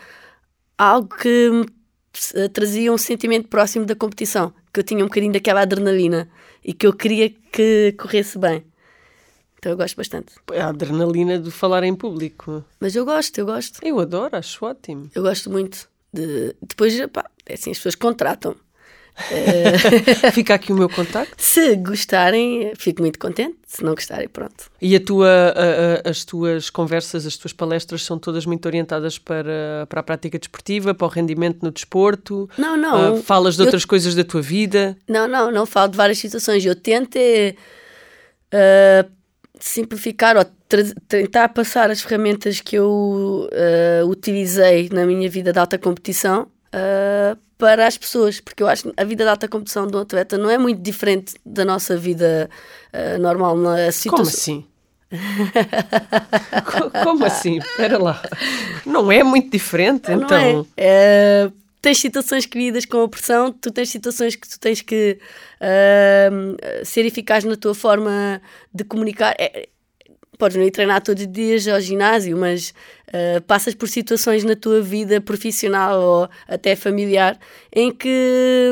algo 0.78 1.14
que 1.14 1.50
me 1.50 1.64
uh, 1.64 2.48
trazia 2.48 2.90
um 2.90 2.98
sentimento 2.98 3.50
próximo 3.50 3.86
da 3.86 3.94
competição, 3.94 4.54
que 4.74 4.80
eu 4.80 4.84
tinha 4.84 5.04
um 5.04 5.08
bocadinho 5.08 5.34
daquela 5.34 5.60
adrenalina 5.60 6.30
e 6.64 6.72
que 6.74 6.88
eu 6.88 6.94
queria 6.94 7.30
que 7.30 7.94
corresse 8.00 8.40
bem. 8.40 8.64
Então 9.60 9.74
eu 9.74 9.78
gosto 9.78 9.98
bastante. 9.98 10.36
É 10.54 10.62
a 10.62 10.70
adrenalina 10.70 11.38
de 11.38 11.52
falar 11.52 11.84
em 11.84 11.94
público. 11.94 12.64
Mas 12.80 12.96
eu 12.96 13.04
gosto, 13.04 13.38
eu 13.40 13.46
gosto. 13.46 13.80
Eu 13.84 14.00
adoro, 14.00 14.38
acho 14.38 14.64
ótimo. 14.64 15.12
Eu 15.14 15.24
gosto 15.24 15.50
muito. 15.50 15.90
De... 16.14 16.56
Depois, 16.62 16.96
pá, 17.08 17.30
é 17.46 17.56
assim, 17.56 17.72
as 17.72 17.78
pessoas 17.78 17.96
contratam. 17.96 18.56
Fica 20.34 20.56
aqui 20.56 20.74
o 20.74 20.76
meu 20.76 20.90
contacto. 20.90 21.36
Se 21.38 21.76
gostarem, 21.78 22.74
fico 22.78 23.02
muito 23.02 23.18
contente. 23.18 23.56
Se 23.66 23.84
não 23.84 23.94
gostarem, 23.94 24.28
pronto. 24.28 24.70
E 24.82 24.96
a 24.96 25.00
tua, 25.00 25.30
a, 25.30 26.08
a, 26.08 26.10
as 26.10 26.24
tuas 26.24 26.70
conversas, 26.70 27.26
as 27.26 27.38
tuas 27.38 27.54
palestras 27.54 28.04
são 28.04 28.20
todas 28.20 28.46
muito 28.46 28.66
orientadas 28.66 29.18
para, 29.18 29.86
para 29.90 30.02
a 30.02 30.04
prática 30.04 30.38
desportiva, 30.38 30.94
para 30.94 31.06
o 31.06 31.10
rendimento 31.10 31.64
no 31.64 31.72
desporto? 31.72 32.50
Não, 32.58 32.78
não. 32.78 33.16
Uh, 33.16 33.24
falas 33.24 33.56
de 33.56 33.62
outras 33.62 33.84
eu... 33.84 33.88
coisas 33.88 34.16
da 34.16 34.24
tua 34.24 34.42
vida? 34.42 34.98
Não, 35.08 35.28
não, 35.28 35.52
não 35.52 35.66
falo 35.66 35.92
de 35.92 35.98
várias 35.98 36.18
situações. 36.18 36.66
Eu 36.66 36.76
tento 36.76 37.18
uh, 37.18 39.12
simplificar 39.60 40.38
ou 40.38 40.46
tentar 41.08 41.50
passar 41.50 41.90
as 41.90 42.02
ferramentas 42.02 42.60
que 42.60 42.76
eu 42.76 43.48
uh, 43.52 44.08
utilizei 44.08 44.90
na 44.92 45.06
minha 45.06 45.30
vida 45.30 45.54
de 45.54 45.60
alta 45.60 45.78
competição 45.78 46.48
uh, 46.74 47.38
para 47.58 47.88
as 47.88 47.98
pessoas, 47.98 48.40
porque 48.40 48.62
eu 48.62 48.68
acho 48.68 48.84
que 48.84 48.94
a 48.98 49.04
vida 49.04 49.24
de 49.24 49.30
alta 49.30 49.48
competição 49.48 49.88
do 49.88 49.98
atleta 50.00 50.38
não 50.38 50.50
é 50.50 50.58
muito 50.58 50.82
diferente 50.82 51.36
da 51.46 51.64
nossa 51.64 51.96
vida 51.96 52.50
uh, 52.94 53.20
normal. 53.20 53.58
Na 53.58 53.92
situação... 53.92 54.26
Como 54.26 54.30
assim? 54.30 54.66
Como 57.04 57.26
assim? 57.26 57.58
Espera 57.60 57.98
lá. 57.98 58.22
Não 58.86 59.12
é 59.12 59.24
muito 59.24 59.52
diferente, 59.52 60.10
não 60.10 60.24
então. 60.24 60.68
É. 60.76 61.48
é 61.48 61.52
tens 61.86 62.00
situações 62.00 62.48
que 62.48 62.58
lidas 62.58 62.84
com 62.84 63.04
a 63.04 63.08
pressão, 63.08 63.52
tu 63.52 63.72
tens 63.72 63.90
situações 63.90 64.36
que 64.36 64.50
tu 64.50 64.60
tens 64.60 64.82
que 64.82 65.20
uh, 65.62 66.84
ser 66.86 67.06
eficaz 67.06 67.44
na 67.44 67.56
tua 67.56 67.76
forma 67.76 68.42
de 68.74 68.84
comunicar. 68.84 69.36
É, 69.38 69.70
podes 70.36 70.58
não 70.58 70.64
ir 70.64 70.72
treinar 70.72 71.04
todos 71.04 71.24
os 71.24 71.32
dias 71.32 71.68
ao 71.68 71.80
ginásio, 71.80 72.36
mas 72.36 72.74
uh, 73.16 73.42
passas 73.44 73.74
por 73.74 73.88
situações 73.88 74.44
na 74.44 74.56
tua 74.56 74.82
vida 74.82 75.22
profissional 75.22 76.02
ou 76.02 76.30
até 76.48 76.76
familiar 76.76 77.40
em 77.74 77.92
que 77.92 78.72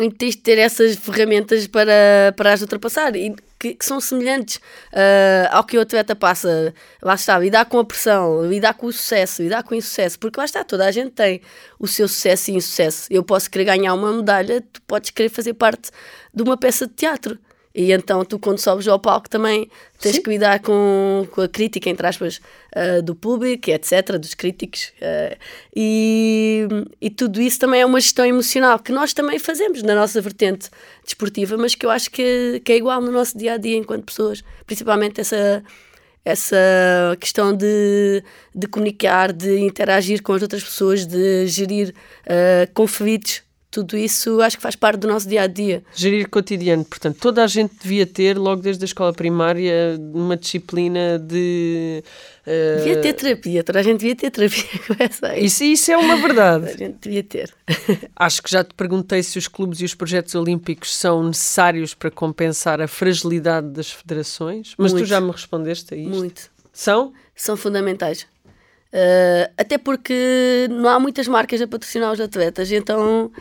em 0.00 0.10
que 0.10 0.16
tens 0.16 0.34
de 0.34 0.42
ter 0.42 0.58
essas 0.58 0.96
ferramentas 0.96 1.66
para, 1.66 2.34
para 2.36 2.52
as 2.52 2.62
ultrapassar 2.62 3.14
e 3.14 3.32
que, 3.64 3.74
que 3.74 3.84
são 3.84 4.00
semelhantes 4.00 4.56
uh, 4.56 5.48
ao 5.50 5.64
que 5.64 5.78
o 5.78 5.80
atleta 5.80 6.14
passa. 6.14 6.74
Lá 7.02 7.14
está, 7.14 7.38
lidar 7.38 7.64
com 7.66 7.78
a 7.78 7.84
pressão, 7.84 8.44
lidar 8.44 8.74
com 8.74 8.86
o 8.86 8.92
sucesso, 8.92 9.42
lidar 9.42 9.62
com 9.62 9.74
o 9.74 9.78
insucesso, 9.78 10.18
porque 10.18 10.38
lá 10.38 10.44
está, 10.44 10.64
toda 10.64 10.84
a 10.84 10.90
gente 10.90 11.12
tem 11.12 11.40
o 11.78 11.86
seu 11.86 12.08
sucesso 12.08 12.50
e 12.50 12.54
insucesso. 12.54 13.06
Eu 13.10 13.22
posso 13.22 13.50
querer 13.50 13.64
ganhar 13.64 13.94
uma 13.94 14.12
medalha, 14.12 14.60
tu 14.60 14.82
podes 14.82 15.10
querer 15.10 15.28
fazer 15.28 15.54
parte 15.54 15.90
de 16.32 16.42
uma 16.42 16.56
peça 16.56 16.86
de 16.86 16.92
teatro. 16.94 17.38
E 17.74 17.90
então 17.90 18.24
tu, 18.24 18.38
quando 18.38 18.58
sobes 18.58 18.86
ao 18.86 19.00
palco, 19.00 19.28
também 19.28 19.68
tens 19.98 20.16
Sim. 20.16 20.22
que 20.22 20.30
lidar 20.30 20.60
com, 20.60 21.26
com 21.32 21.40
a 21.40 21.48
crítica, 21.48 21.90
entre 21.90 22.06
aspas, 22.06 22.40
uh, 22.76 23.02
do 23.02 23.16
público, 23.16 23.68
etc., 23.68 24.16
dos 24.16 24.32
críticos. 24.32 24.92
Uh, 25.00 25.36
e, 25.74 26.68
e 27.00 27.10
tudo 27.10 27.40
isso 27.40 27.58
também 27.58 27.80
é 27.80 27.86
uma 27.86 28.00
gestão 28.00 28.24
emocional 28.24 28.78
que 28.78 28.92
nós 28.92 29.12
também 29.12 29.40
fazemos 29.40 29.82
na 29.82 29.94
nossa 29.96 30.20
vertente 30.20 30.70
desportiva, 31.04 31.56
mas 31.56 31.74
que 31.74 31.84
eu 31.84 31.90
acho 31.90 32.12
que, 32.12 32.62
que 32.64 32.72
é 32.72 32.76
igual 32.76 33.00
no 33.00 33.10
nosso 33.10 33.36
dia 33.36 33.54
a 33.54 33.56
dia 33.56 33.76
enquanto 33.76 34.04
pessoas. 34.04 34.44
Principalmente 34.64 35.20
essa, 35.20 35.64
essa 36.24 36.56
questão 37.18 37.52
de, 37.52 38.22
de 38.54 38.68
comunicar, 38.68 39.32
de 39.32 39.58
interagir 39.58 40.22
com 40.22 40.32
as 40.32 40.42
outras 40.42 40.62
pessoas, 40.62 41.04
de 41.04 41.48
gerir 41.48 41.92
uh, 42.22 42.72
conflitos 42.72 43.42
tudo 43.74 43.96
isso 43.96 44.40
acho 44.40 44.56
que 44.56 44.62
faz 44.62 44.76
parte 44.76 45.00
do 45.00 45.08
nosso 45.08 45.28
dia 45.28 45.42
a 45.42 45.48
dia. 45.48 45.82
Gerir 45.96 46.30
cotidiano, 46.30 46.84
portanto, 46.84 47.18
toda 47.18 47.42
a 47.42 47.46
gente 47.48 47.74
devia 47.82 48.06
ter, 48.06 48.38
logo 48.38 48.62
desde 48.62 48.84
a 48.84 48.86
escola 48.86 49.12
primária, 49.12 49.98
uma 50.12 50.36
disciplina 50.36 51.18
de. 51.18 52.04
Uh... 52.46 52.78
Devia 52.78 53.00
ter 53.00 53.12
terapia, 53.14 53.64
toda 53.64 53.80
a 53.80 53.82
gente 53.82 53.98
devia 53.98 54.14
ter 54.14 54.30
terapia. 54.30 54.64
Isso, 55.38 55.64
isso 55.64 55.90
é 55.90 55.96
uma 55.96 56.16
verdade. 56.18 56.68
a 56.70 56.76
gente 56.76 56.98
devia 57.00 57.24
ter. 57.24 57.52
Acho 58.14 58.42
que 58.44 58.50
já 58.50 58.62
te 58.62 58.74
perguntei 58.74 59.24
se 59.24 59.36
os 59.38 59.48
clubes 59.48 59.80
e 59.80 59.84
os 59.84 59.94
projetos 59.94 60.36
olímpicos 60.36 60.94
são 60.94 61.24
necessários 61.24 61.94
para 61.94 62.12
compensar 62.12 62.80
a 62.80 62.86
fragilidade 62.86 63.70
das 63.70 63.90
federações, 63.90 64.74
mas 64.78 64.92
Muito. 64.92 65.04
tu 65.04 65.08
já 65.08 65.20
me 65.20 65.32
respondeste 65.32 65.94
a 65.94 65.96
isto. 65.96 66.10
Muito. 66.10 66.50
São? 66.72 67.12
São 67.34 67.56
fundamentais. 67.56 68.22
Uh, 68.92 69.50
até 69.58 69.78
porque 69.78 70.68
não 70.70 70.88
há 70.88 71.00
muitas 71.00 71.26
marcas 71.26 71.60
a 71.60 71.66
patrocinar 71.66 72.12
os 72.12 72.20
atletas, 72.20 72.70
então 72.70 73.32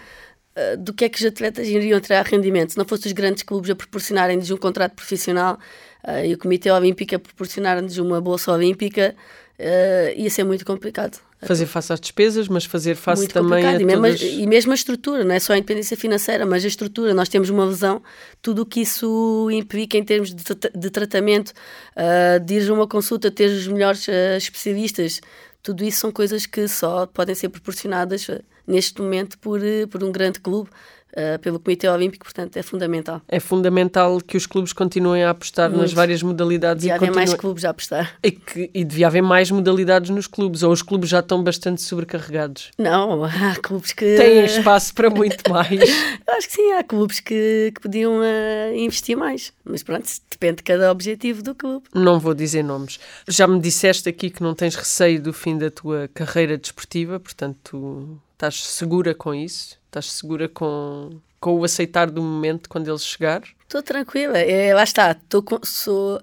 eh, 0.55 0.77
do 0.77 0.93
que 0.93 1.05
é 1.05 1.09
que 1.09 1.17
os 1.17 1.25
atletas 1.25 1.67
iriam 1.67 1.99
tirar 1.99 2.23
rendimento. 2.25 2.73
Se 2.73 2.77
não 2.77 2.85
fossem 2.85 3.07
os 3.07 3.13
grandes 3.13 3.41
clubes 3.41 3.71
a 3.71 3.75
proporcionarem-lhes 3.75 4.51
um 4.51 4.57
contrato 4.57 4.93
profissional 4.93 5.57
uh, 6.03 6.23
e 6.23 6.33
o 6.33 6.37
Comitê 6.37 6.69
Olímpico 6.69 7.15
a 7.15 7.19
proporcionar-lhes 7.19 7.97
uma 7.97 8.21
bolsa 8.21 8.51
olímpica, 8.51 9.15
uh, 9.57 10.19
ia 10.19 10.29
ser 10.29 10.43
muito 10.43 10.63
complicado. 10.63 11.19
Fazer 11.41 11.65
face 11.65 11.91
às 11.91 11.99
despesas, 11.99 12.47
mas 12.47 12.65
fazer 12.65 12.95
face 12.95 13.21
muito 13.21 13.33
também 13.33 13.65
a 13.65 13.81
e 13.81 13.83
mesmo, 13.83 14.03
todas... 14.03 14.21
e 14.21 14.45
mesmo 14.45 14.71
a 14.71 14.75
estrutura, 14.75 15.23
não 15.25 15.33
é 15.33 15.39
só 15.39 15.53
a 15.53 15.57
independência 15.57 15.97
financeira, 15.97 16.45
mas 16.45 16.63
a 16.63 16.67
estrutura. 16.67 17.15
Nós 17.15 17.27
temos 17.27 17.49
uma 17.49 17.67
visão, 17.67 18.01
tudo 18.39 18.61
o 18.61 18.65
que 18.65 18.81
isso 18.81 19.49
implica 19.51 19.97
em 19.97 20.03
termos 20.03 20.33
de, 20.33 20.43
de 20.75 20.89
tratamento, 20.91 21.51
uh, 21.97 22.39
de 22.39 22.53
ir 22.53 22.69
a 22.69 22.73
uma 22.73 22.87
consulta, 22.87 23.31
ter 23.31 23.49
os 23.49 23.67
melhores 23.67 24.07
especialistas, 24.37 25.19
tudo 25.63 25.83
isso 25.83 25.99
são 25.99 26.11
coisas 26.11 26.45
que 26.45 26.67
só 26.67 27.07
podem 27.07 27.33
ser 27.33 27.49
proporcionadas 27.49 28.27
neste 28.67 29.01
momento 29.01 29.37
por, 29.39 29.63
eh, 29.63 29.85
por 29.85 30.03
um 30.03 30.11
grande 30.11 30.39
clube, 30.39 30.69
uh, 31.13 31.39
pelo 31.39 31.59
Comitê 31.59 31.87
Olímpico, 31.87 32.25
portanto 32.25 32.57
é 32.57 32.63
fundamental. 32.63 33.21
É 33.27 33.39
fundamental 33.39 34.19
que 34.19 34.35
os 34.37 34.45
clubes 34.45 34.73
continuem 34.73 35.23
a 35.23 35.29
apostar 35.29 35.69
Muito. 35.69 35.81
nas 35.81 35.93
várias 35.93 36.21
modalidades. 36.21 36.81
Devia 36.81 36.95
haver 36.95 37.11
mais 37.11 37.33
clubes 37.33 37.65
a 37.65 37.69
apostar. 37.69 38.17
E, 38.23 38.31
que, 38.31 38.69
e 38.73 38.83
devia 38.83 39.07
haver 39.07 39.21
mais 39.21 39.49
modalidades 39.51 40.09
nos 40.09 40.27
clubes, 40.27 40.63
ou 40.63 40.71
os 40.71 40.81
clubes 40.81 41.09
já 41.09 41.19
estão 41.19 41.43
bastante 41.43 41.81
sobrecarregados? 41.81 42.71
Não, 42.77 43.23
há 43.25 43.55
clubes 43.61 43.93
que... 43.93 44.17
Têm 44.17 44.45
espaço 44.45 44.93
para 44.93 45.09
muito 45.09 45.43
mais. 45.49 45.71
Eu 45.79 46.33
acho 46.35 46.47
que 46.47 46.53
sim, 46.53 46.71
há 46.73 46.83
clubes 46.83 47.19
que, 47.19 47.71
que 47.75 47.81
podiam 47.81 48.19
uh, 48.19 48.75
investir 48.75 49.17
mais, 49.17 49.53
mas 49.63 49.83
pronto, 49.83 50.07
depende 50.29 50.57
de 50.57 50.63
cada 50.63 50.91
objetivo 50.91 51.41
do 51.41 51.55
clube. 51.55 51.85
Não 51.93 52.19
vou 52.19 52.33
dizer 52.33 52.63
nomes. 52.63 52.99
Já 53.27 53.47
me 53.47 53.59
disseste 53.59 54.09
aqui 54.09 54.29
que 54.29 54.41
não 54.41 54.53
tens 54.53 54.75
receio 54.75 55.21
do 55.21 55.33
fim 55.33 55.57
da 55.57 55.69
tua 55.69 56.09
carreira 56.13 56.57
desportiva, 56.57 57.19
portanto 57.19 58.19
Estás 58.43 58.61
segura 58.61 59.15
com 59.15 59.33
isso? 59.33 59.79
Estás 59.85 60.11
segura 60.11 60.49
com, 60.49 61.11
com 61.39 61.55
o 61.55 61.63
aceitar 61.63 62.11
do 62.11 62.21
momento 62.21 62.67
quando 62.67 62.89
ele 62.89 62.99
chegar? 62.99 63.41
Estou 63.61 63.81
tranquila. 63.81 64.37
É, 64.37 64.73
lá 64.73 64.83
está. 64.83 65.13
Tô, 65.13 65.41
sou 65.63 66.19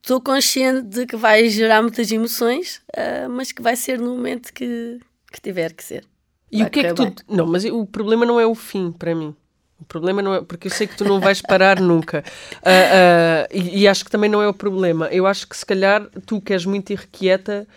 estou 0.00 0.16
uh, 0.16 0.20
consciente 0.22 0.86
de 0.86 1.04
que 1.04 1.14
vai 1.14 1.50
gerar 1.50 1.82
muitas 1.82 2.10
emoções, 2.10 2.80
uh, 2.96 3.28
mas 3.28 3.52
que 3.52 3.60
vai 3.60 3.76
ser 3.76 3.98
no 3.98 4.16
momento 4.16 4.54
que, 4.54 4.98
que 5.30 5.38
tiver 5.38 5.74
que 5.74 5.84
ser. 5.84 6.02
E 6.50 6.60
vai 6.60 6.66
o 6.66 6.70
que 6.70 6.80
é 6.80 6.94
que 6.94 6.94
tu. 6.94 7.14
Não, 7.28 7.46
mas 7.46 7.66
o 7.66 7.84
problema 7.84 8.24
não 8.24 8.40
é 8.40 8.46
o 8.46 8.54
fim 8.54 8.90
para 8.90 9.14
mim. 9.14 9.36
O 9.78 9.84
problema 9.84 10.22
não 10.22 10.32
é. 10.32 10.40
Porque 10.40 10.68
eu 10.68 10.72
sei 10.72 10.86
que 10.86 10.96
tu 10.96 11.04
não 11.04 11.20
vais 11.20 11.42
parar 11.42 11.78
nunca. 11.82 12.24
Uh, 12.62 13.52
e, 13.52 13.82
e, 13.82 13.86
acho 13.86 14.02
que 14.02 14.10
também 14.10 14.30
não 14.30 14.40
é 14.40 14.48
o 14.48 14.54
problema. 14.54 15.08
Eu 15.08 15.26
acho 15.26 15.46
que 15.46 15.54
se 15.58 15.66
calhar 15.66 16.08
tu 16.24 16.40
que 16.40 16.54
és 16.54 16.64
muito 16.64 16.90
irrequieta 16.90 17.68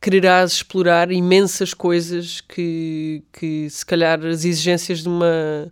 quererás 0.00 0.52
explorar 0.52 1.10
imensas 1.10 1.74
coisas 1.74 2.40
que, 2.40 3.22
que 3.32 3.68
se 3.70 3.84
calhar 3.84 4.24
as 4.24 4.44
exigências 4.44 5.02
de 5.02 5.08
uma 5.08 5.68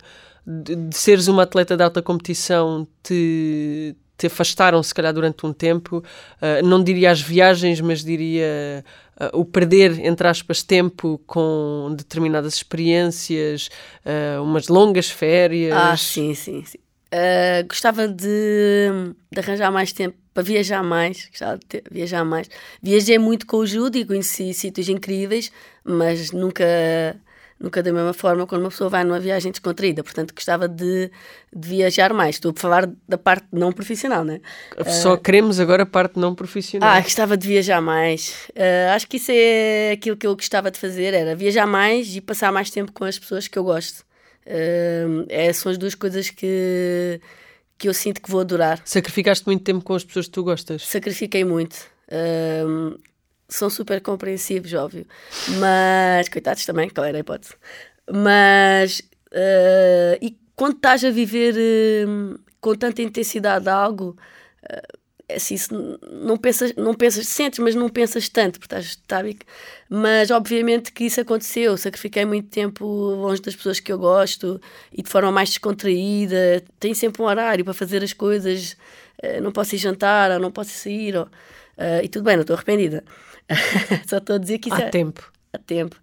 de, 0.46 0.76
de 0.76 0.96
seres 0.96 1.28
uma 1.28 1.42
atleta 1.42 1.76
de 1.76 1.82
alta 1.82 2.02
competição 2.02 2.86
te, 3.02 3.96
te 4.16 4.26
afastaram 4.26 4.82
se 4.82 4.94
calhar 4.94 5.12
durante 5.12 5.46
um 5.46 5.52
tempo 5.52 5.98
uh, 5.98 6.66
não 6.66 6.82
diria 6.82 7.10
as 7.10 7.20
viagens 7.20 7.80
mas 7.80 8.04
diria 8.04 8.84
uh, 9.20 9.40
o 9.40 9.44
perder 9.44 10.04
entre 10.04 10.26
aspas 10.26 10.62
tempo 10.62 11.20
com 11.26 11.94
determinadas 11.96 12.54
experiências 12.54 13.68
uh, 14.04 14.42
umas 14.42 14.68
longas 14.68 15.10
férias 15.10 15.76
ah 15.76 15.96
sim 15.96 16.34
sim, 16.34 16.64
sim. 16.64 16.78
Gostava 17.68 18.08
de, 18.08 18.88
de 19.32 19.40
arranjar 19.40 19.70
mais 19.70 19.92
tempo 19.92 20.16
para 20.34 20.42
viajar 20.42 20.82
mais, 20.82 21.28
já 21.32 21.58
viajar 21.90 22.24
mais. 22.24 22.48
Viajei 22.82 23.18
muito 23.18 23.46
com 23.46 23.58
o 23.58 23.66
Judy, 23.66 24.04
conheci 24.04 24.52
sítios 24.52 24.88
incríveis, 24.88 25.50
mas 25.82 26.30
nunca 26.30 26.64
nunca 27.58 27.82
da 27.82 27.92
mesma 27.92 28.12
forma 28.12 28.46
quando 28.46 28.62
uma 28.62 28.70
pessoa 28.70 28.90
vai 28.90 29.02
numa 29.02 29.18
viagem 29.18 29.50
descontraída. 29.50 30.04
Portanto, 30.04 30.34
gostava 30.34 30.68
de, 30.68 31.10
de 31.54 31.68
viajar 31.68 32.12
mais. 32.12 32.36
Estou 32.36 32.52
a 32.54 32.60
falar 32.60 32.88
da 33.08 33.16
parte 33.16 33.46
não 33.52 33.72
profissional, 33.72 34.24
né? 34.24 34.40
Só 34.86 35.14
uh, 35.14 35.18
queremos 35.18 35.58
agora 35.58 35.84
a 35.84 35.86
parte 35.86 36.18
não 36.18 36.34
profissional. 36.34 36.88
Ah, 36.88 37.00
gostava 37.00 37.36
de 37.36 37.48
viajar 37.48 37.80
mais. 37.80 38.48
Uh, 38.50 38.94
acho 38.94 39.08
que 39.08 39.16
isso 39.16 39.32
é 39.32 39.92
aquilo 39.92 40.16
que 40.16 40.26
eu 40.26 40.36
gostava 40.36 40.70
de 40.70 40.78
fazer, 40.78 41.14
era 41.14 41.34
viajar 41.34 41.66
mais 41.66 42.14
e 42.14 42.20
passar 42.20 42.52
mais 42.52 42.70
tempo 42.70 42.92
com 42.92 43.04
as 43.04 43.18
pessoas 43.18 43.48
que 43.48 43.58
eu 43.58 43.64
gosto. 43.64 44.04
Uh, 44.46 45.26
é, 45.28 45.52
são 45.52 45.72
as 45.72 45.76
duas 45.76 45.94
coisas 45.94 46.30
que, 46.30 47.20
que 47.76 47.88
eu 47.88 47.94
sinto 47.94 48.22
que 48.22 48.30
vou 48.30 48.40
adorar. 48.40 48.80
Sacrificaste 48.84 49.44
muito 49.46 49.64
tempo 49.64 49.84
com 49.84 49.94
as 49.94 50.04
pessoas 50.04 50.26
que 50.26 50.32
tu 50.32 50.44
gostas? 50.44 50.86
Sacrifiquei 50.86 51.44
muito. 51.44 51.74
Uh, 52.08 52.98
são 53.48 53.68
super 53.68 54.00
compreensivos, 54.00 54.72
óbvio. 54.72 55.06
Mas, 55.58 56.28
coitados 56.28 56.64
também, 56.64 56.88
qual 56.88 57.06
era 57.06 57.18
a 57.18 57.20
hipótese? 57.20 57.54
Mas, 58.10 59.00
uh, 59.32 60.18
e 60.20 60.36
quando 60.54 60.76
estás 60.76 61.04
a 61.04 61.10
viver 61.10 61.54
com 62.60 62.74
tanta 62.74 63.02
intensidade 63.02 63.68
algo, 63.68 64.16
uh, 64.64 64.98
assim, 65.28 65.56
não 66.10 66.36
pensas, 66.36 66.72
não 66.76 66.94
pensas, 66.94 67.26
sentes, 67.26 67.58
mas 67.58 67.74
não 67.74 67.88
pensas 67.88 68.28
tanto, 68.28 68.60
porque 68.60 68.74
estás 68.74 68.96
tábico. 69.06 69.44
Mas, 69.88 70.30
obviamente, 70.30 70.92
que 70.92 71.04
isso 71.04 71.20
aconteceu. 71.20 71.76
Sacrifiquei 71.76 72.24
muito 72.24 72.48
tempo 72.48 72.84
longe 72.84 73.42
das 73.42 73.56
pessoas 73.56 73.80
que 73.80 73.92
eu 73.92 73.98
gosto 73.98 74.60
e 74.92 75.02
de 75.02 75.10
forma 75.10 75.32
mais 75.32 75.48
descontraída. 75.50 76.62
Tenho 76.78 76.94
sempre 76.94 77.22
um 77.22 77.24
horário 77.24 77.64
para 77.64 77.74
fazer 77.74 78.02
as 78.02 78.12
coisas. 78.12 78.76
Uh, 79.22 79.40
não 79.42 79.50
posso 79.50 79.74
ir 79.74 79.78
jantar, 79.78 80.30
ou 80.30 80.38
não 80.38 80.50
posso 80.50 80.70
sair. 80.70 81.16
Ou, 81.16 81.28
e 82.02 82.08
tudo 82.08 82.24
bem, 82.24 82.36
não 82.36 82.42
estou 82.42 82.54
arrependida. 82.54 83.04
Só 84.08 84.18
estou 84.18 84.36
a 84.36 84.38
dizer 84.38 84.58
que 84.58 84.68
isso 84.68 84.80
Há 84.80 84.86
é... 84.86 84.90
tempo. 84.90 85.32
Há 85.52 85.58
tempo. 85.58 85.96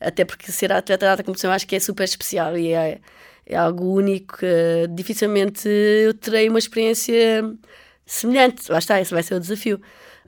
Até 0.00 0.24
porque 0.24 0.50
ser 0.50 0.72
atleta 0.72 1.06
de 1.06 1.10
alta 1.10 1.22
competição 1.22 1.52
acho 1.52 1.66
que 1.66 1.76
é 1.76 1.80
super 1.80 2.04
especial 2.04 2.56
e 2.56 2.72
é, 2.72 2.98
é 3.46 3.56
algo 3.56 3.94
único. 3.94 4.38
Que, 4.38 4.86
dificilmente 4.88 5.68
eu 5.68 6.14
terei 6.14 6.48
uma 6.48 6.58
experiência 6.58 7.44
semelhante. 8.10 8.70
Lá 8.70 8.78
está, 8.78 9.00
esse 9.00 9.12
vai 9.12 9.22
ser 9.22 9.34
o 9.34 9.40
desafio. 9.40 9.80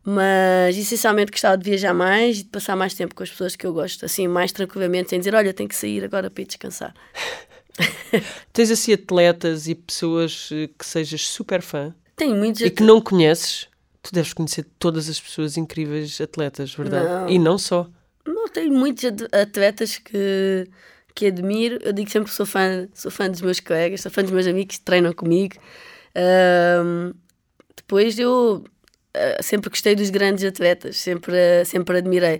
Mas 0.04 0.76
essencialmente 0.76 1.30
gostava 1.30 1.56
de 1.56 1.68
viajar 1.68 1.94
mais 1.94 2.40
e 2.40 2.42
de 2.42 2.48
passar 2.48 2.74
mais 2.74 2.94
tempo 2.94 3.14
com 3.14 3.22
as 3.22 3.30
pessoas 3.30 3.54
que 3.54 3.64
eu 3.64 3.72
gosto, 3.72 4.04
assim, 4.04 4.26
mais 4.26 4.50
tranquilamente, 4.50 5.10
sem 5.10 5.18
dizer, 5.18 5.34
olha, 5.34 5.54
tenho 5.54 5.68
que 5.68 5.76
sair 5.76 6.04
agora 6.04 6.28
para 6.28 6.42
ir 6.42 6.46
descansar. 6.46 6.92
Tens 8.52 8.70
assim 8.70 8.92
atletas 8.92 9.68
e 9.68 9.74
pessoas 9.74 10.50
eh, 10.52 10.68
que 10.76 10.84
sejas 10.84 11.22
super 11.22 11.62
fã? 11.62 11.94
Tenho 12.16 12.36
muitos. 12.36 12.60
E 12.62 12.70
que 12.70 12.82
não 12.82 13.00
conheces? 13.00 13.68
Tu 14.02 14.12
deves 14.12 14.32
conhecer 14.32 14.66
todas 14.78 15.08
as 15.08 15.20
pessoas 15.20 15.56
incríveis 15.56 16.20
atletas, 16.20 16.74
verdade? 16.74 17.08
Não. 17.08 17.28
E 17.28 17.38
não 17.38 17.56
só. 17.56 17.88
Não, 18.26 18.48
tenho 18.48 18.72
muitos 18.72 19.04
atletas 19.32 19.98
que, 19.98 20.68
que 21.14 21.26
admiro. 21.26 21.78
Eu 21.80 21.92
digo 21.92 22.10
sempre 22.10 22.28
que 22.28 22.34
sou 22.34 22.44
fã, 22.44 22.88
sou 22.92 23.10
fã 23.10 23.30
dos 23.30 23.40
meus 23.40 23.60
colegas, 23.60 24.00
sou 24.00 24.10
fã 24.10 24.22
dos 24.22 24.32
meus 24.32 24.46
amigos 24.46 24.76
que 24.76 24.84
treinam 24.84 25.12
comigo. 25.12 25.54
Um, 26.14 27.14
depois 27.76 28.18
eu 28.18 28.64
uh, 29.16 29.42
sempre 29.42 29.70
gostei 29.70 29.94
dos 29.94 30.10
grandes 30.10 30.44
atletas, 30.44 30.96
sempre, 30.96 31.32
uh, 31.32 31.64
sempre 31.64 31.98
admirei. 31.98 32.36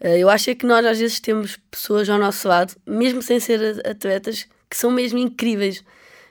Uh, 0.00 0.08
eu 0.08 0.28
acho 0.28 0.50
é 0.50 0.54
que 0.54 0.66
nós 0.66 0.84
às 0.84 0.98
vezes 0.98 1.20
temos 1.20 1.58
pessoas 1.70 2.08
ao 2.08 2.18
nosso 2.18 2.46
lado, 2.48 2.74
mesmo 2.86 3.22
sem 3.22 3.40
ser 3.40 3.86
atletas, 3.86 4.46
que 4.68 4.76
são 4.76 4.90
mesmo 4.90 5.18
incríveis. 5.18 5.84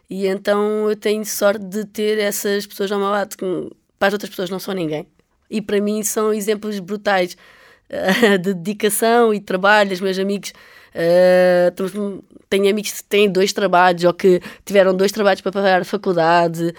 E 0.10 0.28
então 0.28 0.90
eu 0.90 0.96
tenho 0.96 1.26
sorte 1.26 1.64
de 1.66 1.86
ter 1.86 2.20
essas 2.20 2.68
pessoas 2.68 2.92
ao 2.92 3.00
meu 3.00 3.10
lado. 3.10 3.36
Que, 3.38 3.46
para 3.98 4.10
as 4.10 4.14
outras 4.14 4.30
pessoas 4.30 4.50
não 4.50 4.60
são 4.60 4.74
ninguém. 4.74 5.08
E 5.50 5.62
para 5.62 5.80
mim 5.80 6.04
são 6.04 6.34
exemplos 6.34 6.80
brutais 6.80 7.38
de 8.42 8.54
dedicação 8.54 9.34
e 9.34 9.40
trabalho. 9.40 9.94
Os 9.94 10.02
meus 10.02 10.20
amigos, 10.20 10.52
uh, 10.96 12.24
tenho 12.50 12.70
amigos 12.70 12.92
que 12.92 13.04
têm 13.06 13.32
dois 13.32 13.52
trabalhos 13.52 14.04
ou 14.04 14.14
que 14.14 14.42
tiveram 14.64 14.96
dois 14.96 15.12
trabalhos 15.12 15.42
para 15.42 15.52
pagar 15.52 15.82
a 15.82 15.86
faculdade 15.86 16.74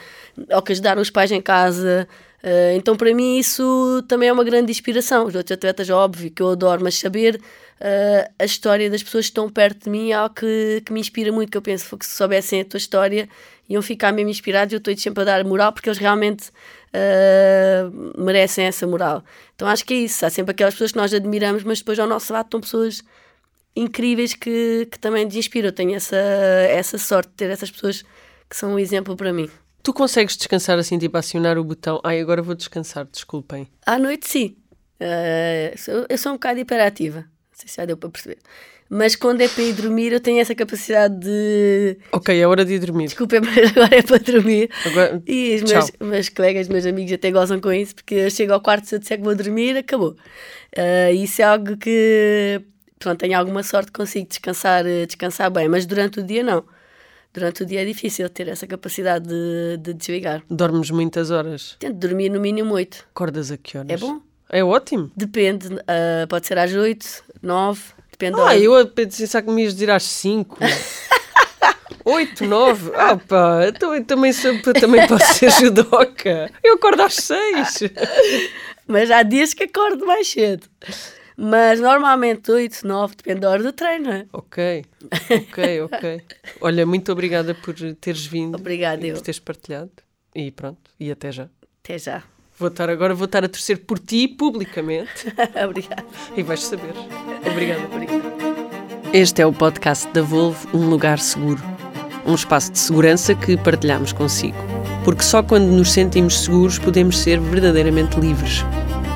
ou 0.53 0.63
que 0.63 0.73
ajudaram 0.73 1.03
os 1.03 1.11
pais 1.11 1.33
em 1.33 1.41
casa. 1.41 2.09
Uh, 2.45 2.77
então, 2.77 2.95
para 2.95 3.13
mim, 3.15 3.39
isso 3.39 4.05
também 4.07 4.29
é 4.29 4.33
uma 4.33 4.45
grande 4.45 4.71
inspiração. 4.71 5.27
Os 5.27 5.35
outros 5.35 5.53
atletas, 5.53 5.89
óbvio, 5.89 6.31
que 6.31 6.43
eu 6.43 6.51
adoro, 6.51 6.85
mas 6.85 6.99
saber 6.99 7.37
uh, 7.37 8.33
a 8.39 8.45
história 8.45 8.91
das 8.91 9.03
pessoas 9.03 9.25
que 9.25 9.31
estão 9.31 9.49
perto 9.49 9.85
de 9.85 9.91
mim 9.91 10.11
é 10.11 10.13
algo 10.13 10.35
que, 10.35 10.83
que 10.85 10.93
me 10.93 11.01
inspira 11.01 11.33
muito. 11.33 11.51
Que 11.51 11.57
eu 11.57 11.63
penso 11.63 11.97
que 11.97 12.05
se 12.05 12.13
soubessem 12.13 12.61
a 12.61 12.65
tua 12.65 12.77
história, 12.77 13.29
iam 13.67 13.81
ficar 13.81 14.13
mesmo 14.13 14.31
inspirados. 14.31 14.75
Eu 14.75 14.79
estou 14.79 14.95
sempre 14.97 15.23
a 15.23 15.25
dar 15.25 15.45
moral 15.45 15.73
porque 15.73 15.89
eles 15.89 15.99
realmente 15.99 16.51
uh, 16.93 18.23
merecem 18.23 18.67
essa 18.67 18.87
moral. 18.87 19.25
Então, 19.55 19.67
acho 19.67 19.85
que 19.85 19.95
é 19.95 19.99
isso. 19.99 20.27
Há 20.27 20.29
sempre 20.29 20.53
aquelas 20.53 20.75
pessoas 20.75 20.93
que 20.93 20.99
nós 20.99 21.15
admiramos, 21.15 21.65
mas 21.65 21.79
depois 21.79 21.99
ao 21.99 22.07
nosso 22.07 22.31
lado 22.31 22.45
estão 22.45 22.61
pessoas 22.61 23.03
incríveis 23.77 24.35
que, 24.35 24.87
que 24.91 24.99
também 24.99 25.25
nos 25.25 25.35
inspiram. 25.35 25.69
Eu 25.69 25.73
tenho 25.73 25.95
essa, 25.95 26.17
essa 26.17 26.99
sorte 26.99 27.31
de 27.31 27.35
ter 27.35 27.51
essas 27.51 27.71
pessoas 27.71 28.05
que 28.49 28.57
são 28.57 28.75
um 28.75 28.79
exemplo 28.79 29.17
para 29.17 29.33
mim. 29.33 29.51
Tu 29.83 29.93
consegues 29.93 30.37
descansar 30.37 30.79
assim, 30.79 30.99
tipo, 30.99 31.17
acionar 31.17 31.59
o 31.59 31.65
botão? 31.65 32.01
Ai, 32.03 32.21
agora 32.21 32.41
vou 32.41 32.55
descansar, 32.55 33.07
desculpem. 33.11 33.69
À 33.85 33.99
noite, 33.99 34.27
sim. 34.27 34.57
Uh, 35.01 36.07
eu 36.09 36.17
sou 36.17 36.33
um 36.33 36.37
bocado 36.37 36.59
hiperativa. 36.59 37.21
Não 37.21 37.27
sei 37.53 37.69
se 37.69 37.77
já 37.77 37.85
deu 37.85 37.97
para 37.97 38.09
perceber. 38.09 38.39
Mas 38.89 39.17
quando 39.17 39.41
é 39.41 39.49
para 39.49 39.63
ir 39.63 39.73
dormir, 39.73 40.13
eu 40.13 40.21
tenho 40.21 40.41
essa 40.41 40.55
capacidade 40.55 41.19
de. 41.19 41.99
Ok, 42.13 42.39
é 42.39 42.47
hora 42.47 42.65
de 42.65 42.75
ir 42.75 42.79
dormir. 42.79 43.07
Desculpa, 43.07 43.41
mas 43.45 43.71
agora 43.71 43.97
é 43.97 44.03
para 44.03 44.19
dormir. 44.19 44.71
Agora... 44.85 45.23
E 45.27 45.57
os 45.57 45.71
meus, 45.71 45.93
meus, 46.01 46.29
colegas, 46.29 46.69
meus 46.69 46.87
amigos 46.87 47.13
até 47.13 47.31
gozam 47.31 47.61
com 47.61 47.73
isso, 47.73 47.95
porque 47.95 48.15
eu 48.15 48.31
chego 48.31 48.53
ao 48.53 48.61
quarto, 48.61 48.87
se 48.87 48.95
eu 48.95 48.99
disser 48.99 49.19
que 49.19 49.25
vou 49.25 49.35
dormir, 49.35 49.77
acabou. 49.77 50.17
Uh, 50.77 51.15
isso 51.15 51.43
é 51.43 51.45
algo 51.45 51.77
que. 51.77 52.63
Pronto, 53.05 53.19
tenho 53.19 53.39
alguma 53.39 53.63
sorte, 53.63 53.93
consigo 53.93 54.27
descansar, 54.27 54.83
descansar 55.07 55.51
bem, 55.51 55.69
mas 55.69 55.85
durante 55.85 56.21
o 56.21 56.23
dia 56.23 56.43
não 56.43 56.65
durante 57.35 57.63
o 57.63 57.67
dia 57.67 57.83
é 57.83 57.85
difícil 57.85 58.31
ter 58.31 58.49
essa 58.49 58.67
capacidade 58.67 59.29
de, 59.29 59.77
de 59.77 59.93
desligar. 59.93 60.43
Dormes 60.49 60.89
muitas 60.91 61.31
horas? 61.31 61.77
Tento 61.79 61.97
dormir 61.97 62.31
no 62.31 62.41
mínimo 62.41 62.73
8. 62.73 63.07
Acordas 63.11 63.51
a 63.51 63.59
que 63.59 63.77
horas? 63.77 63.91
É 63.91 63.97
bom? 63.99 64.23
É 64.49 64.65
ótimo. 64.65 65.11
Depende, 65.15 65.67
uh, 65.67 66.27
pode 66.31 66.47
ser 66.47 66.57
às 66.57 66.73
8, 66.73 67.25
9, 67.43 67.83
depende 68.11 68.41
Ah, 68.41 68.57
eu 68.57 68.87
pensei 68.87 69.43
que 69.43 69.51
me 69.51 69.65
ias 69.65 69.75
dizer 69.75 69.91
às 69.91 70.05
5. 70.05 70.57
8, 72.07 72.47
9? 72.47 72.91
Ah 72.95 73.19
pá, 73.19 73.67
então 73.69 73.95
eu 73.95 74.03
também, 74.03 74.33
sou, 74.33 74.59
também 74.81 75.07
posso 75.07 75.35
ser 75.35 75.51
judoca. 75.51 76.51
Eu 76.63 76.77
acordo 76.77 77.03
às 77.03 77.17
6. 77.17 77.81
Mas 78.89 79.11
há 79.11 79.23
dias 79.23 79.53
que 79.53 79.65
acordo 79.65 80.07
mais 80.07 80.27
cedo. 80.29 80.67
Mas 81.37 81.81
normalmente 81.81 82.51
8, 82.51 82.87
9, 82.87 83.17
depende 83.17 83.41
da 83.41 83.51
hora 83.51 83.63
do 83.63 83.73
treino, 83.73 84.11
é? 84.11 84.27
Ok, 84.33 84.85
ok, 85.31 85.83
ok. 85.83 86.23
Olha, 86.61 86.87
muito 86.87 87.11
obrigada 87.11 87.55
por 87.55 87.75
teres 88.01 88.25
vindo. 88.25 88.57
Obrigada, 88.57 89.05
eu. 89.05 89.15
por 89.15 89.23
teres 89.23 89.41
partilhado. 89.41 89.91
E 90.35 90.51
pronto, 90.51 90.91
e 90.99 91.11
até 91.11 91.33
já. 91.33 91.49
Até 91.83 91.99
já. 91.99 92.23
Vou 92.57 92.69
estar 92.69 92.89
agora, 92.89 93.15
vou 93.15 93.25
estar 93.25 93.45
a 93.45 93.49
torcer 93.49 93.85
por 93.85 93.99
ti 93.99 94.29
publicamente. 94.29 95.27
Obrigada. 95.65 96.05
E 96.37 96.43
vais 96.43 96.63
saber. 96.63 96.93
Obrigada. 97.51 97.85
Obrigada. 97.87 98.23
Este 99.13 99.43
é 99.43 99.47
o 99.47 99.53
podcast 99.53 100.09
da 100.13 100.23
Volvo, 100.23 100.69
um 100.77 100.89
lugar 100.89 101.19
seguro. 101.19 101.63
Um 102.27 102.35
espaço 102.35 102.73
de 102.73 102.79
segurança 102.79 103.35
que 103.35 103.57
partilhamos 103.57 104.13
consigo. 104.13 104.57
Porque 105.05 105.23
só 105.23 105.43
quando 105.43 105.67
nos 105.67 105.93
sentimos 105.93 106.41
seguros 106.41 106.79
podemos 106.79 107.19
ser 107.19 107.39
verdadeiramente 107.39 108.19
livres. 108.19 108.65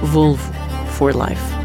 Volvo 0.03 0.53
for 0.93 1.15
life. 1.15 1.58